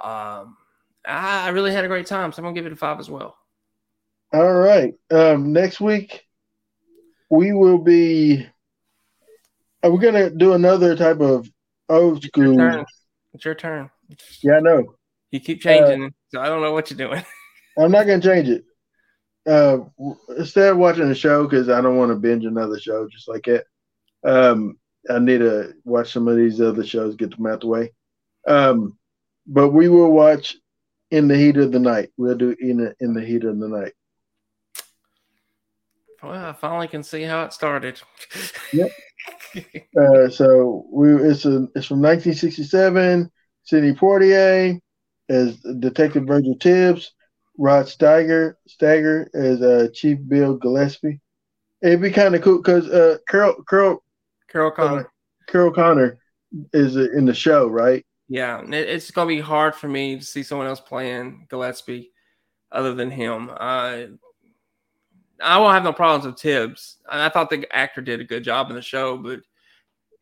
Um, 0.00 0.56
I, 1.04 1.46
I 1.46 1.48
really 1.48 1.72
had 1.72 1.84
a 1.84 1.88
great 1.88 2.06
time, 2.06 2.32
so 2.32 2.40
I'm 2.40 2.44
gonna 2.44 2.54
give 2.54 2.66
it 2.66 2.72
a 2.72 2.76
five 2.76 3.00
as 3.00 3.10
well. 3.10 3.36
All 4.36 4.52
right. 4.52 4.92
Um, 5.10 5.54
next 5.54 5.80
week 5.80 6.26
we 7.30 7.54
will 7.54 7.78
be. 7.78 8.46
Are 9.82 9.90
we 9.90 9.98
gonna 9.98 10.28
do 10.28 10.52
another 10.52 10.94
type 10.94 11.20
of 11.20 11.48
old 11.88 12.22
Your 12.22 12.28
school? 12.28 12.56
turn. 12.58 12.84
It's 13.32 13.44
your 13.46 13.54
turn. 13.54 13.90
Yeah, 14.42 14.56
I 14.56 14.60
know. 14.60 14.94
You 15.30 15.40
keep 15.40 15.62
changing, 15.62 16.12
so 16.28 16.42
I 16.42 16.48
don't 16.48 16.60
know 16.60 16.72
what 16.72 16.90
you're 16.90 16.98
doing. 16.98 17.24
I'm 17.78 17.90
not 17.90 18.06
gonna 18.06 18.20
change 18.20 18.50
it. 18.50 18.64
Uh, 19.46 19.78
instead 20.36 20.68
of 20.68 20.76
watching 20.76 21.10
a 21.10 21.14
show 21.14 21.44
because 21.44 21.70
I 21.70 21.80
don't 21.80 21.96
want 21.96 22.10
to 22.10 22.16
binge 22.16 22.44
another 22.44 22.78
show 22.78 23.08
just 23.08 23.28
like 23.28 23.44
that. 23.44 23.64
Um, 24.22 24.78
I 25.08 25.18
need 25.18 25.38
to 25.38 25.72
watch 25.84 26.12
some 26.12 26.28
of 26.28 26.36
these 26.36 26.60
other 26.60 26.84
shows, 26.84 27.16
get 27.16 27.34
them 27.34 27.46
out 27.46 27.62
the 27.62 27.68
way. 27.68 27.92
Um, 28.46 28.98
but 29.46 29.70
we 29.70 29.88
will 29.88 30.12
watch 30.12 30.56
in 31.10 31.26
the 31.26 31.38
heat 31.38 31.56
of 31.56 31.72
the 31.72 31.78
night. 31.78 32.10
We'll 32.18 32.36
do 32.36 32.54
in 32.60 32.76
the, 32.78 32.94
in 33.00 33.14
the 33.14 33.24
heat 33.24 33.44
of 33.44 33.58
the 33.58 33.68
night. 33.68 33.94
Well, 36.26 36.44
I 36.46 36.52
finally 36.52 36.88
can 36.88 37.02
see 37.02 37.22
how 37.22 37.44
it 37.44 37.52
started. 37.52 38.00
Yep. 38.72 38.90
Uh, 39.98 40.28
so 40.28 40.86
we 40.92 41.14
it's 41.14 41.46
a 41.46 41.66
it's 41.74 41.86
from 41.86 42.02
1967. 42.02 43.30
Sidney 43.62 43.92
Poitier 43.94 44.78
as 45.30 45.56
Detective 45.80 46.24
Virgil 46.26 46.56
Tibbs, 46.58 47.12
Rod 47.58 47.86
Steiger 47.86 48.54
Steiger 48.68 49.26
as 49.34 49.62
uh, 49.62 49.88
Chief 49.94 50.18
Bill 50.28 50.56
Gillespie. 50.56 51.20
It'd 51.82 52.02
be 52.02 52.10
kind 52.10 52.34
of 52.34 52.42
cool 52.42 52.58
because 52.58 52.86
uh, 52.88 53.16
Carol 53.28 53.54
Carol 53.68 54.02
Carroll 54.48 54.70
O'Connor. 54.72 55.10
Carroll 55.48 55.70
O'Connor 55.70 56.18
is 56.74 56.96
uh, 56.96 57.08
in 57.16 57.24
the 57.24 57.34
show, 57.34 57.66
right? 57.66 58.04
Yeah, 58.28 58.60
it- 58.62 58.74
it's 58.74 59.10
gonna 59.10 59.28
be 59.28 59.40
hard 59.40 59.74
for 59.74 59.88
me 59.88 60.18
to 60.18 60.24
see 60.24 60.42
someone 60.42 60.66
else 60.66 60.80
playing 60.80 61.46
Gillespie 61.48 62.12
other 62.70 62.94
than 62.94 63.10
him. 63.10 63.50
Uh, 63.56 63.96
I 65.42 65.58
won't 65.58 65.74
have 65.74 65.84
no 65.84 65.92
problems 65.92 66.26
with 66.26 66.36
Tibbs. 66.36 66.96
I, 67.08 67.26
I 67.26 67.28
thought 67.28 67.50
the 67.50 67.66
actor 67.74 68.00
did 68.00 68.20
a 68.20 68.24
good 68.24 68.44
job 68.44 68.70
in 68.70 68.76
the 68.76 68.82
show, 68.82 69.16
but 69.16 69.40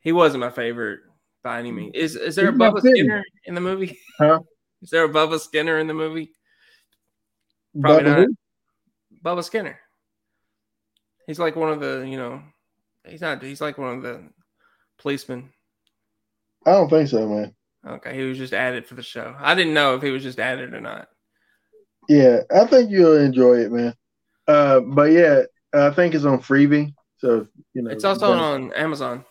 he 0.01 0.13
wasn't 0.13 0.41
my 0.41 0.51
favorite 0.51 1.01
by 1.43 1.59
any 1.59 1.71
means. 1.71 1.93
Is 1.95 2.17
is 2.17 2.35
there 2.35 2.49
a 2.49 2.51
He's 2.51 2.59
not 2.59 2.75
Bubba. 2.75 2.81
Skinner 2.81 3.25
in 3.45 3.55
the 3.55 3.61
movie? 3.61 3.99
Huh? 4.19 4.41
Is 4.83 4.91
there 4.91 5.05
a 5.05 5.09
Bubba 5.09 5.41
Skinner 5.41 5.79
in 5.79 5.87
the 5.87 5.95
movie? 5.95 6.31
Probably 7.81 8.03
Bubba 8.03 8.05
not. 8.05 8.19
who? 8.19 8.37
Bubba 9.25 9.43
Skinner. 9.43 9.81
He's 11.27 11.39
like 11.39 11.57
one 11.57 11.73
of 11.73 11.81
the, 11.81 12.07
you 12.07 12.19
know, 12.19 12.43
he's 13.07 13.23
not. 13.23 13.43
He's 13.43 13.63
like 13.63 13.79
one 13.79 13.97
of 13.97 14.03
the 14.03 14.29
policemen. 14.99 15.51
I 16.67 16.73
don't 16.73 16.91
think 16.91 17.09
so, 17.09 17.27
man. 17.27 17.55
Okay, 17.87 18.15
he 18.15 18.25
was 18.25 18.37
just 18.37 18.53
added 18.53 18.87
for 18.87 18.95
the 18.95 19.03
show. 19.03 19.35
I 19.39 19.55
didn't 19.55 19.73
know 19.73 19.95
if 19.95 20.03
he 20.03 20.11
was 20.11 20.23
just 20.23 20.39
added 20.39 20.75
or 20.75 20.81
not. 20.81 21.09
Yeah, 22.09 22.41
I 22.55 22.67
think 22.67 22.91
you'll 22.91 23.17
enjoy 23.17 23.61
it, 23.61 23.73
man. 23.73 23.95
Uh, 24.47 24.81
but 24.81 25.11
yeah, 25.13 25.43
I 25.73 25.91
think 25.91 26.15
it's 26.15 26.25
on 26.25 26.41
Freevee, 26.41 26.95
so 27.19 27.47
you 27.73 27.83
know 27.83 27.91
It's 27.91 28.05
also 28.05 28.33
on 28.33 28.73
Amazon. 28.75 29.25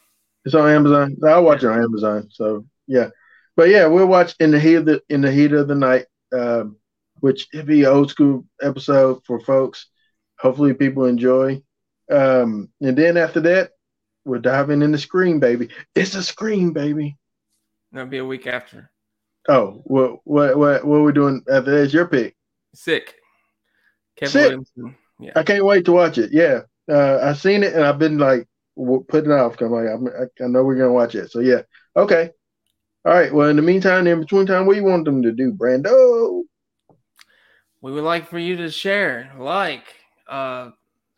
It's 0.46 0.56
on 0.56 0.70
Amazon. 0.70 1.18
I'll 1.26 1.44
watch 1.44 1.64
it 1.64 1.68
on 1.68 1.82
Amazon. 1.82 2.30
So 2.32 2.66
yeah, 2.88 3.10
but 3.56 3.70
yeah, 3.70 3.86
we'll 3.86 4.08
watch 4.08 4.36
in 4.40 4.52
the 4.52 4.60
heat 4.60 4.76
of 4.76 4.86
the 4.86 5.02
in 5.10 5.22
the 5.22 5.32
heat 5.32 5.54
of 5.54 5.68
the 5.68 5.76
night, 5.76 6.06
um, 6.34 6.78
which 7.20 7.48
it'd 7.54 7.66
be 7.66 7.84
an 7.84 7.90
old 7.90 8.10
school 8.10 8.46
episode 8.62 9.22
for 9.26 9.40
folks. 9.40 9.88
Hopefully, 10.40 10.74
people 10.74 11.06
enjoy. 11.06 11.62
Um, 12.12 12.70
and 12.82 12.98
then 12.98 13.16
after 13.16 13.40
that, 13.42 13.72
we're 14.26 14.40
diving 14.40 14.82
into 14.82 14.98
Scream, 14.98 15.40
baby. 15.40 15.70
It's 15.96 16.16
a 16.16 16.24
Scream, 16.24 16.74
baby. 16.74 17.18
That'll 17.92 18.10
be 18.10 18.18
a 18.18 18.26
week 18.26 18.48
after. 18.48 18.90
Oh, 19.48 19.82
what 19.86 20.20
what 20.24 20.58
what 20.58 20.86
what 20.86 20.98
are 20.98 21.04
we 21.04 21.12
doing 21.14 21.44
after 21.50 21.72
that? 21.72 21.84
It's 21.84 21.94
your 21.94 22.08
pick. 22.08 22.36
Sick. 22.74 23.16
Kevin 24.16 24.32
Sick. 24.32 24.42
Williamson. 24.42 24.96
Yeah. 25.20 25.32
I 25.36 25.44
can't 25.44 25.66
wait 25.66 25.86
to 25.86 25.92
watch 25.92 26.18
it. 26.18 26.32
Yeah, 26.32 26.62
uh, 26.90 27.20
I've 27.22 27.40
seen 27.40 27.64
it 27.64 27.74
and 27.74 27.84
I've 27.84 28.00
been 28.00 28.18
like 28.18 28.48
w- 28.78 29.06
putting 29.08 29.32
it 29.32 29.36
off. 29.36 29.56
'cause 29.58 29.68
I'm 29.68 29.72
like, 29.72 29.88
I'm, 29.90 30.08
I, 30.08 30.44
I 30.44 30.48
know 30.48 30.64
we're 30.64 30.76
gonna 30.76 30.92
watch 30.92 31.16
it. 31.16 31.32
So 31.32 31.40
yeah, 31.40 31.62
okay. 31.96 32.32
All 33.06 33.14
right. 33.14 33.34
Well, 33.34 33.50
in 33.50 33.56
the 33.58 33.62
meantime, 33.62 34.08
in 34.08 34.20
between 34.22 34.46
time, 34.46 34.66
what 34.66 34.74
do 34.74 34.80
you 34.80 34.86
want 34.86 35.06
them 35.06 35.22
to 35.24 35.32
do, 35.32 35.52
Brando? 35.54 36.44
We 37.82 37.92
would 37.92 38.04
like 38.04 38.28
for 38.30 38.40
you 38.40 38.56
to 38.58 38.72
share, 38.72 39.34
like, 39.38 39.84
uh, 40.28 40.72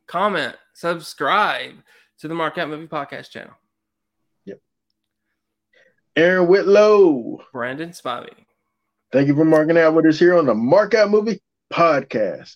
comment, 0.07 0.55
subscribe 0.73 1.75
to 2.19 2.27
the 2.27 2.33
Mark 2.33 2.57
Out 2.57 2.69
Movie 2.69 2.87
Podcast 2.87 3.29
channel. 3.29 3.53
Yep. 4.45 4.59
Aaron 6.15 6.47
Whitlow. 6.47 7.43
Brandon 7.53 7.89
Spivey. 7.91 8.33
Thank 9.11 9.27
you 9.27 9.35
for 9.35 9.45
marking 9.45 9.77
out 9.77 9.93
with 9.93 10.07
us 10.07 10.17
here 10.17 10.35
on 10.35 10.47
the 10.47 10.55
Mark 10.55 10.95
Out 10.95 11.11
Movie 11.11 11.39
Podcast. 11.71 12.55